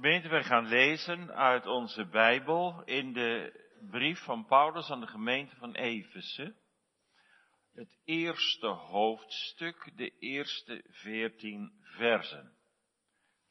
Gemeente, 0.00 0.28
wij 0.28 0.44
gaan 0.44 0.66
lezen 0.66 1.34
uit 1.34 1.66
onze 1.66 2.06
Bijbel 2.06 2.82
in 2.84 3.12
de 3.12 3.52
brief 3.90 4.24
van 4.24 4.46
Paulus 4.46 4.90
aan 4.90 5.00
de 5.00 5.06
gemeente 5.06 5.56
van 5.56 5.74
Efeze. 5.74 6.54
Het 7.72 7.98
eerste 8.04 8.66
hoofdstuk, 8.66 9.92
de 9.96 10.18
eerste 10.18 10.84
veertien 10.88 11.72
versen. 11.82 12.56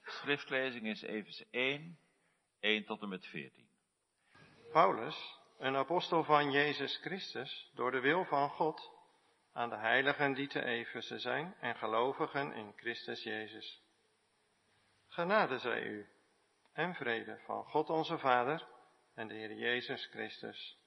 De 0.01 0.12
schriftlezing 0.12 0.88
is 0.88 1.01
Efeze 1.01 1.47
1, 1.51 1.99
1 2.60 2.86
tot 2.86 3.02
en 3.02 3.10
met 3.10 3.26
14. 3.26 3.70
Paulus, 4.72 5.40
een 5.58 5.76
apostel 5.76 6.24
van 6.24 6.52
Jezus 6.52 6.97
Christus, 6.97 7.72
door 7.74 7.92
de 7.92 8.00
wil 8.00 8.26
van 8.26 8.50
God, 8.50 8.92
aan 9.54 9.70
de 9.70 9.78
heiligen 9.78 10.34
die 10.34 10.47
te 10.47 10.63
Efeze 10.63 11.20
zijn 11.20 11.56
en 11.60 11.76
gelovigen 11.76 12.54
in 12.54 12.74
Christus 12.76 13.24
Jezus. 13.24 13.84
Genade 15.08 15.58
zij 15.58 15.84
u 15.84 16.18
en 16.80 16.95
vrede 16.95 17.39
van 17.45 17.63
God 17.63 17.89
onze 17.89 18.17
Vader 18.17 18.67
en 19.13 19.27
de 19.27 19.33
Heer 19.33 19.53
Jezus 19.53 20.05
Christus. 20.05 20.77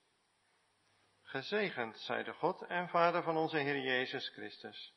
Gezegend 1.23 1.99
zij 1.99 2.23
de 2.23 2.33
God 2.33 2.63
en 2.63 2.89
Vader 2.89 3.23
van 3.23 3.37
onze 3.37 3.57
Heer 3.57 3.79
Jezus 3.79 4.29
Christus, 4.29 4.95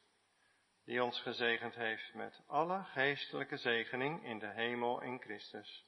die 0.85 1.03
ons 1.03 1.21
gezegend 1.21 1.75
heeft 1.75 2.13
met 2.13 2.43
alle 2.47 2.83
geestelijke 2.83 3.57
zegening 3.57 4.25
in 4.25 4.39
de 4.39 4.49
hemel 4.49 5.01
in 5.01 5.19
Christus. 5.19 5.85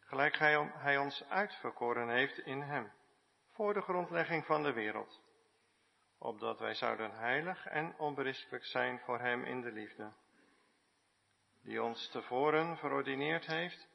Gelijk 0.00 0.38
hij, 0.38 0.96
ons 0.98 1.24
uitverkoren 1.28 2.08
heeft 2.08 2.38
in 2.38 2.60
Hem, 2.60 2.92
voor 3.50 3.74
de 3.74 3.80
grondlegging 3.80 4.44
van 4.44 4.62
de 4.62 4.72
wereld, 4.72 5.22
opdat 6.18 6.58
wij 6.58 6.74
zouden 6.74 7.10
heilig 7.10 7.66
en 7.66 7.98
onberispelijk 7.98 8.64
zijn 8.64 8.98
voor 8.98 9.20
Hem 9.20 9.44
in 9.44 9.60
de 9.60 9.72
liefde 9.72 10.12
die 11.66 11.82
ons 11.82 12.08
tevoren 12.08 12.76
verordineerd 12.76 13.46
heeft 13.46 13.88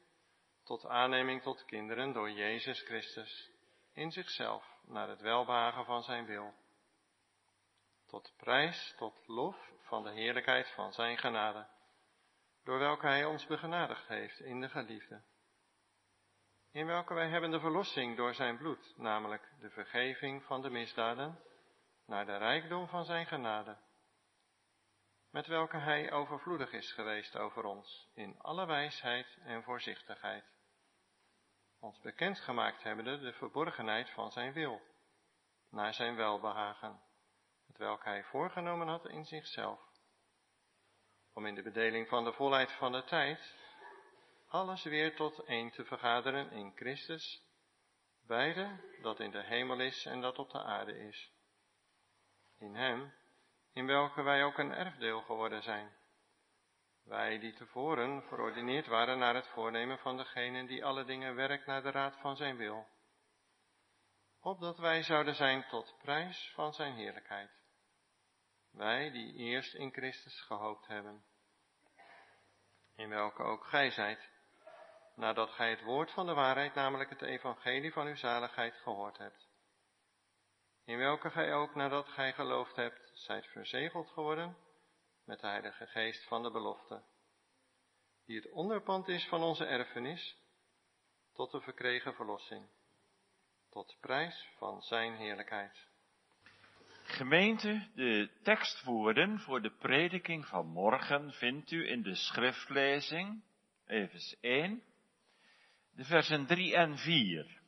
tot 0.64 0.86
aanneming 0.86 1.42
tot 1.42 1.64
kinderen 1.64 2.12
door 2.12 2.30
Jezus 2.30 2.80
Christus 2.80 3.50
in 3.92 4.10
zichzelf 4.10 4.64
naar 4.82 5.08
het 5.08 5.20
welbehagen 5.20 5.84
van 5.84 6.02
zijn 6.02 6.26
wil. 6.26 6.54
Tot 8.06 8.32
prijs, 8.36 8.94
tot 8.96 9.26
lof 9.26 9.56
van 9.80 10.02
de 10.02 10.10
heerlijkheid 10.10 10.68
van 10.68 10.92
zijn 10.92 11.18
genade, 11.18 11.66
door 12.64 12.78
welke 12.78 13.06
hij 13.06 13.24
ons 13.24 13.46
begenadigd 13.46 14.08
heeft 14.08 14.40
in 14.40 14.60
de 14.60 14.68
geliefde. 14.68 15.22
In 16.72 16.86
welke 16.86 17.14
wij 17.14 17.28
hebben 17.28 17.50
de 17.50 17.60
verlossing 17.60 18.16
door 18.16 18.34
zijn 18.34 18.56
bloed, 18.56 18.94
namelijk 18.96 19.52
de 19.60 19.70
vergeving 19.70 20.44
van 20.44 20.62
de 20.62 20.70
misdaden, 20.70 21.40
naar 22.06 22.26
de 22.26 22.36
rijkdom 22.36 22.88
van 22.88 23.04
zijn 23.04 23.26
genade 23.26 23.76
met 25.32 25.46
welke 25.46 25.76
hij 25.76 26.12
overvloedig 26.12 26.72
is 26.72 26.92
geweest 26.92 27.36
over 27.36 27.64
ons 27.64 28.08
in 28.14 28.38
alle 28.38 28.66
wijsheid 28.66 29.38
en 29.44 29.62
voorzichtigheid. 29.62 30.44
Ons 31.80 32.00
bekendgemaakt 32.00 32.82
hebbende 32.82 33.18
de 33.18 33.32
verborgenheid 33.32 34.10
van 34.10 34.30
zijn 34.30 34.52
wil, 34.52 34.80
naar 35.70 35.94
zijn 35.94 36.16
welbehagen, 36.16 37.02
met 37.66 37.76
welke 37.76 38.08
hij 38.08 38.24
voorgenomen 38.24 38.88
had 38.88 39.06
in 39.06 39.24
zichzelf, 39.24 39.80
om 41.32 41.46
in 41.46 41.54
de 41.54 41.62
bedeling 41.62 42.08
van 42.08 42.24
de 42.24 42.32
volheid 42.32 42.72
van 42.72 42.92
de 42.92 43.04
tijd 43.04 43.54
alles 44.48 44.82
weer 44.82 45.16
tot 45.16 45.38
één 45.44 45.70
te 45.70 45.84
vergaderen 45.84 46.50
in 46.50 46.72
Christus, 46.74 47.42
beide 48.26 48.80
dat 49.02 49.20
in 49.20 49.30
de 49.30 49.42
hemel 49.42 49.80
is 49.80 50.06
en 50.06 50.20
dat 50.20 50.38
op 50.38 50.50
de 50.50 50.62
aarde 50.62 50.98
is. 50.98 51.32
In 52.58 52.74
hem 52.74 53.12
in 53.72 53.86
welke 53.86 54.22
wij 54.22 54.44
ook 54.44 54.58
een 54.58 54.74
erfdeel 54.74 55.20
geworden 55.20 55.62
zijn. 55.62 55.92
Wij 57.04 57.38
die 57.38 57.52
tevoren 57.52 58.22
verordineerd 58.22 58.86
waren 58.86 59.18
naar 59.18 59.34
het 59.34 59.46
voornemen 59.46 59.98
van 59.98 60.16
degene 60.16 60.66
die 60.66 60.84
alle 60.84 61.04
dingen 61.04 61.34
werkt 61.34 61.66
naar 61.66 61.82
de 61.82 61.90
raad 61.90 62.16
van 62.20 62.36
zijn 62.36 62.56
wil. 62.56 62.86
Opdat 64.40 64.78
wij 64.78 65.02
zouden 65.02 65.34
zijn 65.34 65.68
tot 65.68 65.96
prijs 65.98 66.52
van 66.54 66.72
zijn 66.72 66.94
heerlijkheid. 66.94 67.50
Wij 68.70 69.10
die 69.10 69.34
eerst 69.34 69.74
in 69.74 69.92
Christus 69.92 70.40
gehoopt 70.40 70.86
hebben. 70.86 71.24
In 72.96 73.08
welke 73.08 73.42
ook 73.42 73.64
gij 73.64 73.90
zijt, 73.90 74.30
nadat 75.14 75.50
gij 75.50 75.70
het 75.70 75.82
woord 75.82 76.10
van 76.10 76.26
de 76.26 76.34
waarheid, 76.34 76.74
namelijk 76.74 77.10
het 77.10 77.22
evangelie 77.22 77.92
van 77.92 78.06
uw 78.06 78.16
zaligheid, 78.16 78.74
gehoord 78.74 79.18
hebt 79.18 79.51
in 80.84 80.98
welke 80.98 81.30
gij 81.30 81.54
ook 81.54 81.74
nadat 81.74 82.08
gij 82.08 82.32
geloofd 82.32 82.76
hebt, 82.76 83.10
zijt 83.14 83.46
verzegeld 83.46 84.10
geworden 84.10 84.56
met 85.24 85.40
de 85.40 85.46
Heilige 85.46 85.86
Geest 85.86 86.24
van 86.24 86.42
de 86.42 86.50
belofte, 86.50 87.02
die 88.26 88.36
het 88.36 88.50
onderpand 88.50 89.08
is 89.08 89.28
van 89.28 89.42
onze 89.42 89.64
erfenis, 89.64 90.36
tot 91.32 91.50
de 91.50 91.60
verkregen 91.60 92.14
verlossing, 92.14 92.66
tot 93.70 93.96
prijs 94.00 94.48
van 94.56 94.82
zijn 94.82 95.14
heerlijkheid. 95.14 95.90
Gemeente, 97.04 97.88
de 97.94 98.30
tekstwoorden 98.42 99.40
voor 99.40 99.62
de 99.62 99.70
prediking 99.70 100.46
van 100.46 100.66
morgen 100.66 101.32
vindt 101.32 101.70
u 101.70 101.88
in 101.88 102.02
de 102.02 102.14
schriftlezing, 102.14 103.42
even 103.86 104.20
1, 104.40 104.82
de 105.90 106.04
versen 106.04 106.46
3 106.46 106.76
en 106.76 106.98
4. 106.98 107.60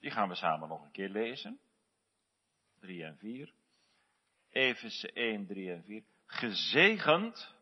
Die 0.00 0.10
gaan 0.10 0.28
we 0.28 0.34
samen 0.34 0.68
nog 0.68 0.84
een 0.84 0.90
keer 0.90 1.08
lezen. 1.08 1.60
3 2.82 3.04
en 3.04 3.16
4. 3.16 3.52
Efeze 4.50 5.12
1, 5.12 5.46
3 5.46 5.72
en 5.72 5.82
4. 5.82 6.02
Gezegend 6.26 7.54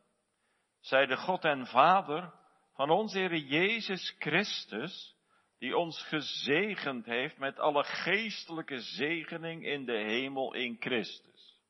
zij 0.81 1.06
de 1.06 1.16
God 1.16 1.44
en 1.44 1.66
Vader 1.66 2.32
van 2.72 2.91
onze 2.91 3.19
Heer 3.19 3.36
Jezus 3.36 4.14
Christus, 4.19 5.16
die 5.59 5.76
ons 5.76 6.03
gezegend 6.03 7.06
heeft 7.06 7.38
met 7.38 7.59
alle 7.59 7.84
geestelijke 7.84 8.80
zegening 8.80 9.64
in 9.66 9.84
de 9.84 9.98
hemel 9.98 10.54
in 10.54 10.76
Christus. 10.80 11.60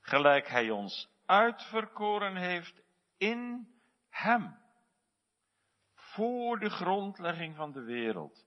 Gelijk 0.00 0.48
Hij 0.48 0.70
ons 0.70 1.08
uitverkoren 1.26 2.36
heeft 2.36 2.82
in 3.16 3.68
Hem, 4.08 4.58
voor 5.94 6.58
de 6.58 6.70
grondlegging 6.70 7.56
van 7.56 7.72
de 7.72 7.82
wereld, 7.82 8.46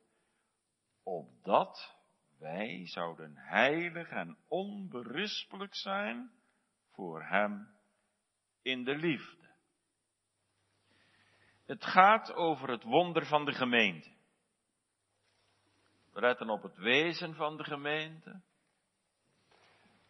opdat 1.04 2.03
wij 2.44 2.88
zouden 2.88 3.38
heilig 3.38 4.10
en 4.10 4.38
onberispelijk 4.48 5.76
zijn 5.76 6.32
voor 6.92 7.24
Hem 7.24 7.68
in 8.62 8.84
de 8.84 8.96
liefde. 8.96 9.52
Het 11.66 11.86
gaat 11.86 12.34
over 12.34 12.70
het 12.70 12.84
wonder 12.84 13.26
van 13.26 13.46
de 13.46 13.54
gemeente. 13.54 14.12
We 16.12 16.20
letten 16.22 16.50
op 16.50 16.62
het 16.64 16.78
wezen 16.78 17.36
van 17.36 17.58
de 17.58 17.64
gemeente. 17.64 18.42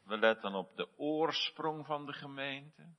We 0.04 0.18
letten 0.18 0.54
op 0.54 0.76
de 0.76 0.98
oorsprong 0.98 1.86
van 1.86 2.06
de 2.06 2.14
gemeente. 2.14 2.96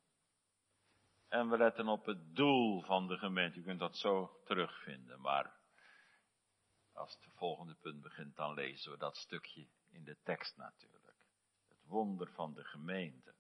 En 1.29 1.49
we 1.49 1.57
letten 1.57 1.89
op 1.89 2.07
het 2.07 2.35
doel 2.35 2.83
van 2.83 3.07
de 3.07 3.17
gemeente. 3.17 3.59
U 3.59 3.63
kunt 3.63 3.81
dat 3.81 3.97
zo 3.97 4.41
terugvinden, 4.45 5.21
maar 5.21 5.64
als 6.95 7.15
het 7.15 7.33
volgende 7.35 7.75
punt 7.75 8.03
begint, 8.03 8.37
dan 8.37 8.55
lezen 8.55 8.91
we 8.91 8.99
dat 8.99 9.17
stukje 9.17 9.67
in 9.91 10.05
de 10.05 10.17
tekst 10.23 10.57
natuurlijk. 10.57 11.15
Het 11.69 11.85
wonder 11.87 12.31
van 12.33 12.55
de 12.55 12.65
gemeente. 12.65 13.35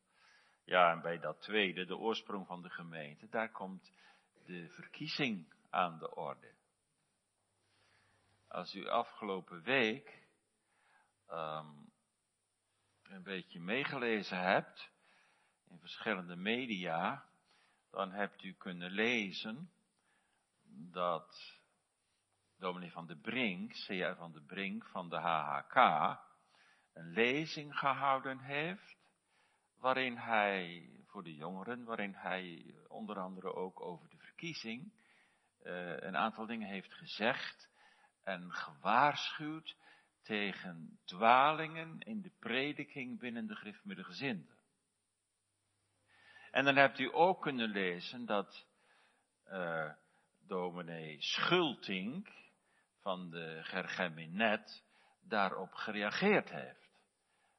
Ja, 0.64 0.90
en 0.90 1.00
bij 1.00 1.18
dat 1.18 1.40
tweede, 1.40 1.84
de 1.84 1.96
oorsprong 1.96 2.46
van 2.46 2.62
de 2.62 2.70
gemeente, 2.70 3.28
daar 3.28 3.50
komt 3.50 3.92
de 4.44 4.68
verkiezing 4.68 5.52
aan 5.70 5.98
de 5.98 6.14
orde. 6.14 6.52
Als 8.48 8.74
u 8.74 8.88
afgelopen 8.88 9.62
week 9.62 10.22
um, 11.30 11.92
een 13.02 13.22
beetje 13.22 13.60
meegelezen 13.60 14.38
hebt 14.38 14.90
in 15.68 15.78
verschillende 15.78 16.36
media, 16.36 17.28
dan 17.90 18.12
hebt 18.12 18.42
u 18.42 18.52
kunnen 18.52 18.90
lezen 18.90 19.70
dat 20.92 21.62
dominee 22.64 22.92
van 22.92 23.06
de 23.06 23.16
Brink, 23.16 23.72
C.R. 23.72 24.14
van 24.16 24.32
de 24.32 24.42
Brink 24.42 24.86
van 24.86 25.08
de 25.08 25.16
HHK, 25.16 25.76
een 26.92 27.12
lezing 27.12 27.78
gehouden 27.78 28.38
heeft, 28.38 28.96
waarin 29.78 30.16
hij, 30.16 30.88
voor 31.06 31.22
de 31.22 31.34
jongeren, 31.34 31.84
waarin 31.84 32.14
hij 32.14 32.74
onder 32.88 33.18
andere 33.18 33.54
ook 33.54 33.80
over 33.80 34.08
de 34.08 34.16
verkiezing 34.16 34.92
uh, 35.62 35.96
een 35.96 36.16
aantal 36.16 36.46
dingen 36.46 36.68
heeft 36.68 36.94
gezegd 36.94 37.70
en 38.22 38.52
gewaarschuwd 38.52 39.76
tegen 40.22 40.98
dwalingen 41.04 41.98
in 42.00 42.22
de 42.22 42.32
prediking 42.38 43.18
binnen 43.18 43.46
de 43.46 43.54
Griffmiddelgezinden. 43.54 44.56
En 46.50 46.64
dan 46.64 46.76
hebt 46.76 46.98
u 46.98 47.10
ook 47.12 47.42
kunnen 47.42 47.68
lezen 47.68 48.26
dat 48.26 48.66
uh, 49.46 49.92
dominee 50.46 51.22
Schultink, 51.22 52.42
van 53.04 53.30
de 53.30 53.60
Gergeminet 53.62 54.82
daarop 55.22 55.72
gereageerd 55.72 56.50
heeft. 56.50 56.98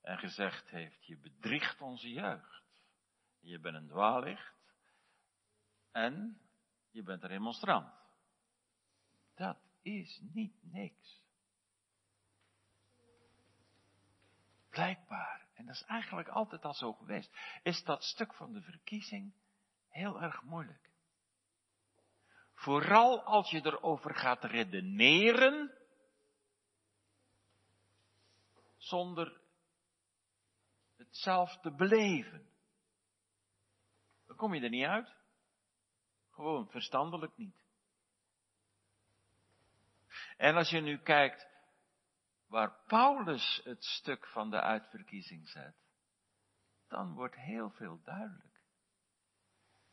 En 0.01 0.17
gezegd 0.17 0.69
heeft, 0.69 1.05
je 1.05 1.17
bedriegt 1.17 1.81
onze 1.81 2.09
jeugd. 2.09 2.63
Je 3.39 3.59
bent 3.59 3.75
een 3.75 3.87
dwaallicht. 3.87 4.53
En 5.91 6.41
je 6.91 7.03
bent 7.03 7.23
een 7.23 7.29
remonstrant. 7.29 7.93
Dat 9.35 9.57
is 9.81 10.19
niet 10.33 10.55
niks. 10.61 11.23
Blijkbaar, 14.69 15.47
en 15.53 15.65
dat 15.65 15.75
is 15.75 15.83
eigenlijk 15.83 16.27
altijd 16.27 16.65
al 16.65 16.73
zo 16.73 16.93
geweest, 16.93 17.31
is 17.63 17.83
dat 17.83 18.03
stuk 18.03 18.33
van 18.33 18.53
de 18.53 18.61
verkiezing 18.61 19.33
heel 19.89 20.21
erg 20.21 20.41
moeilijk. 20.41 20.84
Vooral 22.55 23.23
als 23.23 23.49
je 23.49 23.65
erover 23.65 24.15
gaat 24.15 24.43
redeneren, 24.43 25.77
zonder 28.77 29.41
het 30.97 31.17
zelf 31.17 31.57
te 31.57 31.71
beleven. 31.71 32.49
Dan 34.25 34.35
kom 34.35 34.53
je 34.53 34.61
er 34.61 34.69
niet 34.69 34.85
uit. 34.85 35.15
Gewoon 36.29 36.69
verstandelijk 36.69 37.37
niet. 37.37 37.63
En 40.37 40.55
als 40.55 40.69
je 40.69 40.79
nu 40.79 40.97
kijkt 40.97 41.47
waar 42.47 42.83
Paulus 42.87 43.61
het 43.63 43.83
stuk 43.83 44.27
van 44.27 44.49
de 44.49 44.61
uitverkiezing 44.61 45.49
zet, 45.49 45.75
dan 46.87 47.13
wordt 47.13 47.35
heel 47.35 47.69
veel 47.69 48.01
duidelijk. 48.03 48.54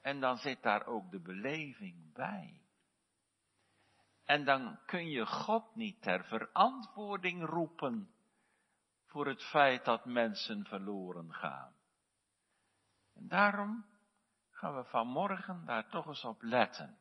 En 0.03 0.21
dan 0.21 0.37
zit 0.37 0.63
daar 0.63 0.87
ook 0.87 1.11
de 1.11 1.21
beleving 1.21 2.13
bij. 2.13 2.63
En 4.25 4.45
dan 4.45 4.79
kun 4.87 5.09
je 5.09 5.27
God 5.27 5.75
niet 5.75 6.03
ter 6.03 6.25
verantwoording 6.25 7.45
roepen 7.45 8.15
voor 9.07 9.27
het 9.27 9.43
feit 9.43 9.85
dat 9.85 10.05
mensen 10.05 10.65
verloren 10.65 11.35
gaan. 11.35 11.75
En 13.15 13.29
daarom 13.29 13.87
gaan 14.51 14.77
we 14.77 14.85
vanmorgen 14.85 15.65
daar 15.65 15.89
toch 15.89 16.07
eens 16.07 16.25
op 16.25 16.43
letten. 16.43 16.99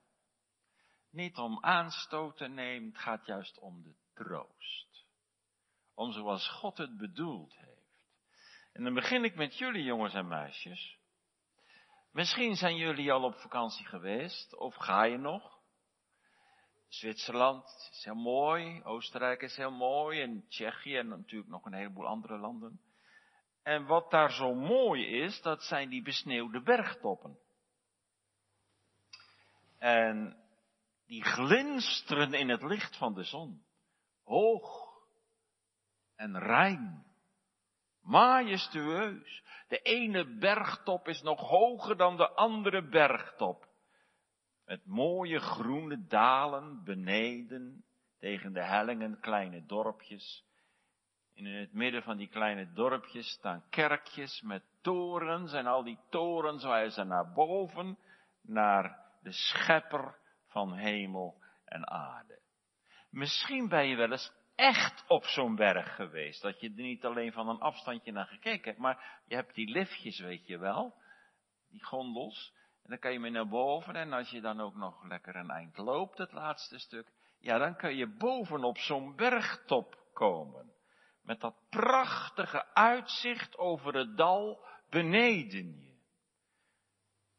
Niet 1.09 1.37
om 1.37 1.63
aanstoot 1.63 2.37
te 2.37 2.47
nemen, 2.47 2.89
het 2.89 2.97
gaat 2.97 3.25
juist 3.25 3.59
om 3.59 3.83
de 3.83 3.95
troost. 4.13 5.05
Om 5.93 6.11
zoals 6.11 6.49
God 6.49 6.77
het 6.77 6.97
bedoeld 6.97 7.55
heeft. 7.57 7.71
En 8.73 8.83
dan 8.83 8.93
begin 8.93 9.23
ik 9.23 9.35
met 9.35 9.57
jullie 9.57 9.83
jongens 9.83 10.13
en 10.13 10.27
meisjes. 10.27 11.00
Misschien 12.11 12.55
zijn 12.55 12.75
jullie 12.75 13.11
al 13.11 13.23
op 13.23 13.35
vakantie 13.35 13.85
geweest, 13.85 14.55
of 14.55 14.75
ga 14.75 15.03
je 15.03 15.17
nog? 15.17 15.59
Zwitserland 16.87 17.63
is 17.91 18.03
heel 18.03 18.15
mooi, 18.15 18.83
Oostenrijk 18.83 19.41
is 19.41 19.55
heel 19.55 19.71
mooi, 19.71 20.21
en 20.21 20.45
Tsjechië 20.47 20.97
en 20.97 21.07
natuurlijk 21.07 21.51
nog 21.51 21.65
een 21.65 21.73
heleboel 21.73 22.07
andere 22.07 22.37
landen. 22.37 22.81
En 23.63 23.85
wat 23.85 24.11
daar 24.11 24.31
zo 24.31 24.53
mooi 24.53 25.05
is, 25.05 25.41
dat 25.41 25.63
zijn 25.63 25.89
die 25.89 26.01
besneeuwde 26.01 26.61
bergtoppen. 26.61 27.39
En 29.77 30.37
die 31.05 31.23
glinsteren 31.23 32.33
in 32.33 32.49
het 32.49 32.63
licht 32.63 32.97
van 32.97 33.13
de 33.13 33.23
zon. 33.23 33.63
Hoog 34.23 34.97
en 36.15 36.39
rein. 36.39 37.05
Majestueus. 38.01 39.43
De 39.67 39.77
ene 39.77 40.37
bergtop 40.37 41.07
is 41.07 41.21
nog 41.21 41.39
hoger 41.39 41.97
dan 41.97 42.17
de 42.17 42.29
andere 42.29 42.87
bergtop. 42.89 43.69
Met 44.65 44.85
mooie 44.85 45.39
groene 45.39 46.05
dalen 46.07 46.83
beneden 46.83 47.85
tegen 48.19 48.53
de 48.53 48.63
hellingen 48.63 49.19
kleine 49.19 49.65
dorpjes. 49.65 50.49
in 51.33 51.45
het 51.45 51.73
midden 51.73 52.03
van 52.03 52.17
die 52.17 52.27
kleine 52.27 52.71
dorpjes 52.73 53.29
staan 53.29 53.63
kerkjes 53.69 54.41
met 54.41 54.63
torens 54.81 55.53
en 55.53 55.65
al 55.65 55.83
die 55.83 55.99
torens 56.09 56.63
wijzen 56.63 57.07
naar 57.07 57.31
boven, 57.33 57.97
naar 58.41 59.11
de 59.21 59.31
schepper 59.31 60.15
van 60.47 60.73
hemel 60.73 61.41
en 61.65 61.89
aarde. 61.89 62.39
Misschien 63.09 63.67
ben 63.67 63.87
je 63.87 63.95
wel 63.95 64.11
eens 64.11 64.33
echt 64.61 65.03
op 65.07 65.25
zo'n 65.25 65.55
berg 65.55 65.95
geweest, 65.95 66.41
dat 66.41 66.59
je 66.59 66.67
er 66.67 66.83
niet 66.83 67.05
alleen 67.05 67.31
van 67.31 67.49
een 67.49 67.59
afstandje 67.59 68.11
naar 68.11 68.25
gekeken 68.25 68.63
hebt, 68.63 68.79
maar 68.79 69.21
je 69.25 69.35
hebt 69.35 69.55
die 69.55 69.71
liftjes, 69.71 70.19
weet 70.19 70.47
je 70.47 70.57
wel, 70.57 70.93
die 71.69 71.83
gondels, 71.83 72.53
en 72.83 72.89
dan 72.89 72.99
kan 72.99 73.11
je 73.11 73.19
mee 73.19 73.31
naar 73.31 73.47
boven 73.47 73.95
en 73.95 74.13
als 74.13 74.29
je 74.29 74.41
dan 74.41 74.61
ook 74.61 74.75
nog 74.75 75.03
lekker 75.03 75.35
een 75.35 75.49
eind 75.49 75.77
loopt, 75.77 76.17
het 76.17 76.31
laatste 76.31 76.79
stuk, 76.79 77.11
ja, 77.39 77.57
dan 77.57 77.75
kan 77.75 77.95
je 77.95 78.07
boven 78.07 78.63
op 78.63 78.77
zo'n 78.77 79.15
bergtop 79.15 79.99
komen. 80.13 80.73
Met 81.21 81.39
dat 81.39 81.55
prachtige 81.69 82.73
uitzicht 82.73 83.57
over 83.57 83.93
het 83.93 84.17
dal 84.17 84.65
beneden 84.89 85.79
je. 85.79 85.99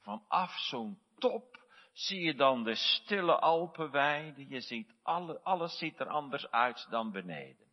Vanaf 0.00 0.58
zo'n 0.58 0.98
top 1.18 1.51
zie 1.92 2.20
je 2.20 2.34
dan 2.34 2.64
de 2.64 2.74
stille 2.74 3.38
Alpenweide. 3.38 4.48
Je 4.48 4.60
ziet 4.60 4.94
alle, 5.02 5.40
alles 5.40 5.78
ziet 5.78 6.00
er 6.00 6.08
anders 6.08 6.50
uit 6.50 6.86
dan 6.90 7.10
beneden. 7.12 7.66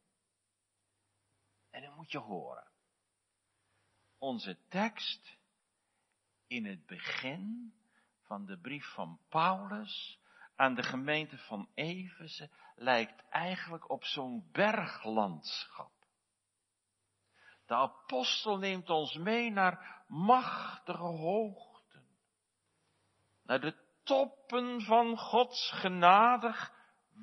En 1.70 1.82
dan 1.82 1.96
moet 1.96 2.12
je 2.12 2.18
horen. 2.18 2.68
Onze 4.18 4.58
tekst 4.68 5.38
in 6.48 6.66
het 6.66 6.86
begin 6.86 7.74
van 8.22 8.46
de 8.46 8.60
brief 8.60 8.94
van 8.94 9.20
Paulus 9.30 10.20
aan 10.56 10.76
de 10.76 10.84
gemeente 10.84 11.38
van 11.38 11.70
Efeze 11.74 12.50
lijkt 12.76 13.30
eigenlijk 13.30 13.90
op 13.90 14.04
zo'n 14.04 14.50
berglandschap. 14.52 15.92
De 17.66 17.76
apostel 17.76 18.58
neemt 18.58 18.90
ons 18.90 19.14
mee 19.14 19.52
naar 19.52 20.04
machtige 20.08 21.04
hoogten, 21.04 22.08
naar 23.44 23.60
de 23.60 23.89
toppen 24.10 24.82
van 24.82 25.18
Gods 25.18 25.72
genadig 25.72 26.72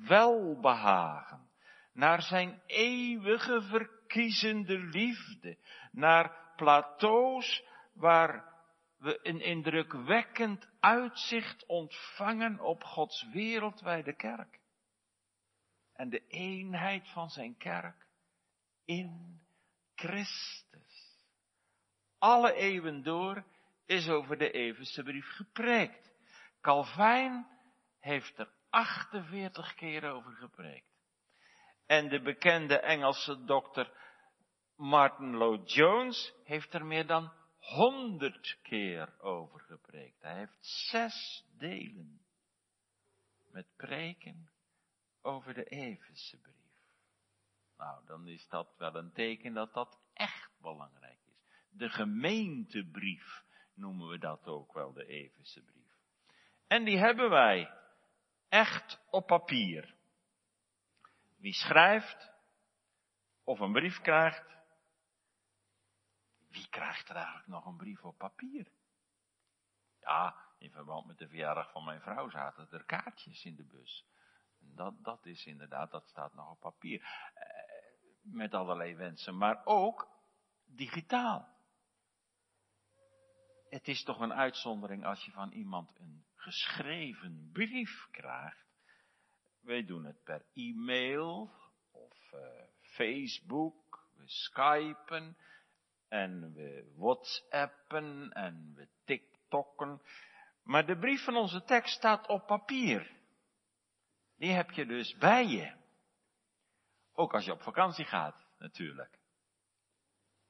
welbehagen, 0.07 1.49
naar 1.93 2.21
zijn 2.21 2.61
eeuwige 2.65 3.61
verkiezende 3.61 4.79
liefde, 4.79 5.57
naar 5.91 6.53
plateaus 6.55 7.63
waar 7.93 8.55
we 8.97 9.19
een 9.23 9.41
indrukwekkend 9.41 10.69
uitzicht 10.79 11.65
ontvangen 11.65 12.59
op 12.59 12.83
Gods 12.83 13.27
wereldwijde 13.31 14.15
kerk. 14.15 14.59
En 15.93 16.09
de 16.09 16.27
eenheid 16.27 17.09
van 17.09 17.29
zijn 17.29 17.57
kerk 17.57 18.07
in 18.85 19.41
Christus. 19.95 21.19
Alle 22.17 22.53
eeuwen 22.53 23.03
door 23.03 23.45
is 23.85 24.09
over 24.09 24.37
de 24.37 24.51
Evense 24.51 25.03
brief 25.03 25.35
gepreekt. 25.35 26.06
Calvijn 26.61 27.47
heeft 27.99 28.39
er 28.39 28.49
48 28.69 29.73
keer 29.73 30.11
over 30.11 30.31
gepreekt. 30.31 30.97
En 31.85 32.09
de 32.09 32.21
bekende 32.21 32.79
Engelse 32.79 33.43
dokter 33.43 33.91
Martin 34.75 35.37
Lloyd 35.37 35.71
Jones 35.71 36.33
heeft 36.43 36.73
er 36.73 36.85
meer 36.85 37.07
dan 37.07 37.31
100 37.57 38.59
keer 38.61 39.19
over 39.19 39.59
gepreekt. 39.59 40.21
Hij 40.21 40.37
heeft 40.37 40.57
zes 40.89 41.45
delen 41.57 42.21
met 43.51 43.75
preken 43.75 44.49
over 45.21 45.53
de 45.53 45.63
Evense 45.63 46.37
brief. 46.37 46.55
Nou, 47.77 48.05
dan 48.05 48.27
is 48.27 48.47
dat 48.47 48.75
wel 48.77 48.95
een 48.95 49.11
teken 49.11 49.53
dat 49.53 49.73
dat 49.73 49.99
echt 50.13 50.51
belangrijk 50.61 51.19
is. 51.25 51.35
De 51.69 51.89
gemeentebrief 51.89 53.43
noemen 53.73 54.07
we 54.07 54.17
dat 54.17 54.45
ook 54.45 54.73
wel, 54.73 54.93
de 54.93 55.05
Evense 55.05 55.61
brief. 55.61 55.76
En 56.67 56.83
die 56.83 56.97
hebben 56.97 57.29
wij 57.29 57.71
echt 58.49 58.99
op 59.09 59.27
papier. 59.27 59.95
Wie 61.37 61.53
schrijft 61.53 62.31
of 63.43 63.59
een 63.59 63.71
brief 63.71 64.01
krijgt, 64.01 64.55
wie 66.49 66.69
krijgt 66.69 67.09
er 67.09 67.15
eigenlijk 67.15 67.47
nog 67.47 67.65
een 67.65 67.77
brief 67.77 68.03
op 68.03 68.17
papier? 68.17 68.71
Ja, 69.99 70.35
in 70.57 70.71
verband 70.71 71.05
met 71.05 71.17
de 71.17 71.27
verjaardag 71.27 71.71
van 71.71 71.83
mijn 71.83 72.01
vrouw 72.01 72.29
zaten 72.29 72.67
er 72.71 72.85
kaartjes 72.85 73.45
in 73.45 73.55
de 73.55 73.65
bus. 73.65 74.05
Dat, 74.59 75.03
dat 75.03 75.25
is 75.25 75.45
inderdaad, 75.45 75.91
dat 75.91 76.07
staat 76.07 76.33
nog 76.33 76.51
op 76.51 76.59
papier. 76.59 77.01
Eh, 77.33 77.77
met 78.21 78.53
allerlei 78.53 78.95
wensen, 78.95 79.37
maar 79.37 79.61
ook 79.65 80.09
digitaal. 80.65 81.55
Het 83.69 83.87
is 83.87 84.03
toch 84.03 84.19
een 84.19 84.33
uitzondering 84.33 85.05
als 85.05 85.25
je 85.25 85.31
van 85.31 85.51
iemand 85.51 85.99
een 85.99 86.25
geschreven 86.47 87.49
brief 87.53 88.07
krijgt. 88.11 88.65
Wij 89.59 89.85
doen 89.85 90.05
het 90.05 90.23
per 90.23 90.45
e-mail 90.53 91.51
of 91.91 92.31
uh, 92.33 92.39
Facebook, 92.79 94.07
we 94.15 94.23
skypen 94.25 95.37
en 96.07 96.53
we 96.53 96.93
whatsappen 96.95 98.31
en 98.31 98.73
we 98.75 98.87
tiktokken. 99.05 100.01
Maar 100.63 100.85
de 100.85 100.97
brief 100.97 101.23
van 101.23 101.35
onze 101.35 101.63
tekst 101.63 101.95
staat 101.95 102.27
op 102.27 102.45
papier. 102.45 103.11
Die 104.37 104.51
heb 104.51 104.71
je 104.71 104.85
dus 104.85 105.17
bij 105.17 105.45
je. 105.45 105.73
Ook 107.13 107.33
als 107.33 107.45
je 107.45 107.51
op 107.51 107.61
vakantie 107.61 108.05
gaat, 108.05 108.45
natuurlijk. 108.57 109.19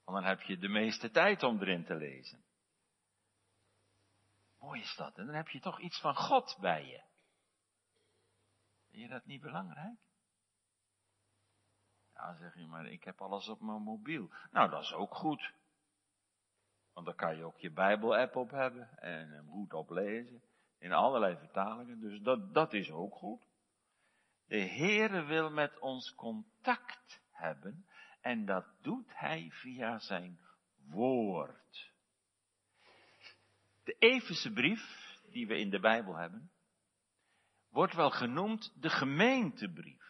Want 0.04 0.18
dan 0.18 0.26
heb 0.26 0.40
je 0.42 0.58
de 0.58 0.68
meeste 0.68 1.10
tijd 1.10 1.42
om 1.42 1.60
erin 1.60 1.84
te 1.84 1.94
lezen. 1.94 2.47
Mooi 4.58 4.80
is 4.80 4.94
dat. 4.96 5.18
En 5.18 5.26
dan 5.26 5.34
heb 5.34 5.48
je 5.48 5.60
toch 5.60 5.80
iets 5.80 6.00
van 6.00 6.14
God 6.14 6.56
bij 6.60 6.86
je. 6.86 7.06
dat 9.08 9.24
niet 9.24 9.40
belangrijk? 9.40 9.98
Ja, 12.14 12.34
zeg 12.34 12.54
je, 12.54 12.66
maar 12.66 12.86
ik 12.86 13.04
heb 13.04 13.20
alles 13.20 13.48
op 13.48 13.60
mijn 13.60 13.82
mobiel. 13.82 14.30
Nou, 14.50 14.70
dat 14.70 14.82
is 14.82 14.92
ook 14.92 15.14
goed. 15.14 15.52
Want 16.92 17.06
dan 17.06 17.14
kan 17.14 17.36
je 17.36 17.44
ook 17.44 17.58
je 17.58 17.70
Bijbel-app 17.70 18.36
op 18.36 18.50
hebben 18.50 18.98
en 18.98 19.30
hem 19.30 19.48
goed 19.50 19.72
oplezen. 19.72 20.42
In 20.78 20.92
allerlei 20.92 21.36
vertalingen. 21.36 22.00
Dus 22.00 22.20
dat, 22.20 22.54
dat 22.54 22.72
is 22.72 22.90
ook 22.90 23.14
goed. 23.14 23.46
De 24.46 24.60
Heere 24.60 25.22
wil 25.22 25.50
met 25.50 25.78
ons 25.78 26.14
contact 26.14 27.20
hebben. 27.30 27.86
En 28.20 28.44
dat 28.44 28.66
doet 28.80 29.18
Hij 29.18 29.50
via 29.50 29.98
zijn 29.98 30.40
woord. 30.76 31.92
De 33.88 33.96
Efeze 33.98 34.52
brief, 34.52 34.80
die 35.30 35.46
we 35.46 35.58
in 35.58 35.70
de 35.70 35.80
Bijbel 35.80 36.16
hebben, 36.16 36.50
wordt 37.70 37.94
wel 37.94 38.10
genoemd 38.10 38.72
de 38.80 38.90
gemeentebrief. 38.90 40.02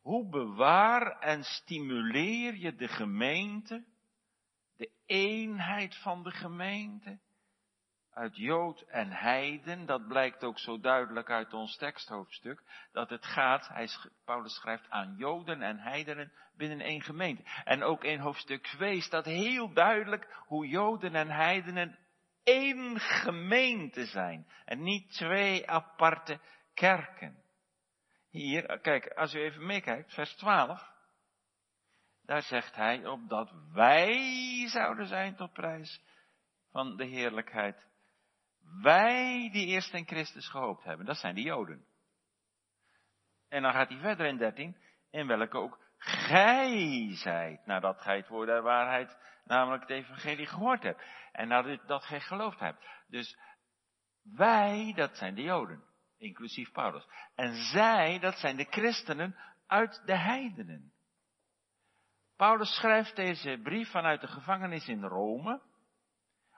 Hoe 0.00 0.28
bewaar 0.28 1.18
en 1.20 1.42
stimuleer 1.42 2.56
je 2.56 2.74
de 2.74 2.88
gemeente, 2.88 3.84
de 4.76 4.90
eenheid 5.06 5.96
van 5.96 6.22
de 6.22 6.30
gemeente, 6.30 7.18
uit 8.10 8.36
Jood 8.36 8.80
en 8.80 9.10
Heiden, 9.10 9.86
dat 9.86 10.06
blijkt 10.06 10.44
ook 10.44 10.58
zo 10.58 10.80
duidelijk 10.80 11.30
uit 11.30 11.52
ons 11.52 11.76
teksthoofdstuk, 11.76 12.62
dat 12.92 13.10
het 13.10 13.26
gaat, 13.26 13.68
hij, 13.68 13.88
Paulus 14.24 14.54
schrijft 14.54 14.90
aan 14.90 15.14
Joden 15.16 15.62
en 15.62 15.78
Heidenen 15.78 16.32
binnen 16.56 16.80
één 16.80 17.02
gemeente. 17.02 17.42
En 17.64 17.82
ook 17.82 18.04
in 18.04 18.18
hoofdstuk 18.18 18.62
2 18.62 19.00
staat 19.00 19.24
heel 19.24 19.72
duidelijk 19.72 20.42
hoe 20.46 20.66
Joden 20.66 21.14
en 21.14 21.30
Heidenen 21.30 21.98
één 22.44 23.00
gemeente 23.00 24.06
zijn 24.06 24.46
en 24.64 24.82
niet 24.82 25.12
twee 25.12 25.70
aparte 25.70 26.40
kerken. 26.74 27.42
Hier, 28.30 28.80
kijk, 28.80 29.06
als 29.08 29.34
u 29.34 29.40
even 29.40 29.66
meekijkt, 29.66 30.14
vers 30.14 30.34
12. 30.36 30.92
Daar 32.22 32.42
zegt 32.42 32.74
hij, 32.74 33.06
opdat 33.06 33.52
wij 33.72 34.68
zouden 34.68 35.06
zijn 35.06 35.36
tot 35.36 35.52
prijs 35.52 36.02
van 36.70 36.96
de 36.96 37.04
heerlijkheid. 37.04 37.86
Wij 38.82 39.48
die 39.52 39.66
eerst 39.66 39.94
in 39.94 40.06
Christus 40.06 40.48
gehoopt 40.48 40.84
hebben, 40.84 41.06
dat 41.06 41.16
zijn 41.16 41.34
de 41.34 41.42
Joden. 41.42 41.86
En 43.48 43.62
dan 43.62 43.72
gaat 43.72 43.88
hij 43.88 43.98
verder 43.98 44.26
in 44.26 44.36
13, 44.36 44.76
in 45.10 45.26
welke 45.26 45.58
ook 45.58 45.83
gij 46.04 47.08
zijt, 47.14 47.66
nadat 47.66 48.00
gij 48.00 48.16
het 48.16 48.28
woord 48.28 48.46
der 48.46 48.62
waarheid, 48.62 49.16
namelijk 49.44 49.82
het 49.82 49.90
evangelie 49.90 50.46
gehoord 50.46 50.82
hebt. 50.82 51.02
En 51.32 51.48
nadat 51.48 51.86
dat 51.86 52.04
gij 52.04 52.20
geloofd 52.20 52.60
hebt. 52.60 52.86
Dus 53.08 53.38
wij, 54.22 54.92
dat 54.96 55.16
zijn 55.16 55.34
de 55.34 55.42
Joden 55.42 55.92
inclusief 56.24 56.72
Paulus. 56.72 57.06
En 57.34 57.54
zij, 57.54 58.18
dat 58.18 58.38
zijn 58.38 58.56
de 58.56 58.66
christenen 58.70 59.36
uit 59.66 60.02
de 60.06 60.16
heidenen. 60.16 60.92
Paulus 62.36 62.74
schrijft 62.74 63.16
deze 63.16 63.60
brief 63.62 63.90
vanuit 63.90 64.20
de 64.20 64.28
gevangenis 64.28 64.88
in 64.88 65.04
Rome, 65.04 65.62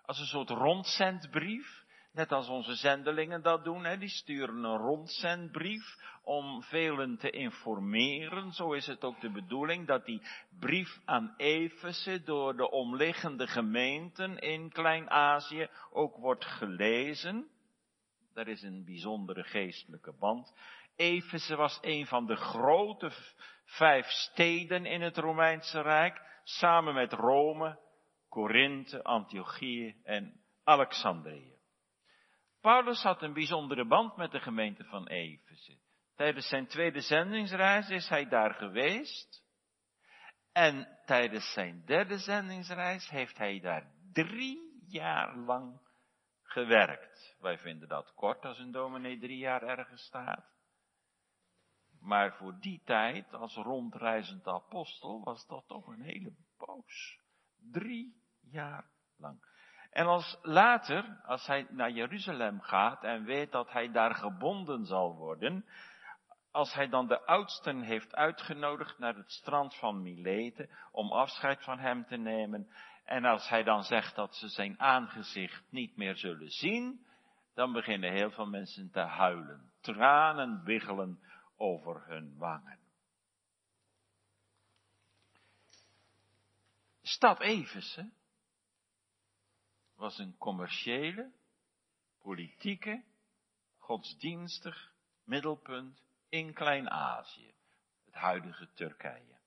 als 0.02 0.18
een 0.18 0.26
soort 0.26 0.50
rondzendbrief, 0.50 1.84
net 2.16 2.32
als 2.32 2.48
onze 2.48 2.74
zendelingen 2.74 3.42
dat 3.42 3.64
doen, 3.64 3.84
hè, 3.84 3.98
die 3.98 4.08
sturen 4.08 4.64
een 4.64 4.76
rondzendbrief 4.76 5.96
om 6.22 6.62
velen 6.62 7.18
te 7.18 7.30
informeren. 7.30 8.52
Zo 8.52 8.72
is 8.72 8.86
het 8.86 9.04
ook 9.04 9.20
de 9.20 9.30
bedoeling 9.30 9.86
dat 9.86 10.04
die 10.04 10.22
brief 10.60 11.00
aan 11.04 11.34
Efeze 11.36 12.22
door 12.22 12.56
de 12.56 12.70
omliggende 12.70 13.46
gemeenten 13.46 14.38
in 14.38 14.70
Klein-Azië 14.72 15.68
ook 15.90 16.16
wordt 16.16 16.44
gelezen. 16.44 17.48
Daar 18.34 18.48
is 18.48 18.62
een 18.62 18.84
bijzondere 18.84 19.44
geestelijke 19.44 20.12
band. 20.18 20.54
Efeze 20.96 21.56
was 21.56 21.78
een 21.82 22.06
van 22.06 22.26
de 22.26 22.36
grote 22.36 23.10
vijf 23.64 24.06
steden 24.06 24.86
in 24.86 25.02
het 25.02 25.16
Romeinse 25.16 25.80
Rijk, 25.80 26.22
samen 26.44 26.94
met 26.94 27.12
Rome, 27.12 27.78
Korinthe, 28.28 29.02
Antiochië 29.02 29.94
en 30.04 30.40
Alexandrië. 30.64 31.55
Paulus 32.66 33.02
had 33.02 33.22
een 33.22 33.32
bijzondere 33.32 33.86
band 33.86 34.16
met 34.16 34.30
de 34.30 34.40
gemeente 34.40 34.84
van 34.84 35.06
Efeze. 35.06 35.78
Tijdens 36.14 36.48
zijn 36.48 36.66
tweede 36.66 37.00
zendingsreis 37.00 37.88
is 37.88 38.08
hij 38.08 38.28
daar 38.28 38.54
geweest. 38.54 39.44
En 40.52 40.98
tijdens 41.04 41.52
zijn 41.52 41.84
derde 41.84 42.18
zendingsreis 42.18 43.08
heeft 43.08 43.38
hij 43.38 43.60
daar 43.60 43.92
drie 44.12 44.84
jaar 44.86 45.36
lang 45.36 45.80
gewerkt. 46.42 47.36
Wij 47.38 47.58
vinden 47.58 47.88
dat 47.88 48.14
kort 48.14 48.44
als 48.44 48.58
een 48.58 48.72
dominee 48.72 49.18
drie 49.18 49.38
jaar 49.38 49.62
ergens 49.62 50.02
staat. 50.02 50.44
Maar 52.00 52.36
voor 52.36 52.58
die 52.60 52.82
tijd, 52.84 53.34
als 53.34 53.54
rondreizend 53.54 54.46
apostel, 54.46 55.24
was 55.24 55.46
dat 55.46 55.64
toch 55.66 55.86
een 55.86 56.02
hele 56.02 56.34
poos. 56.56 57.20
Drie 57.70 58.22
jaar 58.40 58.90
lang. 59.16 59.55
En 59.96 60.06
als 60.06 60.38
later, 60.42 61.20
als 61.24 61.46
hij 61.46 61.66
naar 61.70 61.90
Jeruzalem 61.90 62.60
gaat 62.60 63.04
en 63.04 63.24
weet 63.24 63.52
dat 63.52 63.72
hij 63.72 63.92
daar 63.92 64.14
gebonden 64.14 64.84
zal 64.84 65.14
worden, 65.14 65.64
als 66.50 66.74
hij 66.74 66.88
dan 66.88 67.06
de 67.06 67.26
oudsten 67.26 67.80
heeft 67.80 68.14
uitgenodigd 68.14 68.98
naar 68.98 69.14
het 69.14 69.30
strand 69.30 69.74
van 69.74 70.02
Milete 70.02 70.68
om 70.92 71.12
afscheid 71.12 71.64
van 71.64 71.78
hem 71.78 72.06
te 72.06 72.16
nemen, 72.16 72.68
en 73.04 73.24
als 73.24 73.48
hij 73.48 73.62
dan 73.62 73.82
zegt 73.82 74.14
dat 74.14 74.34
ze 74.34 74.48
zijn 74.48 74.80
aangezicht 74.80 75.64
niet 75.70 75.96
meer 75.96 76.16
zullen 76.16 76.50
zien, 76.50 77.06
dan 77.54 77.72
beginnen 77.72 78.12
heel 78.12 78.30
veel 78.30 78.46
mensen 78.46 78.90
te 78.90 79.00
huilen. 79.00 79.72
Tranen 79.80 80.64
wiggelen 80.64 81.20
over 81.56 82.06
hun 82.06 82.38
wangen. 82.38 82.78
Stad 87.02 87.40
Eversen 87.40 88.15
was 89.96 90.18
een 90.18 90.36
commerciële, 90.38 91.32
politieke, 92.22 93.04
godsdienstig 93.78 94.92
middelpunt 95.24 96.02
in 96.28 96.52
Klein-Azië, 96.52 97.54
het 98.04 98.14
huidige 98.14 98.68
Turkije. 98.74 99.38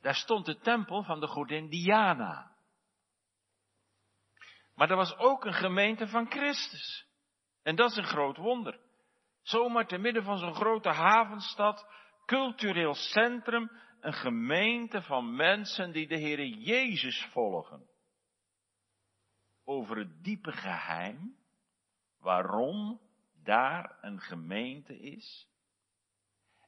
Daar 0.00 0.14
stond 0.14 0.46
de 0.46 0.58
tempel 0.58 1.02
van 1.02 1.20
de 1.20 1.26
godin 1.26 1.68
Diana. 1.68 2.54
Maar 4.74 4.90
er 4.90 4.96
was 4.96 5.16
ook 5.16 5.44
een 5.44 5.54
gemeente 5.54 6.08
van 6.08 6.30
Christus. 6.30 7.06
En 7.62 7.76
dat 7.76 7.90
is 7.90 7.96
een 7.96 8.04
groot 8.04 8.36
wonder. 8.36 8.80
Zomaar 9.42 9.86
te 9.86 9.98
midden 9.98 10.22
van 10.22 10.38
zo'n 10.38 10.54
grote 10.54 10.88
havenstad, 10.88 11.86
cultureel 12.26 12.94
centrum, 12.94 13.70
een 14.06 14.12
gemeente 14.12 15.02
van 15.02 15.36
mensen 15.36 15.92
die 15.92 16.06
de 16.06 16.20
Heere 16.20 16.58
Jezus 16.58 17.28
volgen. 17.32 17.88
Over 19.64 19.96
het 19.96 20.24
diepe 20.24 20.52
geheim, 20.52 21.36
waarom 22.18 23.00
daar 23.42 23.98
een 24.00 24.20
gemeente 24.20 24.98
is. 24.98 25.48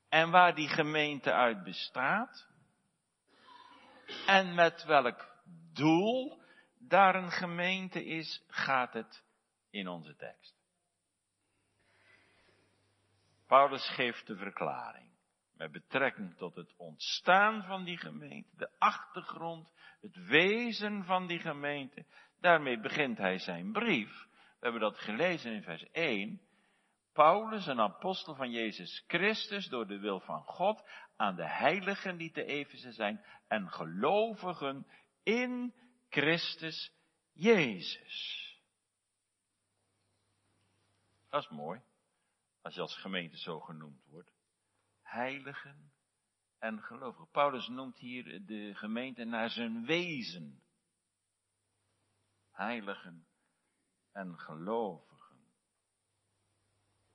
En 0.09 0.31
waar 0.31 0.55
die 0.55 0.69
gemeente 0.69 1.33
uit 1.33 1.63
bestaat. 1.63 2.49
En 4.27 4.55
met 4.55 4.85
welk 4.85 5.43
doel 5.73 6.43
daar 6.79 7.15
een 7.15 7.31
gemeente 7.31 8.05
is, 8.05 8.45
gaat 8.49 8.93
het 8.93 9.25
in 9.71 9.89
onze 9.89 10.17
tekst. 10.17 10.57
Paulus 13.47 13.89
geeft 13.89 14.27
de 14.27 14.37
verklaring 14.37 15.08
met 15.59 15.73
betrekking 15.73 16.37
tot 16.37 16.55
het 16.55 16.75
ontstaan 16.77 17.63
van 17.63 17.85
die 17.85 17.97
gemeente, 17.97 18.57
de 18.57 18.71
achtergrond, 18.79 19.73
het 20.01 20.27
wezen 20.27 21.05
van 21.05 21.27
die 21.27 21.39
gemeente. 21.39 22.07
Daarmee 22.41 22.81
begint 22.81 23.19
hij 23.19 23.39
zijn 23.39 23.73
brief. 23.73 24.27
We 24.31 24.65
hebben 24.65 24.81
dat 24.81 24.99
gelezen 24.99 25.53
in 25.53 25.63
vers 25.63 25.91
1. 25.91 26.41
Paulus, 27.13 27.67
een 27.67 27.81
apostel 27.81 28.35
van 28.35 28.51
Jezus 28.51 29.05
Christus, 29.07 29.69
door 29.69 29.87
de 29.87 29.99
wil 29.99 30.21
van 30.21 30.43
God, 30.43 30.89
aan 31.17 31.37
de 31.37 31.49
heiligen 31.49 32.17
die 32.17 32.31
te 32.31 32.45
Efeze 32.45 32.93
zijn 32.93 33.25
en 33.49 33.71
gelovigen 33.71 34.87
in 35.23 35.75
Christus 36.09 36.93
Jezus. 37.33 38.47
Dat 41.29 41.43
is 41.43 41.49
mooi, 41.49 41.81
als 42.63 42.75
je 42.75 42.81
als 42.81 42.97
gemeente 42.97 43.37
zo 43.37 43.61
genoemd 43.61 44.05
wordt. 44.07 44.38
Heiligen 45.09 45.93
en 46.59 46.83
gelovigen. 46.83 47.31
Paulus 47.31 47.69
noemt 47.69 47.99
hier 47.99 48.47
de 48.47 48.75
gemeente 48.75 49.25
naar 49.25 49.51
zijn 49.51 49.85
wezen. 49.85 50.63
Heiligen 52.51 53.27
en 54.13 54.39
gelovigen 54.39 55.19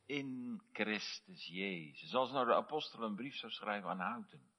in 0.05 0.61
Christus 0.71 1.47
Jezus. 1.47 2.13
Als 2.13 2.31
nou 2.31 2.45
de 2.45 2.55
apostel 2.55 3.03
een 3.03 3.15
brief 3.15 3.35
zou 3.35 3.51
schrijven 3.51 3.89
aan 3.89 3.99
Houten. 3.99 4.51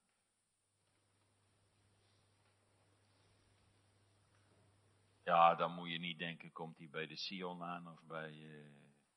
Ja, 5.25 5.55
dan 5.55 5.75
moet 5.75 5.91
je 5.91 5.99
niet 5.99 6.19
denken, 6.19 6.53
komt 6.53 6.79
hij 6.79 6.89
bij 6.89 7.07
de 7.07 7.17
Sion 7.17 7.63
aan 7.63 7.89
of 7.89 8.03
bij 8.03 8.33
uh, 8.33 8.65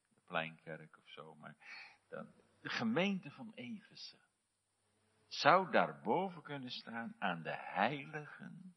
de 0.10 0.22
Pleinkerk 0.26 0.98
of 0.98 1.10
zo, 1.10 1.36
maar 1.36 1.56
dan, 2.10 2.34
de 2.68 2.74
gemeente 2.74 3.32
van 3.32 3.52
Efeze 3.56 4.18
zou 5.28 5.72
daarboven 5.72 6.42
kunnen 6.42 6.72
staan 6.72 7.16
aan 7.20 7.42
de 7.44 7.56
heiligen 7.56 8.76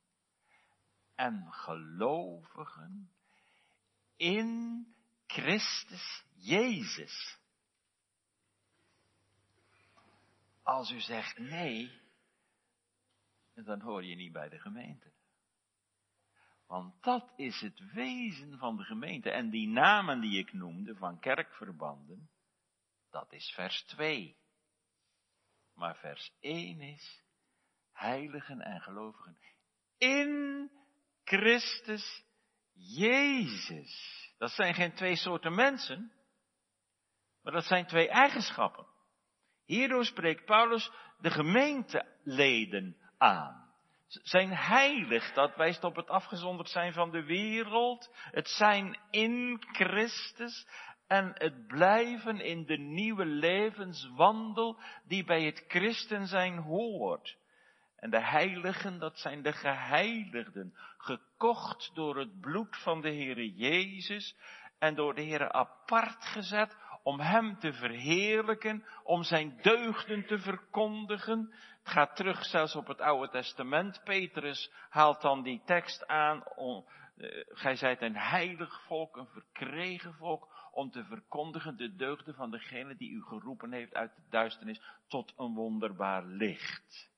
en 1.14 1.52
gelovigen 1.52 3.10
in 4.16 4.86
Christus 5.26 6.24
Jezus. 6.34 7.38
Als 10.62 10.90
u 10.90 11.00
zegt 11.00 11.38
nee, 11.38 12.00
dan 13.54 13.80
hoor 13.80 14.04
je 14.04 14.16
niet 14.16 14.32
bij 14.32 14.48
de 14.48 14.58
gemeente. 14.58 15.12
Want 16.66 17.02
dat 17.02 17.32
is 17.36 17.60
het 17.60 17.92
wezen 17.92 18.58
van 18.58 18.76
de 18.76 18.84
gemeente. 18.84 19.30
En 19.30 19.50
die 19.50 19.68
namen 19.68 20.20
die 20.20 20.38
ik 20.38 20.52
noemde 20.52 20.96
van 20.96 21.18
kerkverbanden, 21.18 22.30
dat 23.10 23.32
is 23.32 23.52
vers 23.54 23.82
2. 23.82 24.36
Maar 25.74 25.96
vers 25.96 26.32
1 26.40 26.80
is 26.80 27.22
heiligen 27.92 28.60
en 28.60 28.80
gelovigen 28.80 29.38
in 30.00 30.70
Christus 31.24 32.24
Jezus. 32.72 34.32
Dat 34.38 34.50
zijn 34.50 34.74
geen 34.74 34.94
twee 34.94 35.16
soorten 35.16 35.54
mensen, 35.54 36.12
maar 37.42 37.52
dat 37.52 37.64
zijn 37.64 37.86
twee 37.86 38.08
eigenschappen. 38.08 38.86
Hierdoor 39.64 40.04
spreekt 40.04 40.44
Paulus 40.44 40.90
de 41.18 41.30
gemeenteleden 41.30 42.96
aan. 43.18 43.68
Zijn 44.06 44.50
heilig, 44.50 45.32
dat 45.32 45.56
wijst 45.56 45.84
op 45.84 45.96
het 45.96 46.08
afgezonderd 46.08 46.68
zijn 46.68 46.92
van 46.92 47.10
de 47.10 47.24
wereld, 47.24 48.10
het 48.14 48.48
zijn 48.48 48.98
in 49.10 49.64
Christus 49.72 50.66
en 51.10 51.32
het 51.34 51.66
blijven 51.66 52.40
in 52.40 52.66
de 52.66 52.76
nieuwe 52.76 53.24
levenswandel 53.24 54.80
die 55.04 55.24
bij 55.24 55.42
het 55.42 55.64
christen 55.68 56.26
zijn 56.26 56.58
hoort. 56.58 57.36
En 57.96 58.10
de 58.10 58.20
heiligen, 58.20 58.98
dat 58.98 59.18
zijn 59.18 59.42
de 59.42 59.52
geheiligden, 59.52 60.74
gekocht 60.98 61.90
door 61.94 62.18
het 62.18 62.40
bloed 62.40 62.76
van 62.82 63.00
de 63.00 63.08
Heere 63.08 63.54
Jezus 63.54 64.36
en 64.78 64.94
door 64.94 65.14
de 65.14 65.22
Heere 65.22 65.52
apart 65.52 66.24
gezet 66.24 66.76
om 67.02 67.20
Hem 67.20 67.58
te 67.58 67.72
verheerlijken, 67.72 68.84
om 69.02 69.22
Zijn 69.22 69.58
deugden 69.62 70.26
te 70.26 70.38
verkondigen. 70.38 71.54
Het 71.82 71.92
gaat 71.92 72.16
terug 72.16 72.44
zelfs 72.44 72.76
op 72.76 72.86
het 72.86 73.00
Oude 73.00 73.28
Testament. 73.28 74.00
Petrus 74.04 74.72
haalt 74.88 75.20
dan 75.20 75.42
die 75.42 75.62
tekst 75.64 76.06
aan. 76.06 76.44
Uh, 76.58 77.44
gij 77.48 77.76
zijt 77.76 78.02
een 78.02 78.16
heilig 78.16 78.82
volk, 78.86 79.16
een 79.16 79.28
verkregen 79.28 80.14
volk, 80.14 80.48
om 80.72 80.90
te 80.90 81.04
verkondigen 81.04 81.76
de 81.76 81.96
deugden 81.96 82.34
van 82.34 82.50
degene 82.50 82.96
die 82.96 83.10
u 83.10 83.22
geroepen 83.22 83.72
heeft 83.72 83.94
uit 83.94 84.14
de 84.14 84.22
duisternis 84.28 84.82
tot 85.06 85.32
een 85.36 85.54
wonderbaar 85.54 86.24
licht. 86.24 87.10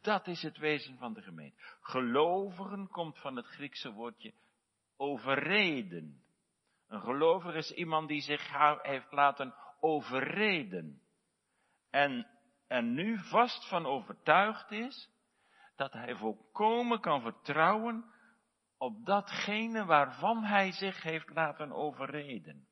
Dat 0.00 0.26
is 0.26 0.42
het 0.42 0.58
wezen 0.58 0.98
van 0.98 1.12
de 1.12 1.22
gemeente. 1.22 1.56
Gelovigen 1.80 2.88
komt 2.88 3.18
van 3.18 3.36
het 3.36 3.46
Griekse 3.46 3.92
woordje 3.92 4.32
overreden. 4.96 6.22
Een 6.88 7.00
gelovige 7.00 7.58
is 7.58 7.72
iemand 7.72 8.08
die 8.08 8.20
zich 8.20 8.48
heeft 8.82 9.12
laten 9.12 9.54
overreden. 9.80 11.02
En, 11.90 12.26
en 12.66 12.94
nu 12.94 13.18
vast 13.18 13.68
van 13.68 13.86
overtuigd 13.86 14.70
is 14.70 15.10
dat 15.76 15.92
hij 15.92 16.16
volkomen 16.16 17.00
kan 17.00 17.20
vertrouwen 17.20 18.04
op 18.82 19.06
datgene 19.06 19.84
waarvan 19.84 20.44
hij 20.44 20.72
zich 20.72 21.02
heeft 21.02 21.30
laten 21.30 21.72
overreden. 21.72 22.68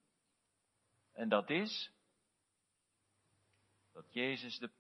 En 1.13 1.29
dat 1.29 1.51
is 1.51 1.93
dat 3.93 4.13
Jezus 4.13 4.59
de, 4.59 4.71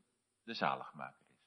de 0.45 0.55
zaligmaker 0.55 1.27
is. 1.31 1.47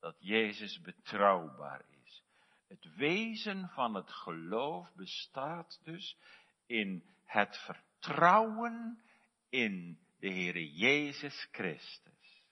Dat 0.00 0.16
Jezus 0.18 0.80
betrouwbaar 0.80 1.84
is. 2.04 2.22
Het 2.68 2.94
wezen 2.96 3.68
van 3.68 3.94
het 3.94 4.10
geloof 4.10 4.92
bestaat 4.94 5.80
dus 5.84 6.18
in 6.66 7.04
het 7.24 7.56
vertrouwen 7.56 9.02
in 9.48 9.98
de 10.18 10.28
Heere 10.28 10.72
Jezus 10.72 11.48
Christus. 11.52 12.46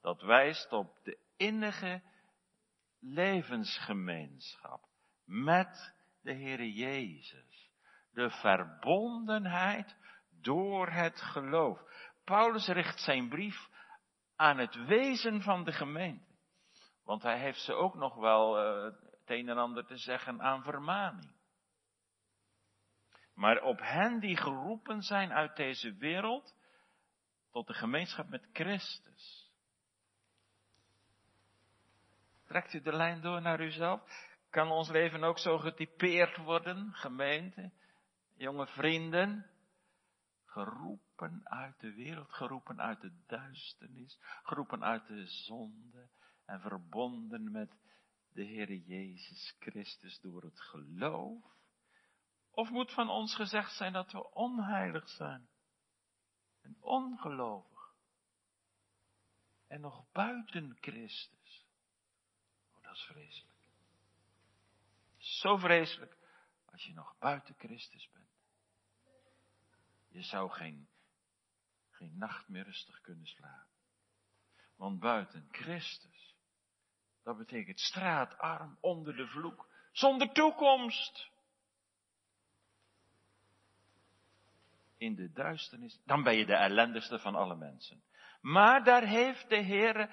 Dat 0.00 0.20
wijst 0.22 0.72
op 0.72 0.98
de 1.02 1.18
innige 1.36 2.02
levensgemeenschap 2.98 4.90
met 5.32 5.94
de 6.22 6.32
Heere 6.32 6.72
Jezus. 6.72 7.70
De 8.12 8.30
verbondenheid 8.30 9.96
door 10.40 10.88
het 10.88 11.20
geloof. 11.20 11.80
Paulus 12.24 12.66
richt 12.66 13.00
zijn 13.00 13.28
brief 13.28 13.68
aan 14.36 14.58
het 14.58 14.74
wezen 14.86 15.42
van 15.42 15.64
de 15.64 15.72
gemeente. 15.72 16.30
Want 17.04 17.22
hij 17.22 17.38
heeft 17.38 17.60
ze 17.60 17.72
ook 17.72 17.94
nog 17.94 18.14
wel 18.14 18.64
uh, 18.64 18.84
het 18.84 19.30
een 19.30 19.48
en 19.48 19.58
ander 19.58 19.86
te 19.86 19.96
zeggen 19.96 20.42
aan 20.42 20.62
vermaning. 20.62 21.32
Maar 23.34 23.62
op 23.62 23.78
hen 23.80 24.20
die 24.20 24.36
geroepen 24.36 25.02
zijn 25.02 25.32
uit 25.32 25.56
deze 25.56 25.94
wereld 25.94 26.54
tot 27.50 27.66
de 27.66 27.74
gemeenschap 27.74 28.28
met 28.28 28.48
Christus. 28.52 29.50
Trekt 32.46 32.72
u 32.72 32.80
de 32.80 32.92
lijn 32.92 33.20
door 33.20 33.42
naar 33.42 33.60
uzelf? 33.60 34.30
Kan 34.52 34.70
ons 34.70 34.88
leven 34.88 35.24
ook 35.24 35.38
zo 35.38 35.58
getypeerd 35.58 36.36
worden, 36.36 36.92
gemeente, 36.94 37.72
jonge 38.34 38.66
vrienden? 38.66 39.50
Geroepen 40.44 41.48
uit 41.48 41.80
de 41.80 41.92
wereld, 41.94 42.32
geroepen 42.32 42.80
uit 42.80 43.00
de 43.00 43.22
duisternis, 43.26 44.18
geroepen 44.42 44.84
uit 44.84 45.06
de 45.06 45.26
zonde 45.26 46.08
en 46.44 46.60
verbonden 46.60 47.50
met 47.50 47.76
de 48.32 48.44
Heere 48.44 48.82
Jezus 48.84 49.56
Christus 49.58 50.20
door 50.20 50.42
het 50.42 50.60
geloof? 50.60 51.44
Of 52.50 52.70
moet 52.70 52.92
van 52.92 53.08
ons 53.08 53.34
gezegd 53.34 53.76
zijn 53.76 53.92
dat 53.92 54.12
we 54.12 54.30
onheilig 54.34 55.08
zijn 55.08 55.48
en 56.60 56.76
ongelovig 56.80 57.94
en 59.66 59.80
nog 59.80 60.10
buiten 60.12 60.76
Christus? 60.80 61.66
Oh, 62.72 62.82
dat 62.82 62.94
is 62.94 63.02
vreselijk. 63.02 63.51
Zo 65.40 65.56
vreselijk 65.56 66.16
als 66.64 66.84
je 66.84 66.92
nog 66.92 67.18
buiten 67.18 67.54
Christus 67.58 68.10
bent. 68.12 68.30
Je 70.08 70.22
zou 70.22 70.50
geen, 70.50 70.88
geen 71.90 72.18
nacht 72.18 72.48
meer 72.48 72.64
rustig 72.64 73.00
kunnen 73.00 73.26
slapen. 73.26 73.70
Want 74.76 75.00
buiten 75.00 75.48
Christus, 75.50 76.36
dat 77.22 77.36
betekent 77.36 77.80
straatarm 77.80 78.78
onder 78.80 79.16
de 79.16 79.26
vloek, 79.26 79.68
zonder 79.92 80.32
toekomst. 80.32 81.30
In 84.96 85.14
de 85.14 85.32
duisternis, 85.32 86.00
dan 86.04 86.22
ben 86.22 86.36
je 86.36 86.46
de 86.46 86.56
ellendigste 86.56 87.18
van 87.18 87.34
alle 87.34 87.56
mensen. 87.56 88.02
Maar 88.40 88.84
daar 88.84 89.06
heeft 89.06 89.48
de 89.48 89.56
Heer 89.62 90.10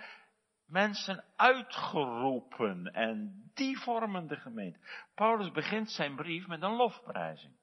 mensen 0.70 1.24
uitgeroepen 1.36 2.94
en 2.94 3.50
die 3.54 3.80
vormen 3.80 4.28
de 4.28 4.36
gemeente. 4.36 4.80
Paulus 5.16 5.52
begint 5.52 5.92
zijn 5.92 6.16
brief 6.16 6.48
met 6.48 6.62
een 6.62 6.76
lofprijzing. 6.76 7.58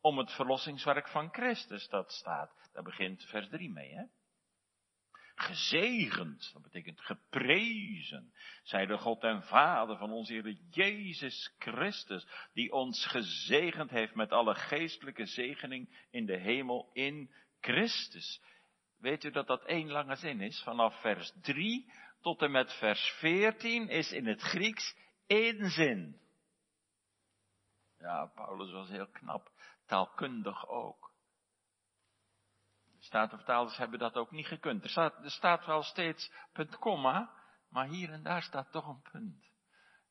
Om 0.00 0.18
het 0.18 0.32
verlossingswerk 0.32 1.08
van 1.08 1.28
Christus, 1.32 1.88
dat 1.88 2.12
staat. 2.12 2.70
Daar 2.72 2.82
begint 2.82 3.24
vers 3.24 3.48
3 3.48 3.70
mee, 3.70 3.94
hè? 3.94 4.04
Gezegend, 5.34 6.50
dat 6.52 6.62
betekent 6.62 7.00
geprezen, 7.00 8.32
zij 8.62 8.86
de 8.86 8.98
God 8.98 9.22
en 9.22 9.42
Vader 9.42 9.96
van 9.96 10.12
onze 10.12 10.32
Heer 10.32 10.56
Jezus 10.70 11.54
Christus, 11.58 12.26
die 12.52 12.72
ons 12.72 13.06
gezegend 13.06 13.90
heeft 13.90 14.14
met 14.14 14.32
alle 14.32 14.54
geestelijke 14.54 15.26
zegening 15.26 16.06
in 16.10 16.26
de 16.26 16.36
hemel 16.36 16.90
in 16.92 17.30
Christus. 17.60 18.42
Weet 19.02 19.24
u 19.24 19.30
dat 19.30 19.46
dat 19.46 19.64
één 19.64 19.90
lange 19.90 20.16
zin 20.16 20.40
is? 20.40 20.62
Vanaf 20.62 21.00
vers 21.00 21.32
3 21.40 21.92
tot 22.20 22.42
en 22.42 22.50
met 22.50 22.72
vers 22.72 23.10
14 23.18 23.88
is 23.88 24.12
in 24.12 24.26
het 24.26 24.40
Grieks 24.40 24.96
één 25.26 25.70
zin. 25.70 26.20
Ja, 27.98 28.26
Paulus 28.26 28.72
was 28.72 28.88
heel 28.88 29.06
knap, 29.06 29.50
taalkundig 29.86 30.68
ook. 30.68 31.14
De 32.98 33.04
Statenvertalers 33.04 33.76
hebben 33.76 33.98
dat 33.98 34.16
ook 34.16 34.30
niet 34.30 34.46
gekund. 34.46 34.84
Er 34.84 34.90
staat, 34.90 35.24
er 35.24 35.30
staat 35.30 35.66
wel 35.66 35.82
steeds 35.82 36.32
punt, 36.52 36.78
komma, 36.78 37.32
maar 37.68 37.86
hier 37.86 38.10
en 38.10 38.22
daar 38.22 38.42
staat 38.42 38.72
toch 38.72 38.86
een 38.86 39.02
punt. 39.12 39.44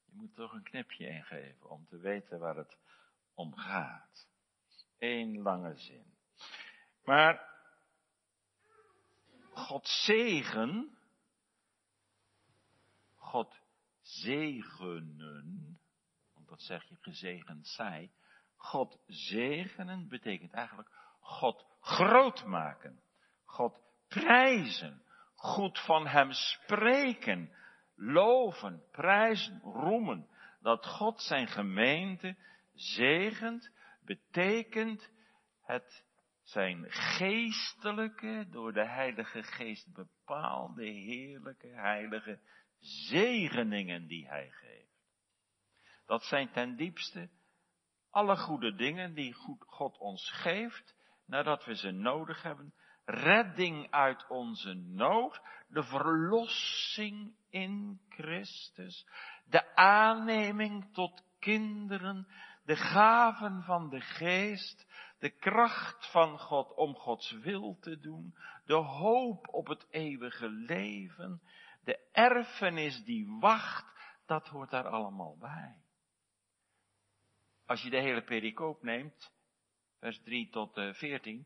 Je 0.06 0.12
moet 0.14 0.36
toch 0.36 0.54
een 0.54 0.64
knipje 0.64 1.08
ingeven 1.08 1.70
om 1.70 1.86
te 1.86 1.98
weten 1.98 2.40
waar 2.40 2.56
het 2.56 2.78
om 3.34 3.56
gaat. 3.56 4.28
Eén 4.98 5.42
lange 5.42 5.76
zin. 5.78 6.06
Maar 7.04 7.51
God 9.62 9.88
zegen, 9.88 10.98
God 13.16 13.62
zegenen, 14.02 15.80
want 16.34 16.48
dat 16.48 16.62
zeg 16.62 16.90
je 16.90 16.96
gezegend 17.02 17.68
zij, 17.68 18.12
God 18.56 19.00
zegenen 19.08 20.08
betekent 20.08 20.54
eigenlijk 20.54 20.90
God 21.20 21.66
groot 21.80 22.46
maken. 22.46 23.02
God 23.46 23.82
prijzen. 24.08 25.04
Goed 25.36 25.80
van 25.80 26.08
Hem 26.08 26.32
spreken. 26.32 27.56
Loven, 27.96 28.84
prijzen, 28.92 29.60
roemen. 29.60 30.30
Dat 30.60 30.86
God 30.86 31.22
zijn 31.22 31.48
gemeente 31.48 32.38
zegent, 32.74 33.72
betekent 34.02 35.10
het 35.62 36.06
zijn 36.52 36.86
geestelijke, 36.92 38.48
door 38.50 38.74
de 38.74 38.86
Heilige 38.86 39.44
Geest 39.44 39.94
bepaalde, 39.94 40.84
heerlijke, 40.84 41.68
heilige 41.68 42.40
zegeningen 42.80 44.08
die 44.08 44.28
Hij 44.28 44.50
geeft. 44.52 44.90
Dat 46.06 46.24
zijn 46.24 46.52
ten 46.52 46.76
diepste 46.76 47.30
alle 48.12 48.38
goede 48.38 48.76
dingen 48.76 49.14
die 49.14 49.34
God 49.60 49.98
ons 49.98 50.32
geeft, 50.32 50.96
nadat 51.26 51.66
we 51.66 51.76
ze 51.76 51.92
nodig 51.92 52.42
hebben. 52.44 52.74
Redding 53.06 53.92
uit 53.92 54.28
onze 54.28 54.74
nood, 54.74 55.42
de 55.68 55.84
verlossing 55.84 57.36
in 57.50 58.02
Christus, 58.10 59.08
de 59.46 59.76
aanneming 59.76 60.94
tot 60.94 61.24
kinderen, 61.40 62.28
de 62.64 62.76
gaven 62.76 63.64
van 63.64 63.90
de 63.90 64.02
geest, 64.02 64.88
de 65.22 65.30
kracht 65.30 66.12
van 66.12 66.40
God 66.40 66.74
om 66.74 66.96
Gods 66.96 67.32
wil 67.32 67.78
te 67.80 68.00
doen, 68.00 68.36
de 68.66 68.74
hoop 68.74 69.48
op 69.48 69.68
het 69.68 69.88
eeuwige 69.90 70.50
leven, 70.50 71.42
de 71.84 72.10
erfenis 72.12 73.04
die 73.04 73.38
wacht, 73.40 73.86
dat 74.26 74.48
hoort 74.48 74.70
daar 74.70 74.88
allemaal 74.88 75.38
bij. 75.38 75.76
Als 77.66 77.82
je 77.82 77.90
de 77.90 78.00
hele 78.00 78.24
pericoop 78.24 78.84
neemt, 78.84 79.32
vers 80.00 80.22
3 80.24 80.50
tot 80.50 80.74
14, 80.74 81.38
eh, 81.38 81.46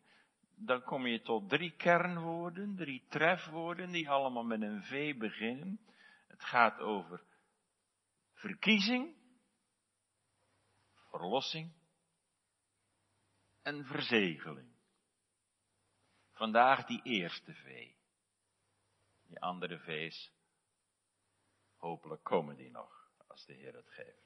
dan 0.55 0.83
kom 0.83 1.07
je 1.07 1.21
tot 1.21 1.49
drie 1.49 1.75
kernwoorden, 1.75 2.75
drie 2.75 3.05
trefwoorden, 3.09 3.91
die 3.91 4.09
allemaal 4.09 4.43
met 4.43 4.61
een 4.61 4.83
V 4.83 5.17
beginnen. 5.17 5.79
Het 6.27 6.43
gaat 6.43 6.79
over 6.79 7.23
verkiezing, 8.33 9.15
verlossing 11.09 11.83
en 13.65 13.85
verzegeling. 13.85 14.73
Vandaag 16.31 16.85
die 16.85 17.01
eerste 17.03 17.53
V. 17.53 17.91
Die 19.27 19.41
andere 19.41 19.79
V's, 19.79 20.31
hopelijk 21.77 22.23
komen 22.23 22.55
die 22.55 22.71
nog, 22.71 23.11
als 23.27 23.45
de 23.45 23.53
Heer 23.53 23.75
het 23.75 23.89
geeft. 23.89 24.25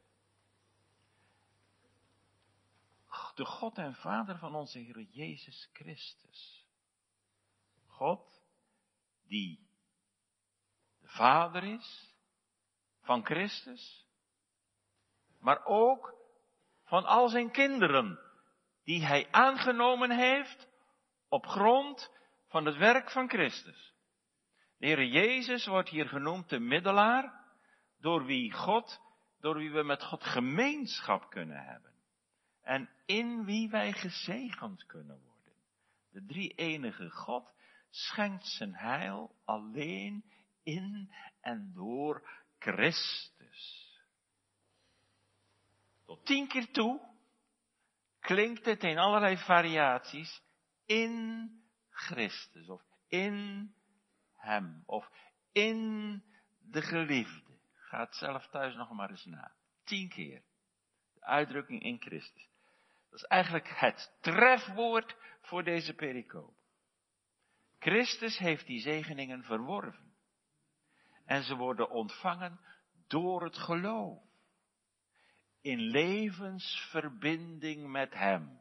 de 3.40 3.46
God 3.46 3.78
en 3.78 3.96
Vader 3.96 4.38
van 4.38 4.56
onze 4.56 4.80
Heer 4.80 5.02
Jezus 5.02 5.70
Christus. 5.74 6.66
God 7.88 8.42
die 9.28 9.68
de 11.02 11.08
Vader 11.08 11.64
is 11.64 12.16
van 13.02 13.26
Christus, 13.26 14.06
maar 15.38 15.66
ook 15.66 16.14
van 16.84 17.06
al 17.06 17.30
zijn 17.30 17.52
kinderen 17.52 18.20
die 18.90 19.06
hij 19.06 19.28
aangenomen 19.32 20.12
heeft 20.12 20.68
op 21.28 21.46
grond 21.46 22.12
van 22.48 22.66
het 22.66 22.78
werk 22.78 23.12
van 23.12 23.30
Christus. 23.30 23.94
De 24.78 24.86
Heer 24.86 25.06
Jezus 25.06 25.66
wordt 25.66 25.90
hier 25.90 26.08
genoemd 26.08 26.50
de 26.50 26.60
middelaar, 26.60 27.46
door 28.00 28.26
wie 28.26 28.52
God, 28.54 29.02
door 29.40 29.58
wie 29.58 29.72
we 29.72 29.84
met 29.84 30.04
God 30.04 30.24
gemeenschap 30.24 31.30
kunnen 31.30 31.66
hebben 31.66 31.94
en 32.62 32.90
in 33.06 33.46
wie 33.46 33.70
wij 33.70 33.94
gezegend 33.94 34.86
kunnen 34.86 35.20
worden. 35.26 35.54
De 36.12 36.26
drie 36.26 36.54
enige 36.54 37.10
God 37.10 37.54
schenkt 37.90 38.48
zijn 38.48 38.76
heil 38.76 39.36
alleen 39.46 40.24
in 40.64 41.14
en 41.42 41.72
door 41.74 42.30
Christus. 42.60 43.98
Tot 46.06 46.26
tien 46.26 46.48
keer 46.48 46.72
toe 46.72 47.09
klinkt 48.20 48.66
het 48.66 48.84
in 48.84 48.98
allerlei 48.98 49.38
variaties 49.38 50.42
in 50.86 51.50
Christus 51.90 52.70
of 52.70 52.82
in 53.08 53.74
Hem 54.36 54.84
of 54.86 55.10
in 55.52 56.24
de 56.60 56.82
geliefde. 56.82 57.58
Ga 57.74 58.00
het 58.00 58.16
zelf 58.16 58.48
thuis 58.48 58.76
nog 58.76 58.92
maar 58.92 59.10
eens 59.10 59.26
na. 59.26 59.52
Tien 59.84 60.10
keer. 60.10 60.44
De 61.14 61.24
uitdrukking 61.24 61.84
in 61.84 62.02
Christus. 62.02 62.50
Dat 63.10 63.20
is 63.20 63.26
eigenlijk 63.26 63.70
het 63.70 64.18
trefwoord 64.22 65.16
voor 65.42 65.64
deze 65.64 65.94
pericoop. 65.94 66.58
Christus 67.80 68.38
heeft 68.38 68.66
die 68.66 68.80
zegeningen 68.80 69.44
verworven. 69.44 70.14
En 71.26 71.44
ze 71.44 71.56
worden 71.56 71.90
ontvangen 71.90 72.60
door 73.08 73.44
het 73.44 73.58
geloof. 73.58 74.29
In 75.62 75.80
levensverbinding 75.80 77.92
met 77.92 78.14
Hem. 78.14 78.60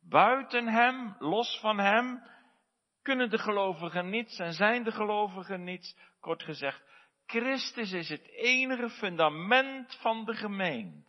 Buiten 0.00 0.68
Hem, 0.68 1.16
los 1.18 1.58
van 1.60 1.78
Hem, 1.78 2.22
kunnen 3.02 3.30
de 3.30 3.38
gelovigen 3.38 4.10
niets 4.10 4.38
en 4.38 4.52
zijn 4.52 4.84
de 4.84 4.92
gelovigen 4.92 5.64
niets. 5.64 5.96
Kort 6.20 6.42
gezegd, 6.42 6.82
Christus 7.26 7.92
is 7.92 8.08
het 8.08 8.28
enige 8.28 8.90
fundament 8.90 9.98
van 10.00 10.24
de 10.24 10.34
gemeente. 10.34 11.06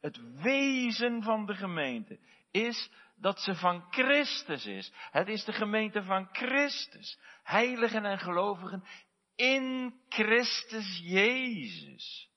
Het 0.00 0.40
wezen 0.42 1.22
van 1.22 1.46
de 1.46 1.54
gemeente 1.54 2.18
is 2.50 2.90
dat 3.16 3.40
ze 3.40 3.54
van 3.54 3.86
Christus 3.90 4.66
is. 4.66 4.92
Het 5.10 5.28
is 5.28 5.44
de 5.44 5.52
gemeente 5.52 6.02
van 6.02 6.28
Christus. 6.32 7.18
Heiligen 7.42 8.04
en 8.04 8.18
gelovigen 8.18 8.84
in 9.36 9.94
Christus 10.08 11.00
Jezus. 11.02 12.32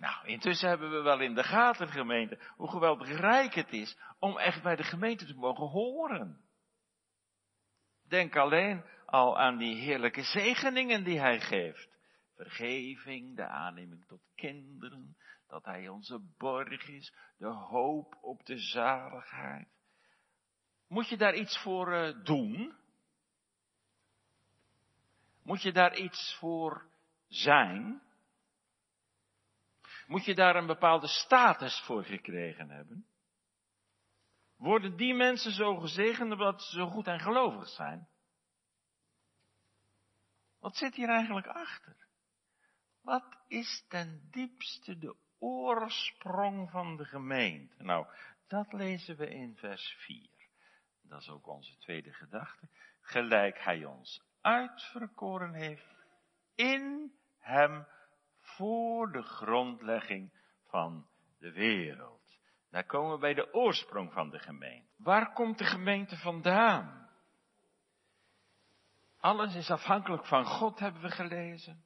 Nou, 0.00 0.26
intussen 0.26 0.68
hebben 0.68 0.90
we 0.90 1.00
wel 1.00 1.20
in 1.20 1.34
de 1.34 1.44
gaten, 1.44 1.88
gemeente, 1.88 2.38
hoe 2.56 2.70
geweldig 2.70 3.08
rijk 3.08 3.54
het 3.54 3.72
is 3.72 3.98
om 4.18 4.38
echt 4.38 4.62
bij 4.62 4.76
de 4.76 4.82
gemeente 4.82 5.26
te 5.26 5.34
mogen 5.34 5.66
horen. 5.66 6.40
Denk 8.08 8.36
alleen 8.36 8.84
al 9.06 9.38
aan 9.38 9.56
die 9.56 9.74
heerlijke 9.74 10.22
zegeningen 10.22 11.04
die 11.04 11.20
hij 11.20 11.40
geeft. 11.40 11.88
Vergeving, 12.36 13.36
de 13.36 13.46
aanneming 13.46 14.06
tot 14.06 14.22
kinderen, 14.34 15.16
dat 15.48 15.64
Hij 15.64 15.88
onze 15.88 16.20
borg 16.38 16.88
is, 16.88 17.14
de 17.36 17.46
hoop 17.46 18.18
op 18.20 18.44
de 18.44 18.58
zaligheid. 18.58 19.68
Moet 20.88 21.08
je 21.08 21.16
daar 21.16 21.34
iets 21.34 21.58
voor 21.58 21.92
uh, 21.92 22.24
doen? 22.24 22.74
Moet 25.42 25.62
je 25.62 25.72
daar 25.72 25.96
iets 25.96 26.36
voor 26.38 26.90
zijn? 27.28 28.02
Moet 30.10 30.24
je 30.24 30.34
daar 30.34 30.56
een 30.56 30.66
bepaalde 30.66 31.06
status 31.06 31.80
voor 31.80 32.04
gekregen 32.04 32.70
hebben? 32.70 33.06
Worden 34.56 34.96
die 34.96 35.14
mensen 35.14 35.52
zo 35.52 35.76
gezegend 35.76 36.32
omdat 36.32 36.62
ze 36.62 36.76
zo 36.76 36.86
goed 36.86 37.06
en 37.06 37.20
gelovig 37.20 37.68
zijn? 37.68 38.08
Wat 40.58 40.76
zit 40.76 40.94
hier 40.94 41.08
eigenlijk 41.08 41.46
achter? 41.46 41.96
Wat 43.00 43.42
is 43.46 43.84
ten 43.88 44.28
diepste 44.30 44.98
de 44.98 45.16
oorsprong 45.38 46.70
van 46.70 46.96
de 46.96 47.04
gemeente. 47.04 47.82
Nou, 47.82 48.06
dat 48.46 48.72
lezen 48.72 49.16
we 49.16 49.28
in 49.28 49.56
vers 49.56 49.96
4. 49.98 50.28
Dat 51.02 51.20
is 51.20 51.28
ook 51.28 51.46
onze 51.46 51.76
tweede 51.76 52.12
gedachte. 52.12 52.68
Gelijk 53.00 53.58
hij 53.58 53.84
ons 53.84 54.22
uitverkoren 54.40 55.52
heeft 55.54 56.04
in 56.54 57.12
hem 57.38 57.86
voor 58.60 59.12
de 59.12 59.22
grondlegging 59.22 60.32
van 60.66 61.06
de 61.38 61.52
wereld. 61.52 62.38
Daar 62.70 62.86
komen 62.86 63.12
we 63.12 63.18
bij 63.18 63.34
de 63.34 63.52
oorsprong 63.52 64.12
van 64.12 64.30
de 64.30 64.38
gemeente. 64.38 64.92
Waar 64.96 65.32
komt 65.32 65.58
de 65.58 65.64
gemeente 65.64 66.16
vandaan? 66.16 67.08
Alles 69.18 69.54
is 69.54 69.70
afhankelijk 69.70 70.26
van 70.26 70.44
God, 70.44 70.78
hebben 70.78 71.02
we 71.02 71.10
gelezen. 71.10 71.84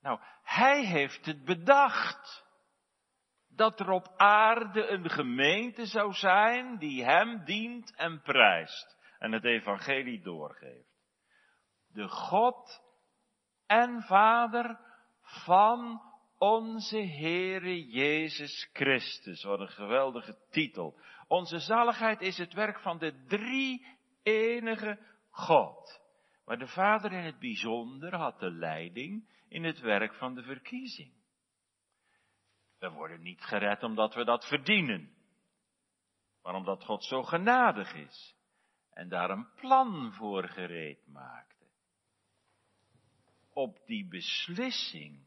Nou, 0.00 0.20
hij 0.42 0.84
heeft 0.84 1.26
het 1.26 1.44
bedacht 1.44 2.44
dat 3.48 3.80
er 3.80 3.90
op 3.90 4.12
aarde 4.16 4.88
een 4.88 5.10
gemeente 5.10 5.86
zou 5.86 6.12
zijn 6.12 6.78
die 6.78 7.04
hem 7.04 7.44
dient 7.44 7.96
en 7.96 8.22
prijst 8.22 8.96
en 9.18 9.32
het 9.32 9.44
evangelie 9.44 10.22
doorgeeft. 10.22 11.02
De 11.86 12.08
God 12.08 12.82
en 13.66 14.02
Vader 14.02 14.92
van 15.44 16.02
onze 16.38 16.98
Heere 16.98 17.86
Jezus 17.86 18.70
Christus. 18.72 19.42
Wat 19.42 19.60
een 19.60 19.68
geweldige 19.68 20.38
titel. 20.50 20.98
Onze 21.28 21.58
zaligheid 21.58 22.20
is 22.20 22.38
het 22.38 22.52
werk 22.52 22.80
van 22.80 22.98
de 22.98 23.24
drie 23.26 23.86
enige 24.22 24.98
God. 25.30 26.00
Maar 26.44 26.58
de 26.58 26.66
Vader 26.66 27.12
in 27.12 27.24
het 27.24 27.38
bijzonder 27.38 28.14
had 28.14 28.40
de 28.40 28.50
leiding 28.50 29.28
in 29.48 29.64
het 29.64 29.80
werk 29.80 30.14
van 30.14 30.34
de 30.34 30.42
verkiezing. 30.42 31.12
We 32.78 32.90
worden 32.90 33.22
niet 33.22 33.40
gered 33.40 33.82
omdat 33.82 34.14
we 34.14 34.24
dat 34.24 34.46
verdienen, 34.46 35.14
maar 36.42 36.54
omdat 36.54 36.84
God 36.84 37.04
zo 37.04 37.22
genadig 37.22 37.94
is 37.94 38.36
en 38.90 39.08
daar 39.08 39.30
een 39.30 39.48
plan 39.54 40.12
voor 40.12 40.48
gereed 40.48 41.06
maakte. 41.06 41.53
Op 43.54 43.86
die 43.86 44.08
beslissing 44.08 45.26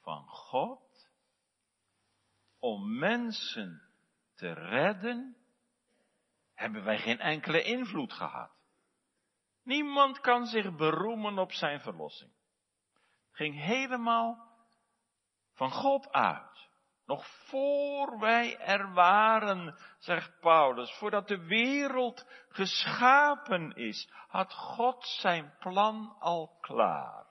van 0.00 0.28
God 0.28 1.10
om 2.58 2.98
mensen 2.98 3.82
te 4.34 4.52
redden, 4.52 5.36
hebben 6.54 6.84
wij 6.84 6.98
geen 6.98 7.18
enkele 7.18 7.62
invloed 7.62 8.12
gehad. 8.12 8.56
Niemand 9.62 10.20
kan 10.20 10.46
zich 10.46 10.76
beroemen 10.76 11.38
op 11.38 11.52
zijn 11.52 11.80
verlossing. 11.80 12.32
Het 13.26 13.36
ging 13.36 13.60
helemaal 13.60 14.56
van 15.52 15.70
God 15.70 16.12
uit. 16.12 16.65
Nog 17.06 17.26
voor 17.26 18.18
wij 18.18 18.58
er 18.58 18.92
waren, 18.92 19.78
zegt 19.98 20.40
Paulus, 20.40 20.98
voordat 20.98 21.28
de 21.28 21.46
wereld 21.46 22.26
geschapen 22.48 23.74
is, 23.74 24.10
had 24.28 24.52
God 24.52 25.06
zijn 25.06 25.54
plan 25.58 26.16
al 26.18 26.58
klaar. 26.60 27.26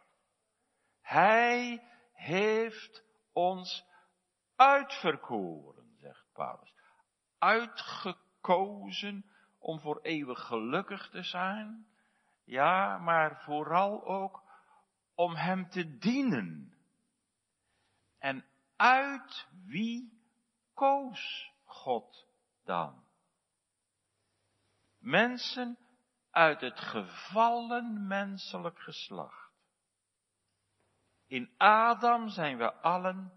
Hij 1.02 1.84
heeft 2.14 3.04
ons 3.34 3.86
uitverkoren, 4.56 5.96
zegt 6.00 6.26
Paulus. 6.34 6.74
Uitgekozen 7.38 9.26
om 9.60 9.80
voor 9.80 10.02
eeuwig 10.02 10.40
gelukkig 10.48 11.10
te 11.10 11.24
zijn. 11.24 11.88
Ja, 12.44 12.98
maar 12.98 13.42
vooral 13.44 14.06
ook 14.06 14.44
om 15.16 15.36
Hem 15.36 15.70
te 15.70 15.98
dienen. 15.98 16.78
En 18.20 18.46
uit 18.76 19.48
wie 19.66 20.24
koos 20.74 21.52
God 21.64 22.28
dan? 22.64 23.04
Mensen 24.98 25.78
uit 26.30 26.62
het 26.62 26.80
gevallen 26.80 28.08
menselijk 28.08 28.80
geslacht. 28.80 29.52
In 31.28 31.54
Adam 31.58 32.30
zijn 32.30 32.58
we 32.58 32.74
allen 32.74 33.34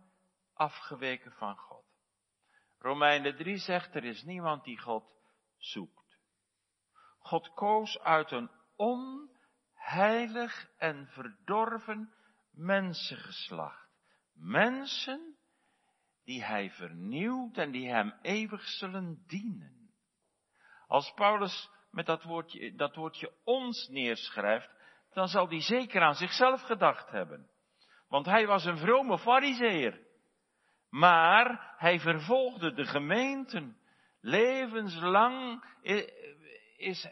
afgeweken 0.55 1.33
van 1.33 1.57
God. 1.57 1.85
Romeinen 2.79 3.37
3 3.37 3.57
zegt, 3.57 3.95
er 3.95 4.05
is 4.05 4.23
niemand 4.23 4.65
die 4.65 4.79
God 4.79 5.05
zoekt. 5.57 6.19
God 7.19 7.55
koos 7.55 7.99
uit 7.99 8.31
een 8.31 8.51
onheilig 8.77 10.71
en 10.77 11.07
verdorven 11.07 12.15
mensengeslacht. 12.51 13.89
Mensen 14.33 15.28
die 16.29 16.45
hij 16.45 16.71
vernieuwt 16.71 17.59
en 17.59 17.71
die 17.71 17.89
hem 17.89 18.15
eeuwig 18.23 18.63
zullen 18.63 19.25
dienen. 19.27 19.91
Als 20.87 21.13
Paulus 21.15 21.71
met 21.91 22.07
dat 22.07 22.23
woordje, 22.23 22.75
dat 22.75 22.95
woordje 22.95 23.33
ons 23.45 23.89
neerschrijft, 23.89 24.71
dan 25.13 25.29
zal 25.29 25.49
hij 25.49 25.61
zeker 25.61 26.03
aan 26.03 26.15
zichzelf 26.15 26.63
gedacht 26.63 27.11
hebben. 27.11 27.51
Want 28.09 28.27
hij 28.27 28.47
was 28.47 28.65
een 28.65 28.79
vrome 28.79 29.19
fariseer. 29.19 30.07
Maar 30.91 31.75
hij 31.77 32.01
vervolgde 32.01 32.73
de 32.73 32.85
gemeenten. 32.85 33.79
Levenslang 34.21 35.65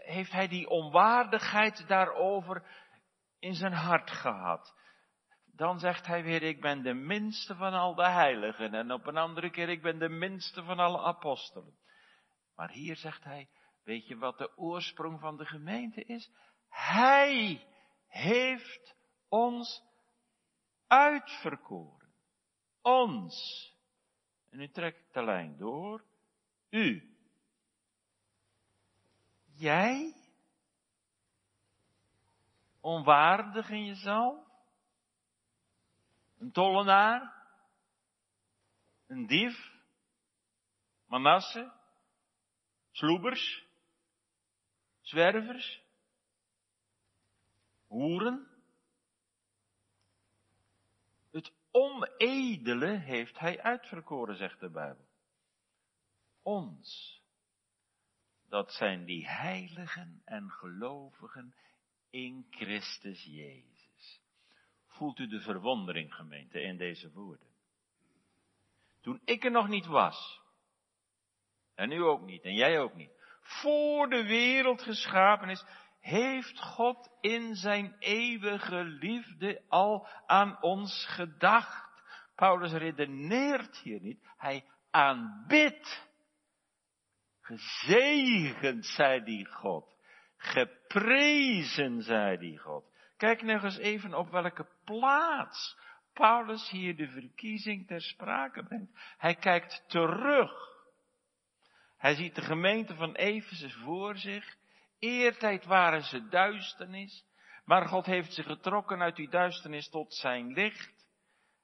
heeft 0.04 0.32
hij 0.32 0.48
die 0.48 0.68
onwaardigheid 0.68 1.88
daarover 1.88 2.66
in 3.38 3.54
zijn 3.54 3.72
hart 3.72 4.10
gehad. 4.10 4.74
Dan 5.56 5.78
zegt 5.78 6.06
hij 6.06 6.22
weer, 6.22 6.42
ik 6.42 6.60
ben 6.60 6.82
de 6.82 6.94
minste 6.94 7.54
van 7.54 7.72
al 7.72 7.94
de 7.94 8.08
heiligen. 8.08 8.74
En 8.74 8.92
op 8.92 9.06
een 9.06 9.16
andere 9.16 9.50
keer, 9.50 9.68
ik 9.68 9.82
ben 9.82 9.98
de 9.98 10.08
minste 10.08 10.62
van 10.62 10.78
alle 10.78 10.98
apostelen. 10.98 11.78
Maar 12.54 12.70
hier 12.70 12.96
zegt 12.96 13.24
hij, 13.24 13.48
weet 13.84 14.06
je 14.06 14.16
wat 14.16 14.38
de 14.38 14.56
oorsprong 14.56 15.20
van 15.20 15.36
de 15.36 15.46
gemeente 15.46 16.04
is? 16.04 16.30
Hij 16.68 17.66
heeft 18.06 18.96
ons 19.28 19.82
uitverkoren. 20.86 22.12
Ons. 22.82 23.74
En 24.50 24.60
u 24.60 24.68
trekt 24.70 25.14
de 25.14 25.24
lijn 25.24 25.56
door. 25.56 26.04
U. 26.70 27.16
Jij? 29.44 30.14
Onwaardig 32.80 33.70
in 33.70 33.84
jezelf? 33.84 34.45
Een 36.38 36.52
tollenaar? 36.52 37.34
Een 39.06 39.26
dief? 39.26 39.72
Manasse? 41.06 41.72
Sloebers? 42.90 43.66
Zwervers? 45.00 45.82
Hoeren? 47.86 48.48
Het 51.30 51.52
onedele 51.70 52.98
heeft 52.98 53.38
hij 53.38 53.62
uitverkoren, 53.62 54.36
zegt 54.36 54.60
de 54.60 54.70
Bijbel. 54.70 55.06
Ons. 56.42 57.20
Dat 58.48 58.72
zijn 58.72 59.04
die 59.04 59.28
heiligen 59.28 60.22
en 60.24 60.50
gelovigen 60.50 61.54
in 62.10 62.46
Christus 62.50 63.24
Jezus. 63.24 63.75
Voelt 64.96 65.18
u 65.18 65.26
de 65.26 65.40
verwondering, 65.40 66.14
gemeente, 66.14 66.60
in 66.60 66.76
deze 66.76 67.12
woorden? 67.12 67.46
Toen 69.00 69.20
ik 69.24 69.44
er 69.44 69.50
nog 69.50 69.68
niet 69.68 69.86
was, 69.86 70.40
en 71.74 71.92
u 71.92 72.02
ook 72.02 72.22
niet, 72.22 72.42
en 72.42 72.54
jij 72.54 72.80
ook 72.80 72.94
niet, 72.94 73.10
voor 73.40 74.08
de 74.08 74.26
wereld 74.26 74.82
geschapen 74.82 75.48
is, 75.48 75.64
heeft 76.00 76.60
God 76.60 77.10
in 77.20 77.54
zijn 77.54 77.96
eeuwige 77.98 78.84
liefde 78.84 79.62
al 79.68 80.08
aan 80.26 80.62
ons 80.62 81.06
gedacht. 81.08 82.02
Paulus 82.34 82.72
redeneert 82.72 83.76
hier 83.76 84.00
niet, 84.00 84.28
hij 84.36 84.64
aanbidt. 84.90 86.08
Gezegend 87.40 88.86
zij 88.86 89.24
die 89.24 89.46
God. 89.46 89.96
Geprezen 90.36 92.02
zij 92.02 92.36
die 92.36 92.58
God. 92.58 92.94
Kijk 93.16 93.42
nog 93.42 93.62
eens 93.62 93.78
even 93.78 94.14
op 94.14 94.30
welke 94.30 94.66
plaats 94.84 95.76
Paulus 96.12 96.70
hier 96.70 96.96
de 96.96 97.08
verkiezing 97.08 97.86
ter 97.86 98.00
sprake 98.00 98.64
brengt. 98.64 98.98
Hij 99.16 99.34
kijkt 99.34 99.84
terug. 99.88 100.52
Hij 101.96 102.14
ziet 102.14 102.34
de 102.34 102.42
gemeente 102.42 102.94
van 102.94 103.14
Efeze 103.14 103.70
voor 103.70 104.16
zich. 104.16 104.56
Eertijd 104.98 105.64
waren 105.64 106.02
ze 106.02 106.28
duisternis, 106.28 107.24
maar 107.64 107.86
God 107.88 108.06
heeft 108.06 108.32
ze 108.32 108.42
getrokken 108.42 109.00
uit 109.00 109.16
die 109.16 109.28
duisternis 109.28 109.88
tot 109.88 110.14
zijn 110.14 110.52
licht. 110.52 111.06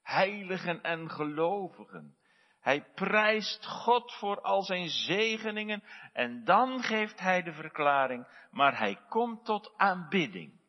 Heiligen 0.01 0.81
en 0.81 1.09
gelovigen. 1.09 2.15
Hij 2.59 2.83
prijst 2.95 3.65
God 3.65 4.13
voor 4.13 4.41
al 4.41 4.61
zijn 4.61 4.89
zegeningen 4.89 5.83
en 6.13 6.43
dan 6.43 6.83
geeft 6.83 7.19
hij 7.19 7.43
de 7.43 7.53
verklaring, 7.53 8.47
maar 8.51 8.77
hij 8.77 8.99
komt 9.09 9.45
tot 9.45 9.73
aanbidding. 9.77 10.61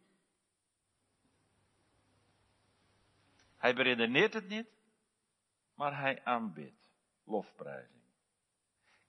Hij 3.64 3.74
beredeneert 3.74 4.34
het 4.34 4.48
niet, 4.48 4.68
maar 5.74 5.98
hij 5.98 6.24
aanbidt. 6.24 6.80
Lofprijzing. 7.24 8.02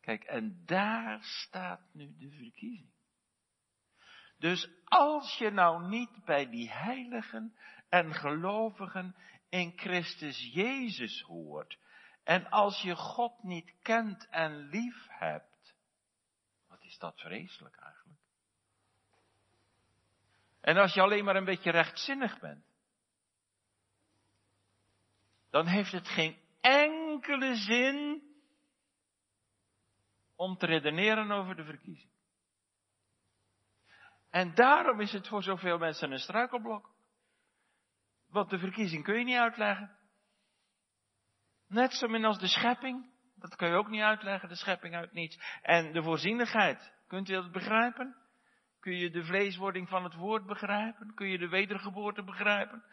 Kijk, 0.02 0.24
en 0.24 0.62
daar 0.66 1.24
staat 1.24 1.82
nu 1.94 2.16
de 2.18 2.30
verkiezing. 2.30 2.94
Dus 4.38 4.70
als 4.86 5.38
je 5.38 5.50
nou 5.50 5.88
niet 5.88 6.26
bij 6.26 6.50
die 6.50 6.72
heiligen 6.72 7.56
en 7.90 8.14
gelovigen 8.14 9.16
in 9.50 9.74
Christus 9.76 10.54
Jezus 10.54 11.22
hoort, 11.22 11.78
en 12.24 12.50
als 12.50 12.82
je 12.82 12.96
God 12.96 13.44
niet 13.44 13.74
kent 13.82 14.28
en 14.30 14.70
lief 14.70 15.08
hebt, 15.08 15.76
wat 16.68 16.84
is 16.84 16.98
dat 16.98 17.20
vreselijk 17.20 17.78
eigenlijk? 17.78 18.20
En 20.62 20.78
als 20.78 20.94
je 20.94 21.02
alleen 21.02 21.24
maar 21.24 21.36
een 21.36 21.46
beetje 21.46 21.72
rechtzinnig 21.72 22.40
bent, 22.40 22.75
dan 25.56 25.68
heeft 25.68 25.92
het 25.92 26.08
geen 26.08 26.38
enkele 26.62 27.56
zin 27.56 28.24
om 30.36 30.58
te 30.58 30.66
redeneren 30.66 31.32
over 31.32 31.56
de 31.56 31.64
verkiezing. 31.64 32.12
En 34.30 34.56
daarom 34.56 35.00
is 35.00 35.12
het 35.12 35.28
voor 35.28 35.44
zoveel 35.44 35.78
mensen 35.78 36.12
een 36.12 36.20
struikelblok. 36.20 36.96
Want 38.28 38.50
de 38.50 38.58
verkiezing 38.58 39.04
kun 39.04 39.18
je 39.18 39.24
niet 39.24 39.38
uitleggen. 39.38 39.98
Net 41.68 41.94
zo 41.94 42.08
min 42.08 42.26
als 42.26 42.40
de 42.40 42.48
schepping. 42.48 43.12
Dat 43.36 43.56
kun 43.56 43.68
je 43.68 43.76
ook 43.76 43.90
niet 43.90 44.02
uitleggen, 44.02 44.50
de 44.50 44.56
schepping 44.56 44.96
uit 44.96 45.14
niets. 45.14 45.60
En 45.62 45.94
de 45.94 46.04
voorzienigheid. 46.04 46.94
Kunt 47.08 47.30
u 47.30 47.34
dat 47.34 47.52
begrijpen? 47.52 48.16
Kun 48.80 48.96
je 48.96 49.10
de 49.10 49.26
vleeswording 49.26 49.90
van 49.90 50.04
het 50.04 50.14
woord 50.14 50.46
begrijpen? 50.46 51.14
Kun 51.14 51.28
je 51.28 51.38
de 51.38 51.50
wedergeboorte 51.50 52.24
begrijpen? 52.24 52.84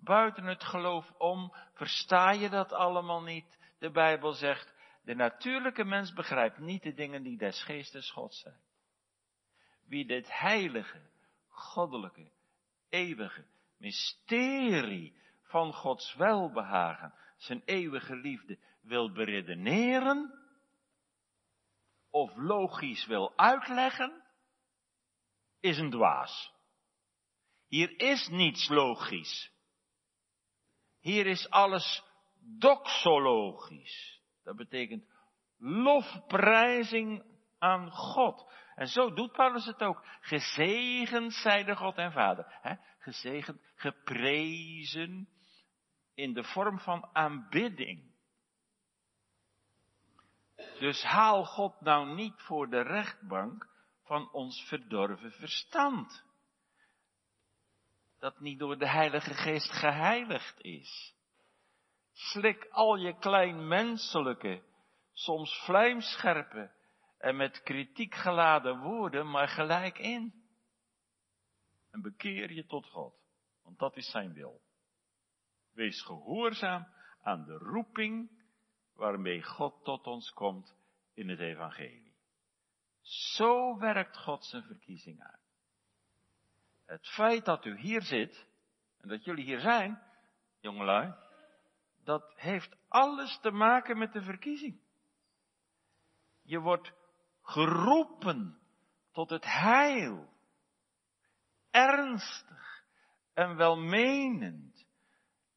Buiten 0.00 0.44
het 0.44 0.64
geloof 0.64 1.12
om, 1.18 1.54
versta 1.72 2.30
je 2.30 2.48
dat 2.48 2.72
allemaal 2.72 3.22
niet? 3.22 3.58
De 3.78 3.90
Bijbel 3.90 4.32
zegt, 4.32 4.74
de 5.02 5.14
natuurlijke 5.14 5.84
mens 5.84 6.12
begrijpt 6.12 6.58
niet 6.58 6.82
de 6.82 6.94
dingen 6.94 7.22
die 7.22 7.38
des 7.38 7.62
geestes 7.62 8.10
God 8.10 8.34
zijn. 8.34 8.60
Wie 9.84 10.06
dit 10.06 10.38
heilige, 10.38 11.00
goddelijke, 11.48 12.30
eeuwige 12.88 13.46
mysterie 13.76 15.16
van 15.42 15.72
Gods 15.72 16.14
welbehagen, 16.14 17.14
zijn 17.36 17.62
eeuwige 17.64 18.16
liefde 18.16 18.58
wil 18.80 19.12
beredeneren, 19.12 20.38
of 22.10 22.36
logisch 22.36 23.06
wil 23.06 23.32
uitleggen, 23.36 24.22
is 25.60 25.78
een 25.78 25.90
dwaas. 25.90 26.52
Hier 27.66 28.00
is 28.00 28.28
niets 28.28 28.68
logisch. 28.68 29.52
Hier 31.08 31.26
is 31.26 31.50
alles 31.50 32.04
doxologisch. 32.58 34.22
Dat 34.44 34.56
betekent 34.56 35.04
lofprijzing 35.58 37.24
aan 37.58 37.90
God. 37.90 38.52
En 38.74 38.86
zo 38.86 39.12
doet 39.12 39.32
Paulus 39.32 39.66
het 39.66 39.82
ook. 39.82 40.04
Gezegend 40.20 41.32
zij 41.32 41.64
de 41.64 41.76
God 41.76 41.96
en 41.96 42.12
Vader. 42.12 42.78
Gezegend, 42.98 43.60
geprezen 43.74 45.28
in 46.14 46.32
de 46.32 46.44
vorm 46.44 46.78
van 46.78 47.08
aanbidding. 47.12 48.12
Dus 50.78 51.02
haal 51.02 51.44
God 51.44 51.80
nou 51.80 52.14
niet 52.14 52.40
voor 52.42 52.70
de 52.70 52.82
rechtbank 52.82 53.68
van 54.04 54.32
ons 54.32 54.64
verdorven 54.68 55.32
verstand. 55.32 56.24
Dat 58.18 58.40
niet 58.40 58.58
door 58.58 58.78
de 58.78 58.88
Heilige 58.88 59.34
Geest 59.34 59.70
geheiligd 59.70 60.60
is. 60.60 61.14
Slik 62.12 62.68
al 62.70 62.96
je 62.96 63.18
kleinmenselijke, 63.18 64.62
soms 65.12 65.62
vlijmscherpe 65.64 66.70
en 67.18 67.36
met 67.36 67.62
kritiek 67.62 68.14
geladen 68.14 68.80
woorden 68.80 69.30
maar 69.30 69.48
gelijk 69.48 69.98
in. 69.98 70.46
En 71.90 72.02
bekeer 72.02 72.52
je 72.52 72.66
tot 72.66 72.86
God, 72.86 73.14
want 73.62 73.78
dat 73.78 73.96
is 73.96 74.10
zijn 74.10 74.32
wil. 74.32 74.60
Wees 75.72 76.02
gehoorzaam 76.02 76.86
aan 77.22 77.44
de 77.44 77.58
roeping 77.58 78.30
waarmee 78.94 79.42
God 79.42 79.84
tot 79.84 80.06
ons 80.06 80.32
komt 80.32 80.76
in 81.14 81.28
het 81.28 81.40
evangelie. 81.40 82.16
Zo 83.02 83.78
werkt 83.78 84.16
God 84.16 84.44
zijn 84.44 84.62
verkiezing 84.62 85.22
uit. 85.22 85.37
Het 86.88 87.06
feit 87.06 87.44
dat 87.44 87.64
u 87.64 87.78
hier 87.78 88.02
zit 88.02 88.46
en 88.98 89.08
dat 89.08 89.24
jullie 89.24 89.44
hier 89.44 89.60
zijn, 89.60 90.02
jongelui, 90.60 91.14
dat 92.04 92.32
heeft 92.36 92.76
alles 92.88 93.38
te 93.40 93.50
maken 93.50 93.98
met 93.98 94.12
de 94.12 94.22
verkiezing. 94.22 94.80
Je 96.42 96.58
wordt 96.58 96.92
geroepen 97.42 98.58
tot 99.12 99.30
het 99.30 99.44
heil. 99.44 100.32
Ernstig 101.70 102.84
en 103.34 103.56
welmenend. 103.56 104.86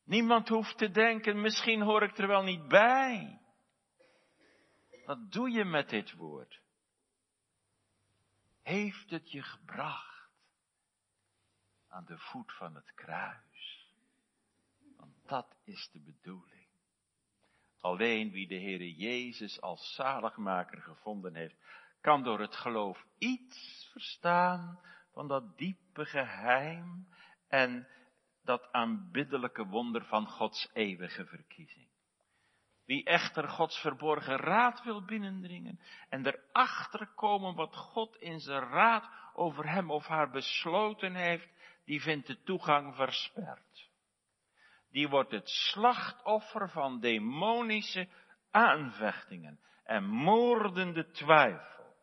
Niemand 0.04 0.48
hoeft 0.48 0.78
te 0.78 0.90
denken, 0.90 1.42
misschien 1.42 1.82
hoor 1.82 2.04
ik 2.04 2.18
er 2.18 2.28
wel 2.28 2.44
niet 2.44 2.68
bij. 2.68 3.42
Wat 5.06 5.32
doe 5.32 5.52
je 5.52 5.66
met 5.66 5.90
dit 5.90 6.12
woord? 6.14 6.62
Heeft 8.62 9.10
het 9.10 9.32
je 9.32 9.42
gebracht 9.42 10.11
aan 11.92 12.06
de 12.06 12.18
voet 12.18 12.54
van 12.54 12.76
het 12.76 12.94
kruis? 12.94 13.90
Want 14.98 15.14
dat 15.26 15.58
is 15.64 15.90
de 15.92 16.00
bedoeling. 16.00 16.68
Alleen 17.80 18.32
wie 18.32 18.48
de 18.48 18.60
Heere 18.60 18.94
Jezus 18.94 19.62
als 19.62 19.94
zaligmaker 19.96 20.82
gevonden 20.82 21.36
heeft, 21.36 21.56
kan 22.02 22.24
door 22.24 22.40
het 22.40 22.56
geloof 22.56 23.06
iets 23.18 23.90
verstaan 23.92 24.80
van 25.12 25.28
dat 25.28 25.58
diepe 25.58 26.06
geheim 26.06 27.08
en 27.48 27.88
dat 28.44 28.72
aanbiddelijke 28.72 29.66
wonder 29.66 30.06
van 30.06 30.28
Gods 30.28 30.70
eeuwige 30.74 31.26
verkiezing. 31.26 31.90
Wie 32.86 33.04
echter 33.04 33.48
Gods 33.48 33.80
verborgen 33.80 34.36
raad 34.36 34.84
wil 34.84 35.06
binnendringen 35.06 35.80
en 36.10 36.26
erachter 36.26 37.08
komen 37.08 37.56
wat 37.56 37.76
God 37.76 38.16
in 38.16 38.40
zijn 38.40 38.64
raad 38.64 39.10
over 39.34 39.70
hem 39.70 39.92
of 39.92 40.06
haar 40.08 40.30
besloten 40.30 41.16
heeft, 41.16 41.50
die 41.92 42.02
vindt 42.02 42.28
de 42.28 42.42
toegang 42.44 42.96
versperd. 42.96 43.90
Die 44.92 45.10
wordt 45.10 45.32
het 45.32 45.50
slachtoffer 45.50 46.70
van 46.70 47.00
demonische 47.00 48.08
aanvechtingen 48.52 49.60
en 49.84 50.04
moordende 50.04 51.12
twijfel. 51.12 51.96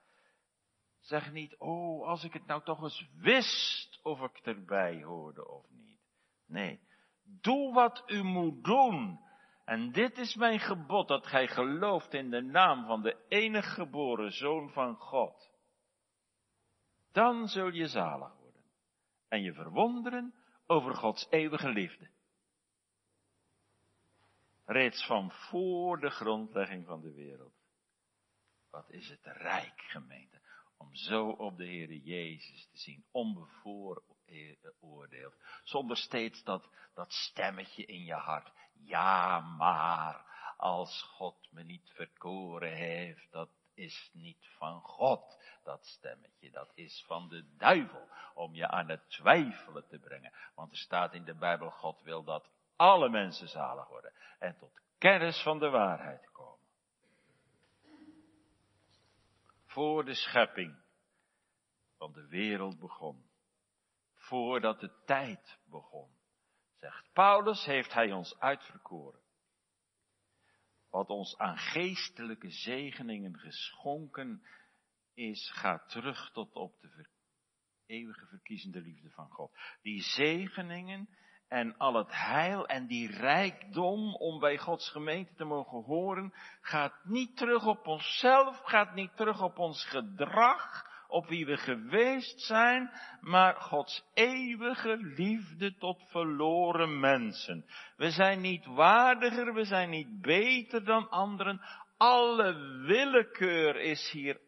Zeg 1.01 1.33
niet, 1.33 1.57
oh, 1.59 2.07
als 2.07 2.25
ik 2.25 2.33
het 2.33 2.47
nou 2.47 2.63
toch 2.63 2.83
eens 2.83 3.09
wist 3.15 4.01
of 4.03 4.21
ik 4.21 4.39
erbij 4.43 5.03
hoorde 5.03 5.49
of 5.49 5.71
niet. 5.71 6.01
Nee, 6.47 6.81
doe 7.23 7.73
wat 7.75 8.03
u 8.07 8.23
moet 8.23 8.65
doen 8.65 9.21
en 9.65 9.93
dit 9.93 10.19
is 10.19 10.35
mijn 10.35 10.61
gebod, 10.61 11.09
dat 11.09 11.27
gij 11.27 11.49
gelooft 11.49 12.15
in 12.15 12.31
de 12.31 12.43
naam 12.43 12.87
van 12.87 13.03
de 13.03 13.25
enige 13.29 13.71
geboren 13.71 14.33
Zoon 14.33 14.71
van 14.71 14.97
God. 14.97 15.51
Dan 17.13 17.47
zul 17.47 17.69
je 17.69 17.87
zalig 17.87 18.38
en 19.29 19.43
je 19.43 19.53
verwonderen 19.53 20.35
over 20.67 20.95
Gods 20.95 21.27
eeuwige 21.31 21.69
liefde. 21.69 22.11
Reeds 24.65 25.07
van 25.07 25.31
voor 25.31 26.01
de 26.01 26.11
grondlegging 26.11 26.87
van 26.87 27.01
de 27.01 27.13
wereld. 27.13 27.55
Wat 28.71 28.91
is 28.91 29.09
het 29.09 29.25
rijk, 29.25 29.81
gemeente, 29.81 30.41
om 30.77 30.95
zo 30.95 31.29
op 31.29 31.57
de 31.57 31.65
Heere 31.65 32.03
Jezus 32.03 32.69
te 32.71 32.79
zien, 32.79 33.05
onbevooroordeeld, 33.11 35.35
zonder 35.63 35.97
steeds 35.97 36.43
dat, 36.43 36.71
dat 36.95 37.13
stemmetje 37.13 37.85
in 37.85 38.05
je 38.05 38.15
hart. 38.15 38.53
Ja, 38.73 39.41
maar 39.41 40.27
als 40.57 41.03
God 41.03 41.49
me 41.51 41.63
niet 41.63 41.91
verkoren 41.95 42.73
heeft, 42.73 43.31
dat 43.31 43.51
is 43.75 44.11
niet 44.13 44.47
van 44.59 44.81
God, 44.81 45.43
dat 45.69 45.87
stemmetje. 45.87 46.51
Dat 46.51 46.71
is 46.75 47.05
van 47.07 47.29
de 47.29 47.57
duivel, 47.57 48.09
om 48.35 48.55
je 48.55 48.69
aan 48.69 48.89
het 48.89 49.11
twijfelen 49.11 49.87
te 49.87 49.99
brengen. 49.99 50.33
Want 50.55 50.71
er 50.71 50.79
staat 50.79 51.15
in 51.15 51.25
de 51.25 51.35
Bijbel, 51.35 51.71
God 51.71 52.03
wil 52.03 52.25
dat 52.25 52.51
alle 52.77 53.09
mensen 53.09 53.49
zalig 53.49 53.89
worden 53.89 54.13
en 54.39 54.57
tot 54.57 54.81
kennis 54.99 55.43
van 55.43 55.59
de 55.59 55.69
waarheid 55.69 56.31
komen. 56.33 56.67
Voor 59.67 60.05
de 60.05 60.15
schepping 60.15 60.83
van 61.97 62.13
de 62.13 62.27
wereld 62.27 62.79
begon, 62.79 63.31
voordat 64.15 64.81
de 64.81 65.03
tijd 65.05 65.59
begon, 65.65 66.17
Zegt 66.77 67.13
Paulus, 67.13 67.65
heeft 67.65 67.93
hij 67.93 68.13
ons 68.13 68.39
uitverkoren. 68.41 69.21
Wat 70.91 71.09
ons 71.09 71.39
aan 71.39 71.57
geestelijke 71.57 72.51
zegeningen 72.51 73.39
geschonken 73.39 74.43
is, 75.19 75.51
gaat 75.55 75.89
terug 75.89 76.31
tot 76.31 76.55
op 76.55 76.81
de 76.81 77.07
eeuwige 77.87 78.27
verkiezende 78.27 78.81
liefde 78.81 79.11
van 79.11 79.31
God. 79.31 79.53
Die 79.83 80.03
zegeningen 80.03 81.09
en 81.49 81.77
al 81.77 81.95
het 81.95 82.13
heil 82.13 82.67
en 82.67 82.87
die 82.87 83.11
rijkdom 83.11 84.15
om 84.15 84.41
bij 84.41 84.59
Gods 84.59 84.91
gemeente 84.91 85.35
te 85.35 85.45
mogen 85.45 85.83
horen, 85.83 86.35
gaat 86.61 87.05
niet 87.05 87.37
terug 87.37 87.67
op 87.67 87.87
onszelf, 87.87 88.61
gaat 88.65 88.95
niet 88.95 89.17
terug 89.17 89.43
op 89.43 89.59
ons 89.59 89.85
gedrag, 89.85 90.87
op 91.09 91.27
wie 91.27 91.47
we 91.47 91.57
geweest 91.57 92.41
zijn, 92.41 92.91
maar 93.21 93.55
Gods 93.55 94.05
eeuwige 94.15 94.97
liefde 94.97 95.77
tot 95.77 96.03
verloren 96.11 97.01
mensen. 97.01 97.65
We 97.97 98.11
zijn 98.11 98.41
niet 98.41 98.67
waardiger, 98.67 99.55
we 99.55 99.65
zijn 99.65 99.91
niet 99.91 100.21
beter 100.21 100.85
dan 100.85 101.09
anderen. 101.11 101.61
Alle 101.97 102.55
willekeur 102.87 103.77
is 103.77 104.11
hier 104.11 104.41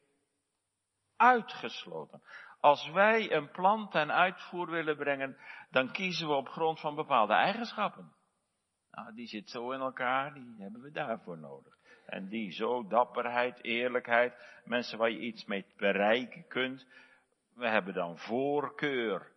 uitgesloten. 1.21 2.23
Als 2.61 2.91
wij 2.91 3.33
een 3.33 3.51
plan 3.51 3.89
ten 3.89 4.13
uitvoer 4.13 4.71
willen 4.71 4.97
brengen, 4.97 5.37
dan 5.71 5.93
kiezen 5.93 6.29
we 6.29 6.35
op 6.35 6.49
grond 6.49 6.81
van 6.81 6.95
bepaalde 6.95 7.33
eigenschappen. 7.33 8.13
Nou, 8.91 9.15
die 9.15 9.27
zit 9.27 9.51
zo 9.51 9.71
in 9.71 9.81
elkaar, 9.81 10.35
die 10.35 10.55
hebben 10.59 10.81
we 10.81 10.91
daarvoor 10.91 11.39
nodig. 11.39 11.79
En 12.07 12.29
die 12.29 12.53
zo 12.53 12.87
dapperheid, 12.87 13.65
eerlijkheid, 13.65 14.61
mensen 14.65 14.99
waar 14.99 15.11
je 15.11 15.19
iets 15.19 15.45
mee 15.45 15.67
bereiken 15.77 16.47
kunt. 16.47 16.87
We 17.55 17.69
hebben 17.69 17.95
dan 17.95 18.19
voorkeur. 18.19 19.33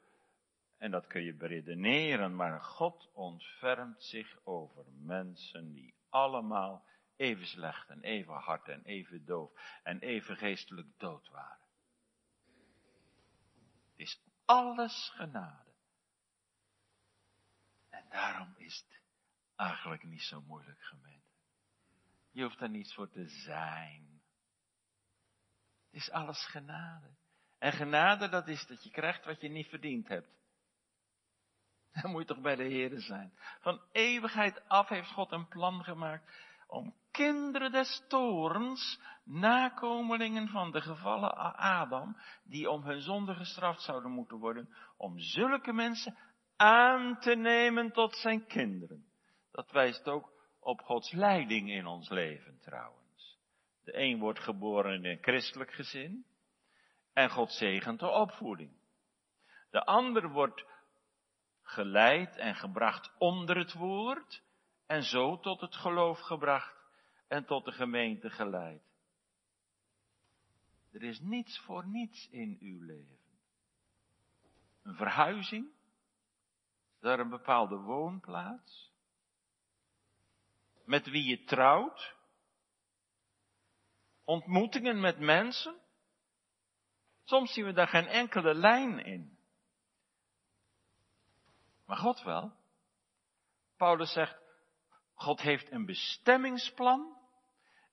En 0.77 0.91
dat 0.91 1.07
kun 1.07 1.23
je 1.23 1.36
beredeneren, 1.36 2.36
maar 2.36 2.61
God 2.61 3.09
ontfermt 3.13 4.03
zich 4.03 4.38
over 4.43 4.84
mensen 5.05 5.73
die 5.73 5.93
allemaal 6.09 6.86
even 7.15 7.45
slecht 7.45 7.89
en 7.89 8.01
even 8.01 8.34
hard 8.34 8.67
en 8.67 8.81
even 8.84 9.25
doof 9.25 9.51
en 9.84 9.99
even 9.99 10.38
geestelijk 10.38 10.88
dood 10.97 11.29
waren. 11.29 11.62
Is 14.03 14.19
alles 14.45 15.11
genade. 15.15 15.73
En 17.89 18.05
daarom 18.09 18.53
is 18.57 18.75
het 18.75 19.01
eigenlijk 19.55 20.03
niet 20.03 20.21
zo 20.21 20.41
moeilijk, 20.41 20.81
gemeente. 20.81 21.31
Je 22.31 22.43
hoeft 22.43 22.61
er 22.61 22.69
niets 22.69 22.93
voor 22.93 23.09
te 23.09 23.27
zijn. 23.27 24.21
Het 25.85 26.01
is 26.01 26.11
alles 26.11 26.45
genade. 26.45 27.15
En 27.57 27.71
genade, 27.73 28.29
dat 28.29 28.47
is 28.47 28.65
dat 28.67 28.83
je 28.83 28.89
krijgt 28.89 29.25
wat 29.25 29.41
je 29.41 29.49
niet 29.49 29.67
verdiend 29.67 30.07
hebt. 30.07 30.29
Dan 31.91 32.11
moet 32.11 32.21
je 32.21 32.27
toch 32.27 32.41
bij 32.41 32.55
de 32.55 32.63
Heer 32.63 32.99
zijn. 33.01 33.33
Van 33.59 33.81
eeuwigheid 33.91 34.67
af 34.67 34.89
heeft 34.89 35.11
God 35.11 35.31
een 35.31 35.47
plan 35.47 35.83
gemaakt 35.83 36.31
om 36.74 36.93
kinderen 37.11 37.71
des 37.71 38.03
toorns, 38.07 38.99
nakomelingen 39.24 40.47
van 40.47 40.71
de 40.71 40.82
gevallen 40.82 41.36
Adam, 41.57 42.17
die 42.43 42.69
om 42.69 42.84
hun 42.84 43.01
zonde 43.01 43.34
gestraft 43.34 43.82
zouden 43.82 44.11
moeten 44.11 44.38
worden, 44.38 44.69
om 44.97 45.19
zulke 45.19 45.74
mensen 45.74 46.17
aan 46.55 47.19
te 47.19 47.36
nemen 47.36 47.91
tot 47.91 48.15
zijn 48.15 48.45
kinderen. 48.45 49.05
Dat 49.51 49.71
wijst 49.71 50.07
ook 50.07 50.32
op 50.59 50.82
Gods 50.82 51.11
leiding 51.11 51.69
in 51.71 51.86
ons 51.86 52.09
leven 52.09 52.59
trouwens. 52.61 53.38
De 53.84 53.97
een 53.97 54.19
wordt 54.19 54.39
geboren 54.39 54.93
in 54.93 55.05
een 55.05 55.21
christelijk 55.21 55.71
gezin 55.74 56.26
en 57.13 57.30
God 57.30 57.51
zegent 57.51 57.99
de 57.99 58.09
opvoeding. 58.09 58.71
De 59.69 59.86
ander 59.86 60.30
wordt 60.30 60.65
geleid 61.61 62.36
en 62.36 62.55
gebracht 62.55 63.11
onder 63.17 63.57
het 63.57 63.74
woord 63.74 64.42
en 64.93 65.03
zo 65.03 65.39
tot 65.39 65.61
het 65.61 65.75
geloof 65.75 66.19
gebracht 66.19 66.75
en 67.27 67.45
tot 67.45 67.65
de 67.65 67.71
gemeente 67.71 68.29
geleid. 68.29 68.83
Er 70.91 71.03
is 71.03 71.19
niets 71.19 71.59
voor 71.59 71.87
niets 71.87 72.27
in 72.29 72.57
uw 72.59 72.81
leven. 72.85 73.17
Een 74.83 74.95
verhuizing, 74.95 75.71
naar 76.99 77.19
een 77.19 77.29
bepaalde 77.29 77.75
woonplaats, 77.75 78.91
met 80.85 81.05
wie 81.09 81.23
je 81.23 81.43
trouwt, 81.43 82.15
ontmoetingen 84.23 84.99
met 84.99 85.19
mensen. 85.19 85.75
Soms 87.23 87.53
zien 87.53 87.65
we 87.65 87.73
daar 87.73 87.87
geen 87.87 88.07
enkele 88.07 88.53
lijn 88.53 88.99
in. 88.99 89.37
Maar 91.85 91.97
God 91.97 92.21
wel. 92.21 92.53
Paulus 93.77 94.11
zegt, 94.11 94.42
God 95.24 95.41
heeft 95.41 95.71
een 95.71 95.86
bestemmingsplan 95.86 97.17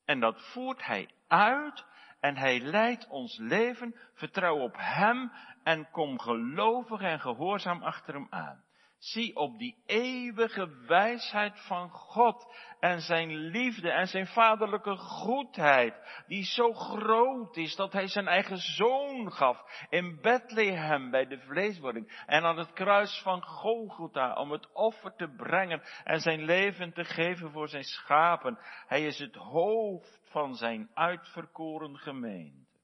en 0.05 0.21
dat 0.21 0.51
voert 0.53 0.85
Hij 0.87 1.11
uit 1.27 1.85
en 2.21 2.37
Hij 2.37 2.61
leidt 2.61 3.07
ons 3.09 3.37
leven, 3.37 3.95
vertrouw 4.15 4.59
op 4.59 4.75
Hem 4.77 5.33
en 5.63 5.91
kom 5.91 6.19
gelovig 6.19 7.01
en 7.01 7.21
gehoorzaam 7.21 7.83
achter 7.83 8.15
Hem 8.15 8.27
aan. 8.31 8.65
Zie 9.01 9.37
op 9.37 9.59
die 9.59 9.83
eeuwige 9.87 10.85
wijsheid 10.87 11.61
van 11.61 11.91
God 11.91 12.55
en 12.81 13.01
zijn 13.01 13.37
liefde 13.37 13.91
en 13.91 14.07
zijn 14.07 14.27
vaderlijke 14.27 14.97
goedheid, 14.97 16.25
die 16.27 16.45
zo 16.45 16.73
groot 16.73 17.57
is 17.57 17.77
dat 17.77 17.93
hij 17.93 18.09
zijn 18.09 18.29
eigen 18.29 18.59
zoon 18.59 19.33
gaf 19.33 19.87
in 19.89 20.21
Bethlehem 20.21 21.11
bij 21.11 21.27
de 21.27 21.39
vleeswording 21.39 22.25
en 22.27 22.45
aan 22.45 22.59
het 22.59 22.73
kruis 22.73 23.21
van 23.23 23.43
Golgotha 23.43 24.35
om 24.35 24.51
het 24.51 24.73
offer 24.73 25.15
te 25.15 25.29
brengen 25.37 25.83
en 26.05 26.21
zijn 26.21 26.45
leven 26.45 26.93
te 26.93 27.05
geven 27.05 27.51
voor 27.51 27.69
zijn 27.69 27.85
schapen. 27.85 28.59
Hij 28.87 29.07
is 29.07 29.19
het 29.19 29.35
hoofd 29.35 30.21
van 30.31 30.55
zijn 30.55 30.91
uitverkoren 30.95 31.99
gemeente. 31.99 32.79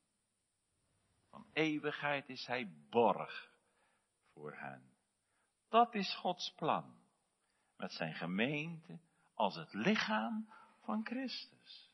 Van 1.31 1.47
eeuwigheid 1.53 2.29
is 2.29 2.47
hij 2.47 2.69
borg 2.91 3.51
voor 4.33 4.53
hen. 4.57 4.96
Dat 5.69 5.95
is 5.95 6.15
Gods 6.15 6.55
plan. 6.57 6.95
Met 7.77 7.93
zijn 7.93 8.15
gemeente 8.15 8.99
als 9.35 9.57
het 9.57 9.75
lichaam 9.75 10.53
van 10.83 11.07
Christus. 11.07 11.91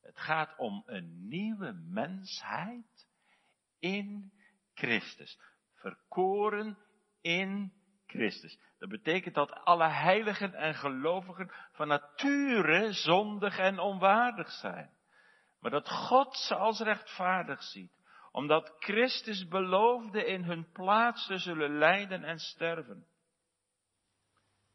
Het 0.00 0.18
gaat 0.18 0.58
om 0.58 0.82
een 0.86 1.28
nieuwe 1.28 1.72
mensheid 1.72 3.08
in 3.78 4.32
Christus. 4.74 5.38
Verkoren 5.74 6.78
in 7.20 7.72
Christus. 8.06 8.58
Dat 8.78 8.88
betekent 8.88 9.34
dat 9.34 9.52
alle 9.52 9.88
heiligen 9.88 10.54
en 10.54 10.74
gelovigen 10.74 11.50
van 11.72 11.88
nature 11.88 12.92
zondig 12.92 13.58
en 13.58 13.78
onwaardig 13.78 14.50
zijn. 14.50 14.90
Maar 15.60 15.70
dat 15.70 15.90
God 15.90 16.36
ze 16.36 16.54
als 16.54 16.80
rechtvaardig 16.80 17.62
ziet 17.62 17.99
omdat 18.30 18.74
Christus 18.78 19.48
beloofde 19.48 20.26
in 20.26 20.42
hun 20.42 20.72
plaats 20.72 21.26
te 21.26 21.38
zullen 21.38 21.78
lijden 21.78 22.24
en 22.24 22.38
sterven. 22.38 23.06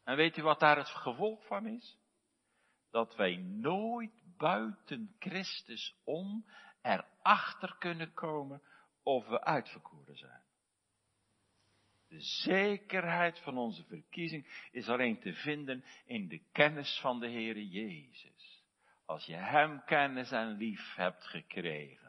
En 0.04 0.16
weet 0.16 0.36
u 0.36 0.42
wat 0.42 0.60
daar 0.60 0.76
het 0.76 0.88
gevolg 0.88 1.46
van 1.46 1.66
is? 1.66 1.98
Dat 2.90 3.16
wij 3.16 3.36
nooit 3.36 4.22
buiten 4.36 5.14
Christus 5.18 6.00
om 6.04 6.46
erachter 6.82 7.76
kunnen 7.78 8.12
komen 8.12 8.62
of 9.02 9.26
we 9.26 9.44
uitverkoren 9.44 10.16
zijn. 10.16 10.44
De 12.08 12.20
zekerheid 12.20 13.38
van 13.38 13.58
onze 13.58 13.84
verkiezing 13.84 14.68
is 14.70 14.88
alleen 14.88 15.20
te 15.20 15.32
vinden 15.32 15.84
in 16.04 16.28
de 16.28 16.42
kennis 16.52 16.98
van 17.00 17.20
de 17.20 17.30
Heere 17.30 17.68
Jezus. 17.68 18.64
Als 19.04 19.26
je 19.26 19.34
Hem 19.34 19.84
kennis 19.84 20.30
en 20.30 20.56
lief 20.56 20.94
hebt 20.94 21.24
gekregen 21.24 22.05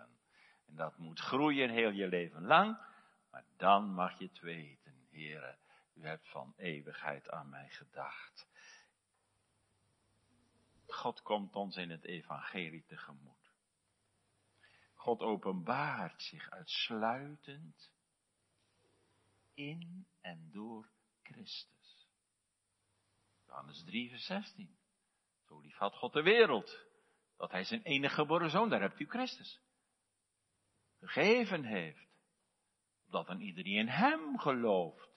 en 0.67 0.75
dat 0.75 0.97
moet 0.97 1.19
groeien 1.19 1.69
heel 1.69 1.91
je 1.91 2.07
leven 2.07 2.45
lang. 2.45 2.77
Maar 3.31 3.45
dan 3.57 3.93
mag 3.93 4.19
je 4.19 4.25
het 4.25 4.39
weten, 4.39 5.07
heren, 5.09 5.57
u 5.93 6.05
hebt 6.05 6.29
van 6.29 6.53
eeuwigheid 6.57 7.29
aan 7.29 7.49
mij 7.49 7.69
gedacht. 7.69 8.47
God 10.87 11.21
komt 11.21 11.55
ons 11.55 11.75
in 11.75 11.89
het 11.89 12.03
evangelie 12.03 12.83
tegemoet. 12.85 13.51
God 14.93 15.21
openbaart 15.21 16.21
zich 16.21 16.49
uitsluitend 16.49 17.91
in 19.53 20.07
en 20.21 20.49
door 20.51 20.89
Christus. 21.23 22.07
Johannes 23.45 23.83
3, 23.83 24.09
vers 24.09 24.25
16. 24.25 24.77
Zo 25.47 25.59
lief 25.59 25.77
had 25.77 25.95
God 25.95 26.13
de 26.13 26.21
wereld, 26.21 26.85
dat 27.37 27.51
hij 27.51 27.63
zijn 27.63 27.81
enige 27.81 28.13
geboren 28.15 28.49
zoon, 28.49 28.69
daar 28.69 28.81
hebt 28.81 28.99
u 28.99 29.05
Christus 29.05 29.61
gegeven 30.99 31.63
heeft. 31.63 32.07
Dat 33.09 33.29
een 33.29 33.41
ieder 33.41 33.63
die 33.63 33.77
in 33.77 33.87
hem 33.87 34.39
gelooft, 34.39 35.09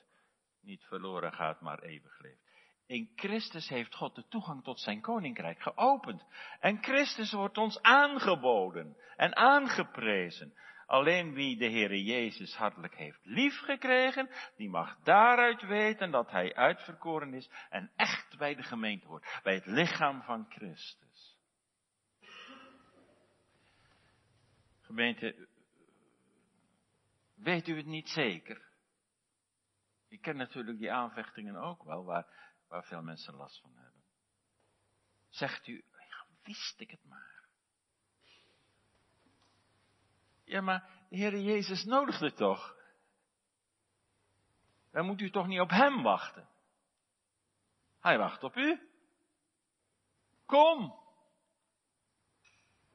niet 0.61 0.85
verloren 0.85 1.33
gaat, 1.33 1.61
maar 1.61 1.83
eeuwig 1.83 2.19
leeft. 2.19 2.49
In 2.87 3.13
Christus 3.17 3.69
heeft 3.69 3.95
God 3.95 4.15
de 4.15 4.29
toegang 4.29 4.63
tot 4.63 4.81
zijn 4.81 5.01
koninkrijk 5.01 5.63
geopend. 5.63 6.25
En 6.61 6.83
Christus 6.83 7.33
wordt 7.33 7.59
ons 7.59 7.83
aangeboden 7.83 8.97
en 9.17 9.37
aangeprezen. 9.37 10.55
Alleen 10.87 11.33
wie 11.33 11.57
de 11.57 11.71
Heere 11.71 12.03
Jezus 12.03 12.57
hartelijk 12.57 12.97
heeft 12.97 13.21
liefgekregen, 13.23 14.31
die 14.57 14.69
mag 14.69 14.99
daaruit 15.03 15.63
weten 15.63 16.11
dat 16.11 16.31
hij 16.31 16.55
uitverkoren 16.55 17.35
is 17.35 17.51
en 17.69 17.91
echt 17.97 18.39
bij 18.39 18.55
de 18.55 18.63
gemeente 18.63 19.07
hoort, 19.07 19.41
bij 19.43 19.55
het 19.55 19.67
lichaam 19.67 20.23
van 20.23 20.47
Christus. 20.49 21.39
Gemeente, 24.81 25.49
Weet 27.43 27.69
u 27.69 27.77
het 27.77 27.87
niet 27.87 28.09
zeker? 28.09 28.69
Ik 30.09 30.21
ken 30.21 30.37
natuurlijk 30.37 30.79
die 30.79 30.93
aanvechtingen 30.93 31.57
ook 31.57 31.83
wel, 31.83 32.05
waar, 32.05 32.27
waar 32.69 32.85
veel 32.85 33.03
mensen 33.03 33.35
last 33.35 33.61
van 33.61 33.75
hebben. 33.75 34.03
Zegt 35.29 35.67
u, 35.67 35.85
wist 36.43 36.81
ik 36.81 36.91
het 36.91 37.05
maar. 37.05 37.49
Ja, 40.45 40.61
maar 40.61 41.07
de 41.09 41.17
Heer 41.17 41.41
Jezus 41.41 41.85
nodigde 41.85 42.33
toch? 42.33 42.77
Dan 44.91 45.07
moet 45.07 45.21
u 45.21 45.31
toch 45.31 45.47
niet 45.47 45.61
op 45.61 45.71
Hem 45.71 46.03
wachten? 46.03 46.49
Hij 48.01 48.19
wacht 48.19 48.43
op 48.43 48.57
u. 48.57 48.89
Kom. 50.47 50.99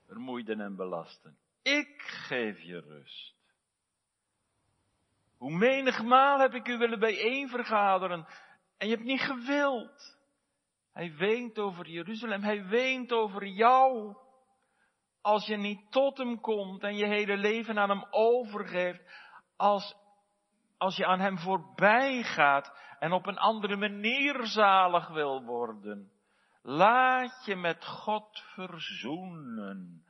Vermoeiden 0.06 0.62
en 0.62 0.76
belasten. 0.76 1.38
Ik 1.62 2.02
geef 2.02 2.60
je 2.60 2.80
rust. 2.80 3.35
Hoe 5.38 5.58
menigmaal 5.58 6.40
heb 6.40 6.54
ik 6.54 6.68
u 6.68 6.78
willen 6.78 7.00
bijeenvergaderen 7.00 8.28
en 8.78 8.88
je 8.88 8.94
hebt 8.94 9.08
niet 9.08 9.22
gewild. 9.22 10.18
Hij 10.94 11.16
weent 11.16 11.58
over 11.58 11.88
Jeruzalem, 11.88 12.44
hij 12.44 12.66
weent 12.66 13.12
over 13.12 13.48
jou. 13.48 14.16
Als 15.22 15.46
je 15.46 15.58
niet 15.58 15.92
tot 15.92 16.18
hem 16.18 16.40
komt 16.40 16.84
en 16.84 16.96
je 16.96 17.06
hele 17.06 17.38
leven 17.38 17.80
aan 17.80 17.90
hem 17.90 18.06
overgeeft, 18.10 19.02
als, 19.58 19.96
als 20.78 20.96
je 20.96 21.06
aan 21.06 21.20
hem 21.20 21.38
voorbij 21.38 22.24
gaat 22.24 22.78
en 23.00 23.12
op 23.12 23.26
een 23.26 23.38
andere 23.38 23.76
manier 23.76 24.46
zalig 24.46 25.08
wil 25.08 25.44
worden. 25.44 26.12
Laat 26.62 27.46
je 27.46 27.56
met 27.56 27.86
God 27.86 28.44
verzoenen. 28.54 30.06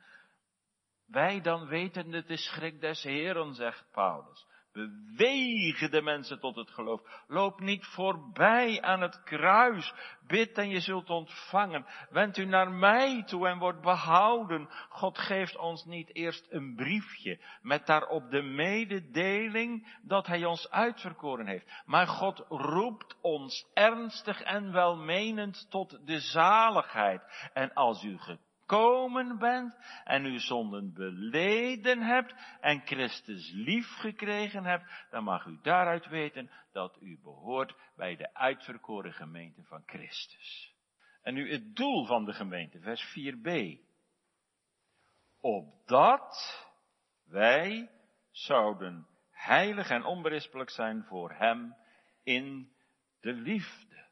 Wij 1.06 1.40
dan 1.40 1.66
weten 1.66 2.12
het 2.12 2.28
de 2.28 2.36
schrik 2.36 2.80
des 2.80 3.02
Heren, 3.02 3.54
zegt 3.54 3.90
Paulus. 3.92 4.46
Bewegen 4.76 5.90
de 5.90 6.02
mensen 6.02 6.40
tot 6.40 6.56
het 6.56 6.70
geloof. 6.70 7.24
Loop 7.26 7.60
niet 7.60 7.86
voorbij 7.86 8.82
aan 8.82 9.00
het 9.00 9.22
kruis. 9.22 9.94
Bid 10.26 10.58
en 10.58 10.68
je 10.68 10.80
zult 10.80 11.10
ontvangen. 11.10 11.86
Wend 12.10 12.36
u 12.36 12.44
naar 12.44 12.70
mij 12.70 13.22
toe 13.22 13.48
en 13.48 13.58
wordt 13.58 13.80
behouden. 13.80 14.68
God 14.88 15.18
geeft 15.18 15.56
ons 15.56 15.84
niet 15.84 16.14
eerst 16.14 16.46
een 16.50 16.74
briefje 16.74 17.40
met 17.62 17.86
daarop 17.86 18.30
de 18.30 18.42
mededeling 18.42 19.98
dat 20.02 20.26
Hij 20.26 20.44
ons 20.44 20.70
uitverkoren 20.70 21.46
heeft. 21.46 21.82
Maar 21.84 22.06
God 22.06 22.44
roept 22.48 23.16
ons 23.20 23.70
ernstig 23.74 24.42
en 24.42 24.72
welmenend 24.72 25.66
tot 25.70 26.06
de 26.06 26.20
zaligheid. 26.20 27.50
En 27.52 27.72
als 27.72 28.02
u 28.04 28.18
gekomen 28.66 29.38
bent 29.38 29.76
en 30.04 30.24
uw 30.24 30.38
zonden 30.38 30.92
beleden 30.92 32.02
hebt 32.02 32.34
en 32.60 32.80
Christus 32.80 33.50
lief 33.52 33.86
gekregen 33.86 34.64
hebt, 34.64 35.06
dan 35.10 35.24
mag 35.24 35.44
u 35.46 35.58
daaruit 35.62 36.06
weten 36.06 36.50
dat 36.72 36.96
u 37.00 37.18
behoort 37.22 37.76
bij 37.96 38.16
de 38.16 38.34
uitverkoren 38.34 39.12
gemeente 39.12 39.62
van 39.62 39.82
Christus. 39.86 40.74
En 41.22 41.34
nu 41.34 41.50
het 41.50 41.76
doel 41.76 42.06
van 42.06 42.24
de 42.24 42.32
gemeente, 42.32 42.80
vers 42.80 43.18
4b. 43.18 43.78
Opdat 45.40 46.64
wij 47.24 47.90
zouden 48.30 49.06
heilig 49.30 49.90
en 49.90 50.04
onberispelijk 50.04 50.70
zijn 50.70 51.04
voor 51.04 51.32
Hem 51.32 51.76
in 52.22 52.72
de 53.20 53.32
liefde. 53.32 54.08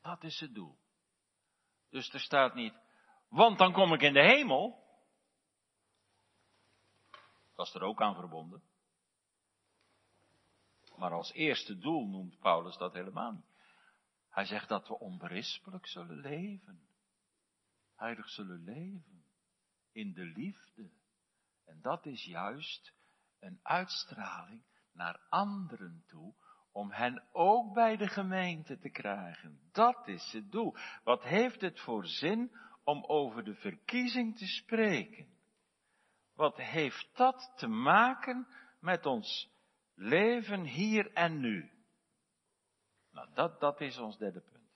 Dat 0.00 0.24
is 0.24 0.40
het 0.40 0.54
doel. 0.54 0.78
Dus 1.90 2.12
er 2.12 2.20
staat 2.20 2.54
niet, 2.54 2.74
want 3.28 3.58
dan 3.58 3.72
kom 3.72 3.92
ik 3.92 4.02
in 4.02 4.12
de 4.12 4.22
hemel. 4.22 4.84
Dat 7.54 7.66
is 7.66 7.74
er 7.74 7.82
ook 7.82 8.02
aan 8.02 8.14
verbonden. 8.14 8.62
Maar 10.96 11.12
als 11.12 11.32
eerste 11.32 11.78
doel 11.78 12.06
noemt 12.06 12.38
Paulus 12.38 12.76
dat 12.76 12.92
helemaal 12.92 13.32
niet. 13.32 13.54
Hij 14.30 14.44
zegt 14.44 14.68
dat 14.68 14.88
we 14.88 14.98
onberispelijk 14.98 15.86
zullen 15.86 16.20
leven. 16.20 16.88
Heilig 17.94 18.28
zullen 18.28 18.64
leven. 18.64 19.24
In 19.92 20.12
de 20.12 20.24
liefde. 20.24 20.90
En 21.64 21.80
dat 21.80 22.06
is 22.06 22.24
juist 22.24 22.92
een 23.40 23.60
uitstraling 23.62 24.62
naar 24.92 25.20
anderen 25.28 26.04
toe. 26.06 26.34
Om 26.72 26.90
hen 26.90 27.22
ook 27.32 27.74
bij 27.74 27.96
de 27.96 28.08
gemeente 28.08 28.78
te 28.78 28.90
krijgen. 28.90 29.60
Dat 29.72 30.08
is 30.08 30.32
het 30.32 30.52
doel. 30.52 30.76
Wat 31.04 31.22
heeft 31.22 31.60
het 31.60 31.80
voor 31.80 32.06
zin 32.06 32.56
om 32.86 33.04
over 33.04 33.44
de 33.44 33.54
verkiezing 33.54 34.38
te 34.38 34.46
spreken. 34.46 35.28
Wat 36.34 36.56
heeft 36.56 37.16
dat 37.16 37.52
te 37.56 37.66
maken 37.66 38.48
met 38.80 39.06
ons 39.06 39.50
leven 39.94 40.64
hier 40.64 41.12
en 41.12 41.40
nu? 41.40 41.70
Nou, 43.10 43.28
dat, 43.34 43.60
dat 43.60 43.80
is 43.80 43.98
ons 43.98 44.18
derde 44.18 44.40
punt. 44.40 44.70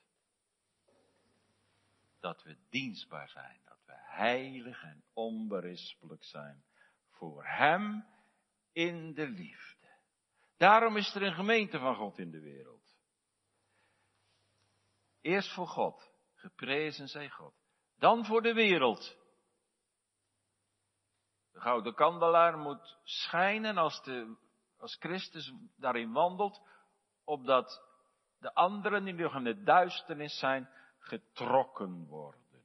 Dat 2.19 2.43
we 2.43 2.57
dienstbaar 2.69 3.29
zijn, 3.29 3.61
dat 3.65 3.79
we 3.85 3.93
heilig 3.95 4.83
en 4.83 5.03
onberispelijk 5.13 6.23
zijn 6.23 6.63
voor 7.09 7.45
Hem 7.45 8.05
in 8.71 9.13
de 9.13 9.27
liefde. 9.27 9.87
Daarom 10.57 10.97
is 10.97 11.15
er 11.15 11.23
een 11.23 11.33
gemeente 11.33 11.79
van 11.79 11.95
God 11.95 12.17
in 12.17 12.31
de 12.31 12.39
wereld. 12.39 12.97
Eerst 15.21 15.53
voor 15.53 15.67
God, 15.67 16.13
geprezen 16.33 17.07
zij 17.07 17.29
God. 17.29 17.60
Dan 18.01 18.25
voor 18.25 18.41
de 18.41 18.53
wereld. 18.53 19.17
De 21.51 21.59
gouden 21.59 21.93
kandelaar 21.93 22.57
moet 22.57 22.97
schijnen 23.03 23.77
als, 23.77 24.03
de, 24.03 24.35
als 24.77 24.95
Christus 24.99 25.53
daarin 25.77 26.11
wandelt, 26.11 26.61
opdat 27.23 27.83
de 28.39 28.53
anderen 28.53 29.03
die 29.03 29.13
nog 29.13 29.35
in 29.35 29.43
de 29.43 29.63
duisternis 29.63 30.39
zijn, 30.39 30.69
getrokken 30.99 32.05
worden. 32.07 32.63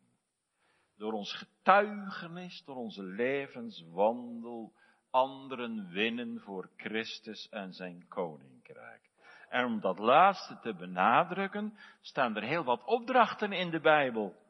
Door 0.96 1.12
ons 1.12 1.36
getuigenis, 1.36 2.62
door 2.64 2.76
onze 2.76 3.02
levenswandel, 3.02 4.72
anderen 5.10 5.88
winnen 5.88 6.40
voor 6.40 6.70
Christus 6.76 7.48
en 7.48 7.72
zijn 7.72 8.08
koninkrijk. 8.08 9.10
En 9.48 9.64
om 9.64 9.80
dat 9.80 9.98
laatste 9.98 10.58
te 10.58 10.74
benadrukken, 10.74 11.78
staan 12.00 12.36
er 12.36 12.42
heel 12.42 12.64
wat 12.64 12.84
opdrachten 12.84 13.52
in 13.52 13.70
de 13.70 13.80
Bijbel 13.80 14.44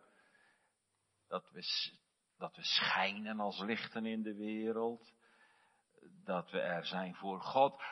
dat 1.28 1.50
we, 1.50 1.92
dat 2.36 2.56
we 2.56 2.62
schijnen 2.62 3.40
als 3.40 3.58
lichten 3.58 4.06
in 4.06 4.22
de 4.22 4.34
wereld, 4.34 5.12
dat 6.24 6.50
we 6.50 6.60
er 6.60 6.86
zijn 6.86 7.14
voor 7.14 7.40
God. 7.40 7.82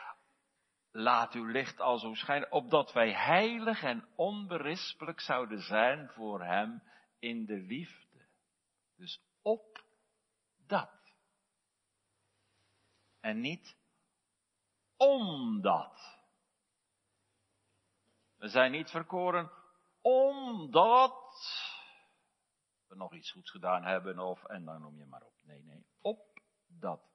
Laat 0.91 1.33
uw 1.33 1.45
licht 1.45 1.79
al 1.79 1.97
zo 1.97 2.13
schijnen, 2.13 2.51
opdat 2.51 2.93
wij 2.93 3.13
heilig 3.13 3.83
en 3.83 4.07
onberispelijk 4.15 5.19
zouden 5.19 5.61
zijn 5.61 6.09
voor 6.09 6.43
Hem 6.43 6.83
in 7.19 7.45
de 7.45 7.57
liefde. 7.57 8.25
Dus 8.95 9.19
op 9.41 9.83
dat. 10.67 11.13
En 13.19 13.39
niet 13.39 13.77
omdat. 14.97 16.23
We 18.37 18.47
zijn 18.47 18.71
niet 18.71 18.89
verkoren 18.89 19.51
omdat 20.01 21.13
nog 22.95 23.13
iets 23.13 23.31
goeds 23.31 23.51
gedaan 23.51 23.83
hebben 23.83 24.19
of, 24.19 24.43
en 24.43 24.65
dan 24.65 24.81
noem 24.81 24.97
je 24.97 25.05
maar 25.05 25.21
op. 25.21 25.33
Nee, 25.43 25.63
nee, 25.63 25.85
op 26.01 26.19
dat. 26.79 27.13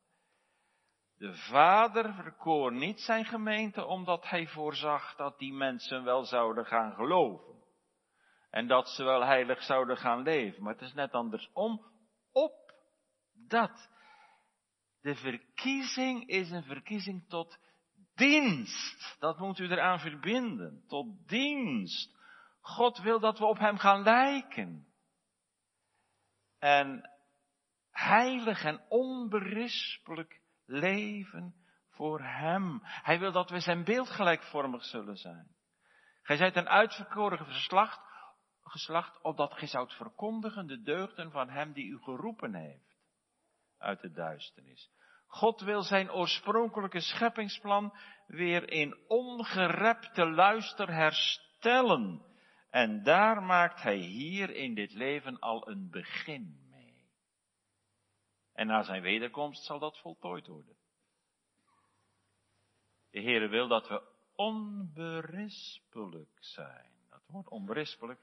De 1.16 1.34
vader 1.34 2.14
verkoor 2.14 2.72
niet 2.72 3.00
zijn 3.00 3.24
gemeente 3.24 3.84
omdat 3.84 4.28
hij 4.28 4.46
voorzag 4.46 5.16
dat 5.16 5.38
die 5.38 5.52
mensen 5.52 6.04
wel 6.04 6.24
zouden 6.24 6.66
gaan 6.66 6.94
geloven. 6.94 7.58
En 8.50 8.66
dat 8.66 8.88
ze 8.88 9.04
wel 9.04 9.24
heilig 9.24 9.62
zouden 9.62 9.96
gaan 9.96 10.22
leven. 10.22 10.62
Maar 10.62 10.72
het 10.72 10.82
is 10.82 10.94
net 10.94 11.12
andersom. 11.12 11.84
Op 12.32 12.74
dat. 13.32 13.90
De 15.00 15.14
verkiezing 15.14 16.28
is 16.28 16.50
een 16.50 16.64
verkiezing 16.64 17.28
tot 17.28 17.58
dienst. 18.14 19.16
Dat 19.18 19.38
moet 19.38 19.58
u 19.58 19.70
eraan 19.70 20.00
verbinden. 20.00 20.84
Tot 20.86 21.28
dienst. 21.28 22.18
God 22.60 22.98
wil 22.98 23.20
dat 23.20 23.38
we 23.38 23.44
op 23.44 23.58
Hem 23.58 23.78
gaan 23.78 24.02
lijken 24.02 24.89
en 26.60 27.10
heilig 27.90 28.64
en 28.64 28.80
onberispelijk 28.88 30.40
leven 30.66 31.54
voor 31.90 32.20
Hem. 32.20 32.80
Hij 32.82 33.18
wil 33.18 33.32
dat 33.32 33.50
we 33.50 33.60
zijn 33.60 33.84
beeldgelijkvormig 33.84 34.84
zullen 34.84 35.16
zijn. 35.16 35.48
Gij 36.22 36.36
zijt 36.36 36.56
een 36.56 36.68
uitverkoren 36.68 37.38
geslacht, 37.38 38.00
geslacht 38.62 39.22
opdat 39.22 39.52
gij 39.52 39.68
zoudt 39.68 39.92
verkondigen 39.92 40.66
de 40.66 40.82
deugden 40.82 41.30
van 41.30 41.48
Hem 41.48 41.72
die 41.72 41.86
u 41.86 41.98
geroepen 41.98 42.54
heeft 42.54 42.98
uit 43.78 44.00
de 44.00 44.12
duisternis. 44.12 44.90
God 45.26 45.60
wil 45.60 45.82
zijn 45.82 46.12
oorspronkelijke 46.12 47.00
scheppingsplan 47.00 47.96
weer 48.26 48.70
in 48.70 48.98
ongerepte 49.06 50.30
luister 50.30 50.92
herstellen. 50.92 52.29
En 52.70 53.02
daar 53.02 53.42
maakt 53.42 53.82
hij 53.82 53.96
hier 53.96 54.50
in 54.50 54.74
dit 54.74 54.92
leven 54.92 55.38
al 55.38 55.68
een 55.68 55.90
begin 55.90 56.66
mee. 56.70 57.08
En 58.52 58.66
na 58.66 58.82
zijn 58.82 59.02
wederkomst 59.02 59.64
zal 59.64 59.78
dat 59.78 59.98
voltooid 59.98 60.46
worden. 60.46 60.76
De 63.10 63.20
Heere 63.20 63.48
wil 63.48 63.68
dat 63.68 63.88
we 63.88 64.02
onberispelijk 64.34 66.36
zijn. 66.40 66.92
Dat 67.08 67.22
woord 67.26 67.48
onberispelijk, 67.48 68.20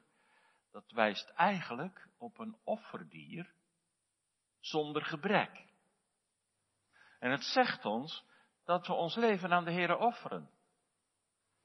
dat 0.71 0.91
wijst 0.91 1.29
eigenlijk 1.29 2.07
op 2.17 2.39
een 2.39 2.57
offerdier 2.63 3.53
zonder 4.59 5.05
gebrek. 5.05 5.65
En 7.19 7.31
het 7.31 7.43
zegt 7.43 7.85
ons 7.85 8.25
dat 8.63 8.87
we 8.87 8.93
ons 8.93 9.15
leven 9.15 9.51
aan 9.51 9.65
de 9.65 9.71
Heere 9.71 9.97
offeren. 9.97 10.49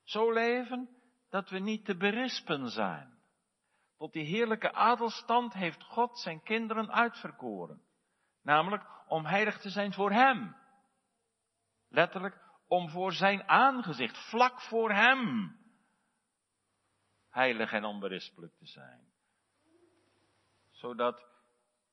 Zo 0.02 0.32
leven 0.32 1.01
dat 1.32 1.50
we 1.50 1.58
niet 1.58 1.84
te 1.84 1.96
berispen 1.96 2.68
zijn. 2.70 3.18
Tot 3.96 4.12
die 4.12 4.24
heerlijke 4.24 4.72
adelstand 4.72 5.52
heeft 5.52 5.82
God 5.82 6.18
zijn 6.18 6.42
kinderen 6.42 6.92
uitverkoren. 6.92 7.82
Namelijk 8.42 8.86
om 9.08 9.24
heilig 9.24 9.60
te 9.60 9.70
zijn 9.70 9.92
voor 9.92 10.10
Hem. 10.10 10.56
Letterlijk 11.88 12.40
om 12.66 12.88
voor 12.88 13.12
zijn 13.12 13.48
aangezicht, 13.48 14.28
vlak 14.28 14.60
voor 14.60 14.92
Hem, 14.92 15.56
heilig 17.30 17.72
en 17.72 17.84
onberispelijk 17.84 18.56
te 18.56 18.66
zijn. 18.66 19.12
Zodat 20.70 21.26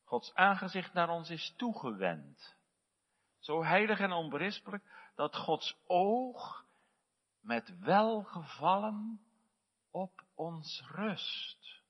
Gods 0.03 0.33
aangezicht 0.33 0.93
naar 0.93 1.09
ons 1.09 1.29
is 1.29 1.53
toegewend. 1.57 2.55
Zo 3.37 3.63
heilig 3.63 3.99
en 3.99 4.11
onberispelijk 4.11 5.11
dat 5.15 5.35
Gods 5.35 5.77
oog 5.87 6.65
met 7.41 7.79
welgevallen 7.79 9.28
op 9.91 10.25
ons 10.33 10.83
rust. 10.91 11.83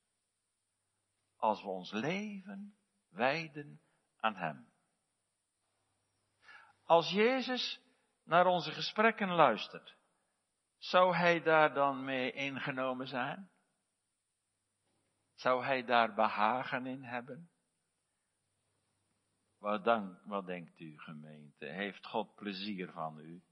Als 1.36 1.62
we 1.62 1.68
ons 1.68 1.92
leven 1.92 2.78
wijden 3.10 3.82
aan 4.20 4.36
Hem. 4.36 4.68
Als 6.84 7.10
Jezus 7.10 7.82
naar 8.24 8.46
onze 8.46 8.72
gesprekken 8.72 9.30
luistert, 9.30 9.98
zou 10.78 11.16
hij 11.16 11.42
daar 11.42 11.74
dan 11.74 12.04
mee 12.04 12.32
ingenomen 12.32 13.08
zijn? 13.08 13.50
Zou 15.34 15.64
hij 15.64 15.86
daar 15.86 16.14
behagen 16.14 16.86
in 16.86 17.04
hebben? 17.04 17.50
Wat, 19.58 19.84
wat 20.24 20.46
denkt 20.46 20.80
u, 20.80 20.98
gemeente? 20.98 21.66
Heeft 21.66 22.06
God 22.06 22.36
plezier 22.36 22.92
van 22.92 23.20
u? 23.20 23.44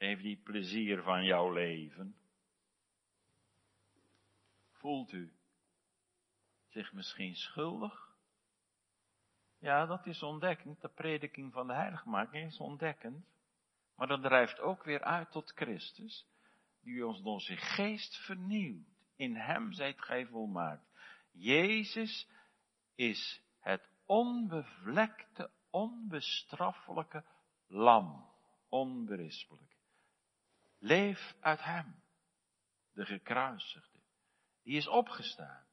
Heeft 0.00 0.22
hij 0.22 0.40
plezier 0.44 1.02
van 1.02 1.24
jouw 1.24 1.52
leven? 1.52 2.16
Voelt 4.72 5.12
u 5.12 5.32
zich 6.68 6.92
misschien 6.92 7.34
schuldig? 7.34 8.16
Ja, 9.58 9.86
dat 9.86 10.06
is 10.06 10.22
ontdekkend. 10.22 10.80
De 10.80 10.88
prediking 10.88 11.52
van 11.52 11.66
de 11.66 11.72
heiligmaking 11.72 12.46
is 12.46 12.58
ontdekkend. 12.58 13.26
Maar 13.96 14.06
dat 14.06 14.22
drijft 14.22 14.60
ook 14.60 14.84
weer 14.84 15.02
uit 15.02 15.30
tot 15.30 15.52
Christus, 15.52 16.26
die 16.80 17.06
ons 17.06 17.22
door 17.22 17.40
zijn 17.40 17.58
geest 17.58 18.16
vernieuwt. 18.16 18.86
In 19.16 19.36
hem 19.36 19.72
zijt 19.72 20.02
gij 20.02 20.26
volmaakt. 20.26 20.86
Jezus 21.32 22.28
is 22.94 23.42
het 23.58 23.88
onbevlekte, 24.06 25.50
onbestraffelijke 25.70 27.24
lam. 27.66 28.28
Onberispelijk. 28.68 29.78
Leef 30.80 31.34
uit 31.40 31.64
hem, 31.64 32.02
de 32.92 33.04
gekruisigde. 33.04 33.98
Die 34.62 34.76
is 34.76 34.88
opgestaan. 34.88 35.64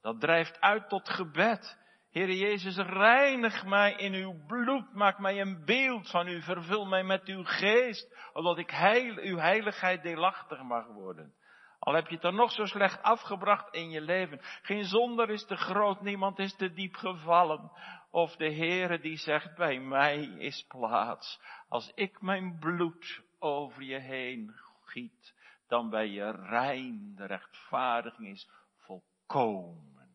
Dat 0.00 0.20
drijft 0.20 0.60
uit 0.60 0.88
tot 0.88 1.08
gebed. 1.08 1.82
Heere 2.10 2.36
Jezus, 2.36 2.76
reinig 2.76 3.64
mij 3.64 3.92
in 3.92 4.14
uw 4.14 4.44
bloed, 4.46 4.94
maak 4.94 5.18
mij 5.18 5.40
een 5.40 5.64
beeld 5.64 6.10
van 6.10 6.28
u, 6.28 6.42
vervul 6.42 6.84
mij 6.86 7.04
met 7.04 7.24
uw 7.24 7.44
geest, 7.44 8.16
opdat 8.32 8.58
ik 8.58 8.70
heil, 8.70 9.16
uw 9.16 9.36
heiligheid 9.36 10.02
deelachtig 10.02 10.62
mag 10.62 10.86
worden. 10.86 11.34
Al 11.78 11.94
heb 11.94 12.08
je 12.08 12.14
het 12.14 12.24
er 12.24 12.34
nog 12.34 12.52
zo 12.52 12.64
slecht 12.64 13.02
afgebracht 13.02 13.74
in 13.74 13.90
je 13.90 14.00
leven. 14.00 14.40
Geen 14.62 14.84
zonder 14.84 15.30
is 15.30 15.46
te 15.46 15.56
groot, 15.56 16.00
niemand 16.00 16.38
is 16.38 16.56
te 16.56 16.72
diep 16.72 16.94
gevallen. 16.94 17.72
Of 18.10 18.36
de 18.36 18.54
Heere 18.54 19.00
die 19.00 19.16
zegt, 19.16 19.56
bij 19.56 19.78
mij 19.78 20.16
is 20.22 20.64
plaats. 20.68 21.40
Als 21.68 21.92
ik 21.94 22.20
mijn 22.20 22.58
bloed 22.58 23.22
over 23.44 23.82
je 23.82 23.98
heen 23.98 24.54
giet, 24.82 25.34
dan 25.66 25.90
ben 25.90 26.10
je 26.10 26.30
rein. 26.30 27.14
De 27.14 27.24
rechtvaardiging 27.24 28.28
is 28.28 28.50
volkomen. 28.76 30.10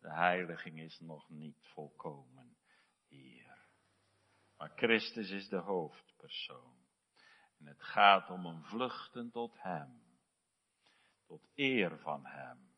De 0.00 0.12
heiliging 0.12 0.80
is 0.80 1.00
nog 1.00 1.28
niet 1.28 1.66
volkomen 1.72 2.56
hier. 3.08 3.58
Maar 4.56 4.72
Christus 4.74 5.30
is 5.30 5.48
de 5.48 5.56
hoofdpersoon. 5.56 6.78
En 7.58 7.66
het 7.66 7.82
gaat 7.82 8.30
om 8.30 8.46
een 8.46 8.62
vluchten 8.62 9.30
tot 9.30 9.62
Hem. 9.62 10.02
Tot 11.26 11.48
eer 11.54 11.98
van 11.98 12.26
Hem. 12.26 12.68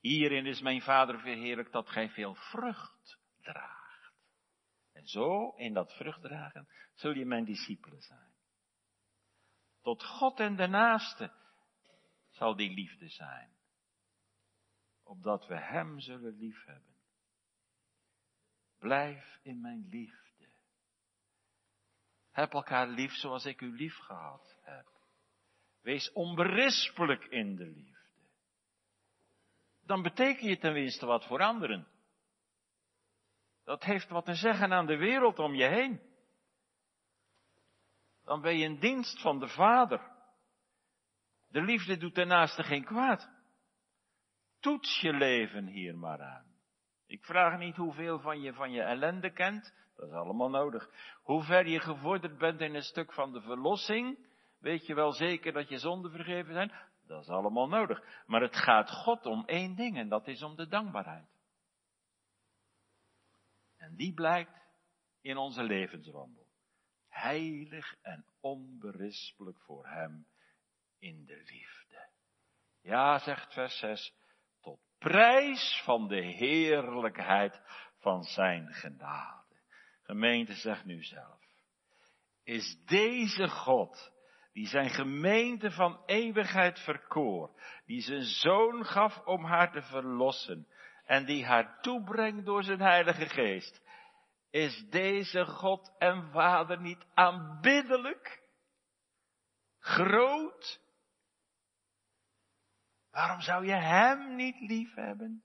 Hierin 0.00 0.46
is 0.46 0.60
mijn 0.60 0.82
Vader 0.82 1.20
verheerlijk 1.20 1.72
dat 1.72 1.88
gij 1.88 2.10
veel 2.10 2.34
vrucht 2.34 3.18
draagt. 3.40 4.12
En 4.92 5.06
zo, 5.06 5.50
in 5.50 5.72
dat 5.72 5.92
vruchtdragen, 5.92 6.68
zul 6.94 7.12
je 7.12 7.24
mijn 7.24 7.44
discipelen 7.44 8.02
zijn. 8.02 8.31
Tot 9.82 10.04
God 10.04 10.40
en 10.40 10.56
de 10.56 10.66
naaste 10.66 11.32
zal 12.30 12.56
die 12.56 12.74
liefde 12.74 13.08
zijn 13.08 13.52
opdat 15.12 15.46
we 15.46 15.58
Hem 15.58 16.00
zullen 16.00 16.36
liefhebben. 16.36 16.96
Blijf 18.78 19.38
in 19.42 19.60
mijn 19.60 19.88
liefde. 19.88 20.50
Heb 22.30 22.52
elkaar 22.52 22.88
lief 22.88 23.12
zoals 23.12 23.44
ik 23.44 23.60
u 23.60 23.76
lief 23.76 23.96
gehad 23.96 24.58
heb. 24.60 24.86
Wees 25.80 26.12
onberispelijk 26.12 27.24
in 27.24 27.56
de 27.56 27.66
liefde. 27.66 28.20
Dan 29.80 30.02
beteken 30.02 30.48
je 30.48 30.58
tenminste 30.58 31.06
wat 31.06 31.26
voor 31.26 31.40
anderen. 31.40 31.88
Dat 33.64 33.82
heeft 33.82 34.08
wat 34.08 34.24
te 34.24 34.34
zeggen 34.34 34.72
aan 34.72 34.86
de 34.86 34.96
wereld 34.96 35.38
om 35.38 35.54
je 35.54 35.68
heen. 35.68 36.11
Dan 38.24 38.40
ben 38.40 38.58
je 38.58 38.64
in 38.64 38.78
dienst 38.78 39.20
van 39.20 39.38
de 39.38 39.48
Vader. 39.48 40.10
De 41.48 41.62
liefde 41.62 41.96
doet 41.96 42.14
daarnaast 42.14 42.62
geen 42.62 42.84
kwaad. 42.84 43.30
Toets 44.60 45.00
je 45.00 45.12
leven 45.12 45.66
hier 45.66 45.96
maar 45.96 46.22
aan. 46.22 46.52
Ik 47.06 47.24
vraag 47.24 47.58
niet 47.58 47.76
hoeveel 47.76 48.20
van 48.20 48.40
je 48.40 48.52
van 48.52 48.72
je 48.72 48.82
ellende 48.82 49.32
kent, 49.32 49.74
dat 49.96 50.08
is 50.08 50.14
allemaal 50.14 50.50
nodig. 50.50 50.90
Hoe 51.22 51.42
ver 51.42 51.66
je 51.66 51.80
gevorderd 51.80 52.38
bent 52.38 52.60
in 52.60 52.74
een 52.74 52.82
stuk 52.82 53.12
van 53.12 53.32
de 53.32 53.40
verlossing, 53.40 54.26
weet 54.58 54.86
je 54.86 54.94
wel 54.94 55.12
zeker 55.12 55.52
dat 55.52 55.68
je 55.68 55.78
zonden 55.78 56.10
vergeven 56.10 56.52
zijn, 56.52 56.72
dat 57.06 57.22
is 57.22 57.28
allemaal 57.28 57.68
nodig. 57.68 58.22
Maar 58.26 58.40
het 58.40 58.56
gaat 58.56 58.90
God 58.90 59.26
om 59.26 59.44
één 59.46 59.74
ding 59.74 59.96
en 59.96 60.08
dat 60.08 60.28
is 60.28 60.42
om 60.42 60.56
de 60.56 60.66
dankbaarheid. 60.66 61.28
En 63.76 63.94
die 63.96 64.14
blijkt 64.14 64.66
in 65.20 65.36
onze 65.36 65.62
levenswandel. 65.62 66.41
Heilig 67.12 67.96
en 68.02 68.24
onberispelijk 68.40 69.60
voor 69.60 69.86
Hem 69.86 70.26
in 70.98 71.24
de 71.24 71.36
liefde. 71.36 72.08
Ja, 72.80 73.18
zegt 73.18 73.52
vers 73.52 73.78
6, 73.78 74.14
prijs 75.02 75.80
van 75.84 76.08
de 76.08 76.20
heerlijkheid 76.20 77.60
van 77.98 78.22
zijn 78.22 78.72
genade. 78.72 79.56
Gemeente 80.02 80.54
zegt 80.54 80.84
nu 80.84 81.02
zelf. 81.02 81.40
Is 82.44 82.84
deze 82.84 83.48
God, 83.48 84.12
die 84.52 84.66
zijn 84.66 84.90
gemeente 84.90 85.70
van 85.70 86.02
eeuwigheid 86.06 86.78
verkoor, 86.78 87.60
die 87.84 88.00
zijn 88.00 88.22
zoon 88.22 88.84
gaf 88.84 89.18
om 89.24 89.44
haar 89.44 89.72
te 89.72 89.82
verlossen 89.82 90.66
en 91.04 91.24
die 91.24 91.44
haar 91.44 91.80
toebrengt 91.80 92.44
door 92.44 92.62
zijn 92.62 92.80
heilige 92.80 93.26
geest, 93.26 93.82
is 94.52 94.84
deze 94.90 95.44
God 95.44 95.94
en 95.98 96.30
Vader 96.30 96.80
niet 96.80 97.06
aanbiddelijk, 97.14 98.42
groot 99.78 100.80
Waarom 103.12 103.40
zou 103.40 103.66
je 103.66 103.72
hem 103.72 104.36
niet 104.36 104.60
lief 104.60 104.94
hebben? 104.94 105.44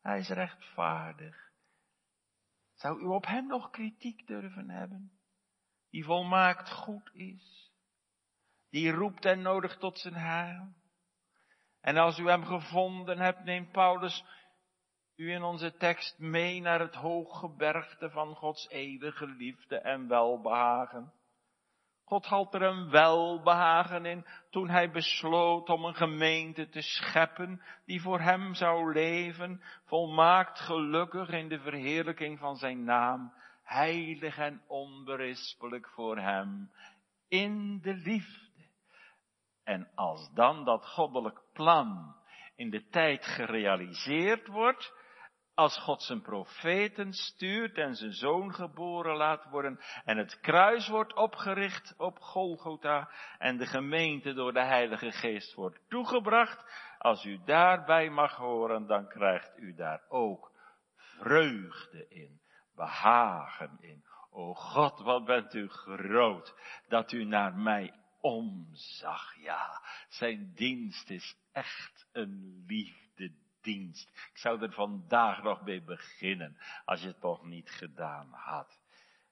Hij 0.00 0.18
is 0.18 0.28
rechtvaardig. 0.28 1.50
Zou 2.74 3.00
u 3.00 3.04
op 3.04 3.26
hem 3.26 3.46
nog 3.46 3.70
kritiek 3.70 4.26
durven 4.26 4.70
hebben? 4.70 5.12
Die 5.90 6.04
volmaakt 6.04 6.70
goed 6.70 7.10
is. 7.14 7.72
Die 8.68 8.90
roept 8.90 9.24
en 9.24 9.42
nodigt 9.42 9.80
tot 9.80 9.98
zijn 9.98 10.14
heil. 10.14 10.74
En 11.80 11.96
als 11.96 12.18
u 12.18 12.28
hem 12.28 12.44
gevonden 12.44 13.18
hebt, 13.18 13.44
neemt 13.44 13.72
Paulus 13.72 14.24
u 15.20 15.32
in 15.32 15.42
onze 15.42 15.76
tekst 15.76 16.18
mee 16.18 16.60
naar 16.60 16.80
het 16.80 16.94
hooggebergte 16.94 18.10
van 18.10 18.34
Gods 18.34 18.68
eeuwige 18.68 19.26
liefde 19.26 19.78
en 19.78 20.08
welbehagen. 20.08 21.12
God 22.04 22.26
had 22.26 22.54
er 22.54 22.62
een 22.62 22.90
welbehagen 22.90 24.04
in 24.04 24.26
toen 24.50 24.68
hij 24.68 24.90
besloot 24.90 25.68
om 25.68 25.84
een 25.84 25.94
gemeente 25.94 26.68
te 26.68 26.80
scheppen 26.80 27.62
die 27.84 28.02
voor 28.02 28.20
hem 28.20 28.54
zou 28.54 28.92
leven, 28.92 29.62
volmaakt 29.84 30.60
gelukkig 30.60 31.28
in 31.28 31.48
de 31.48 31.60
verheerlijking 31.60 32.38
van 32.38 32.56
zijn 32.56 32.84
naam, 32.84 33.32
heilig 33.62 34.38
en 34.38 34.62
onberispelijk 34.66 35.88
voor 35.88 36.18
hem, 36.18 36.70
in 37.28 37.80
de 37.80 37.94
liefde. 37.94 38.68
En 39.64 39.90
als 39.94 40.30
dan 40.34 40.64
dat 40.64 40.86
goddelijk 40.86 41.42
plan 41.52 42.16
in 42.56 42.70
de 42.70 42.88
tijd 42.88 43.24
gerealiseerd 43.24 44.46
wordt, 44.46 44.98
als 45.60 45.78
God 45.78 46.02
zijn 46.02 46.22
profeten 46.22 47.12
stuurt 47.12 47.78
en 47.78 47.94
zijn 47.94 48.12
zoon 48.12 48.54
geboren 48.54 49.16
laat 49.16 49.44
worden 49.50 49.80
en 50.04 50.16
het 50.16 50.40
kruis 50.40 50.88
wordt 50.88 51.14
opgericht 51.14 51.94
op 51.96 52.18
Golgotha 52.18 53.10
en 53.38 53.56
de 53.56 53.66
gemeente 53.66 54.32
door 54.32 54.52
de 54.52 54.64
Heilige 54.64 55.10
Geest 55.10 55.54
wordt 55.54 55.80
toegebracht, 55.88 56.64
als 56.98 57.24
u 57.24 57.40
daarbij 57.44 58.10
mag 58.10 58.36
horen, 58.36 58.86
dan 58.86 59.08
krijgt 59.08 59.58
u 59.58 59.74
daar 59.74 60.02
ook 60.08 60.52
vreugde 60.94 62.08
in, 62.08 62.40
behagen 62.74 63.76
in. 63.80 64.04
O 64.30 64.54
God, 64.54 65.00
wat 65.00 65.24
bent 65.24 65.54
u 65.54 65.68
groot 65.68 66.54
dat 66.88 67.12
u 67.12 67.24
naar 67.24 67.54
mij 67.54 67.94
omzag. 68.20 69.34
Ja, 69.36 69.82
zijn 70.08 70.52
dienst 70.54 71.10
is 71.10 71.36
echt 71.52 72.08
een 72.12 72.64
liefde 72.66 73.09
dienst. 73.62 74.08
Ik 74.08 74.38
zou 74.38 74.62
er 74.62 74.72
vandaag 74.72 75.42
nog 75.42 75.64
mee 75.64 75.82
beginnen, 75.82 76.56
als 76.84 77.00
je 77.00 77.06
het 77.06 77.20
toch 77.20 77.44
niet 77.44 77.70
gedaan 77.70 78.28
had. 78.32 78.80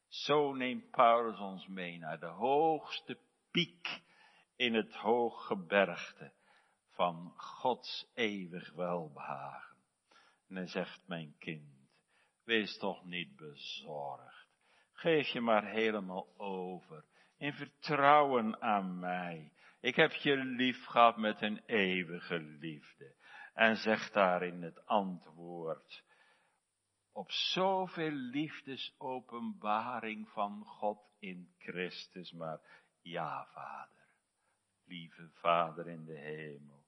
Zo 0.09 0.53
neemt 0.53 0.91
Paulus 0.91 1.39
ons 1.39 1.67
mee 1.67 1.99
naar 1.99 2.21
de 2.21 2.27
hoogste 2.27 3.19
piek 3.51 4.03
in 4.57 4.75
het 4.75 4.95
hooggebergte 4.95 6.33
van 6.91 7.33
Gods 7.37 8.11
eeuwig 8.15 8.73
welbehagen. 8.73 9.77
En 10.49 10.57
hij 10.57 10.67
zegt, 10.67 11.03
mijn 11.07 11.35
kind, 11.39 11.91
wees 12.45 12.79
toch 12.79 13.05
niet 13.05 13.37
bezorgd. 13.37 14.49
Geef 14.93 15.29
je 15.29 15.41
maar 15.41 15.71
helemaal 15.71 16.29
over. 16.37 17.05
In 17.37 17.53
vertrouwen 17.53 18.63
aan 18.63 18.99
mij. 18.99 19.53
Ik 19.81 19.97
heb 19.97 20.13
je 20.13 20.37
lief 20.37 20.85
gehad 20.85 21.17
met 21.17 21.43
een 21.43 21.63
eeuwige 21.67 22.41
liefde. 22.41 23.15
En 23.59 23.77
zeg 23.77 24.11
daarin 24.11 24.63
het 24.63 24.87
antwoord 24.87 26.05
op 27.13 27.31
zoveel 27.31 28.11
liefdesopenbaring 28.11 30.29
van 30.29 30.65
God 30.65 31.11
in 31.19 31.55
Christus. 31.59 32.33
Maar 32.33 32.61
ja, 33.03 33.47
Vader, 33.47 34.07
lieve 34.85 35.29
Vader 35.29 35.89
in 35.89 36.05
de 36.05 36.19
hemel, 36.19 36.87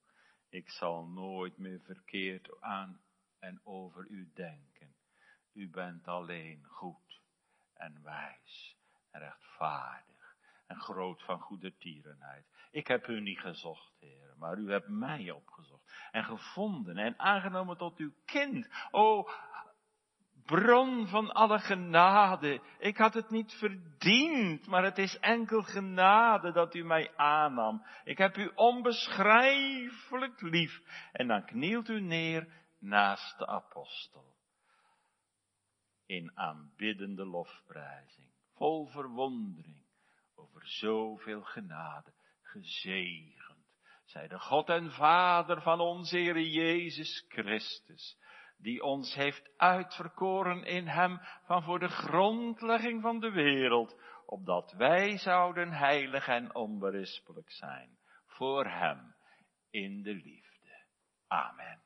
ik 0.49 0.71
zal 0.71 1.07
nooit 1.07 1.59
meer 1.59 1.81
verkeerd 1.81 2.61
aan 2.61 3.01
en 3.39 3.61
over 3.64 4.07
u 4.09 4.31
denken. 4.35 4.95
U 5.53 5.71
bent 5.71 6.09
alleen 6.09 6.64
goed 6.64 7.21
en 7.75 8.03
wijs 8.03 8.77
en 9.11 9.21
rechtvaardig 9.21 10.37
en 10.66 10.81
groot 10.81 11.23
van 11.23 11.41
goede 11.41 11.77
tierenheid. 11.77 12.47
Ik 12.71 12.87
heb 12.87 13.09
u 13.09 13.21
niet 13.21 13.41
gezocht, 13.41 13.97
Heer, 14.01 14.35
maar 14.39 14.59
u 14.59 14.71
hebt 14.71 14.89
mij 14.89 15.31
opgezocht 15.31 15.93
en 16.11 16.25
gevonden 16.25 16.97
en 16.97 17.18
aangenomen 17.18 17.77
tot 17.77 17.99
uw 17.99 18.12
kind. 18.25 18.68
O, 18.91 19.29
bron 20.45 21.07
van 21.07 21.33
alle 21.33 21.59
genade. 21.59 22.61
Ik 22.79 22.97
had 22.97 23.14
het 23.14 23.31
niet 23.31 23.53
verdiend, 23.53 24.66
maar 24.66 24.85
het 24.85 24.99
is 24.99 25.18
enkel 25.18 25.62
genade 25.62 26.53
dat 26.53 26.75
u 26.75 26.85
mij 26.85 27.16
aannam. 27.16 27.87
Ik 28.05 28.18
heb 28.18 28.37
u 28.37 28.51
onbeschrijfelijk 28.55 30.41
lief. 30.41 30.81
En 31.12 31.27
dan 31.27 31.45
knielt 31.45 31.89
u 31.89 32.01
neer 32.01 32.49
naast 32.79 33.39
de 33.39 33.47
apostel. 33.47 34.39
In 36.07 36.37
aanbiddende 36.39 37.27
lofprijzing, 37.27 38.29
vol 38.55 38.87
verwondering 38.87 39.85
over 40.35 40.66
zoveel 40.66 41.43
genade, 41.43 42.12
gezegend, 42.51 43.66
zij 44.05 44.28
de 44.28 44.38
God 44.38 44.68
en 44.68 44.90
Vader 44.92 45.62
van 45.62 45.80
onze 45.80 46.16
Heer 46.16 46.40
Jezus 46.40 47.24
Christus, 47.28 48.18
die 48.59 48.82
ons 48.82 49.14
heeft 49.14 49.51
uitverkoren 49.57 50.64
in 50.64 50.86
Hem 50.86 51.20
van 51.44 51.62
voor 51.62 51.78
de 51.78 51.88
grondlegging 51.88 53.03
van 53.03 53.20
de 53.20 53.30
wereld, 53.30 54.01
opdat 54.26 54.72
wij 54.72 55.18
zouden 55.18 55.72
heilig 55.72 56.28
en 56.28 56.55
onberispelijk 56.55 57.51
zijn 57.51 57.98
voor 58.26 58.66
Hem 58.66 59.14
in 59.70 60.03
de 60.03 60.14
liefde. 60.14 60.84
Amen. 61.26 61.82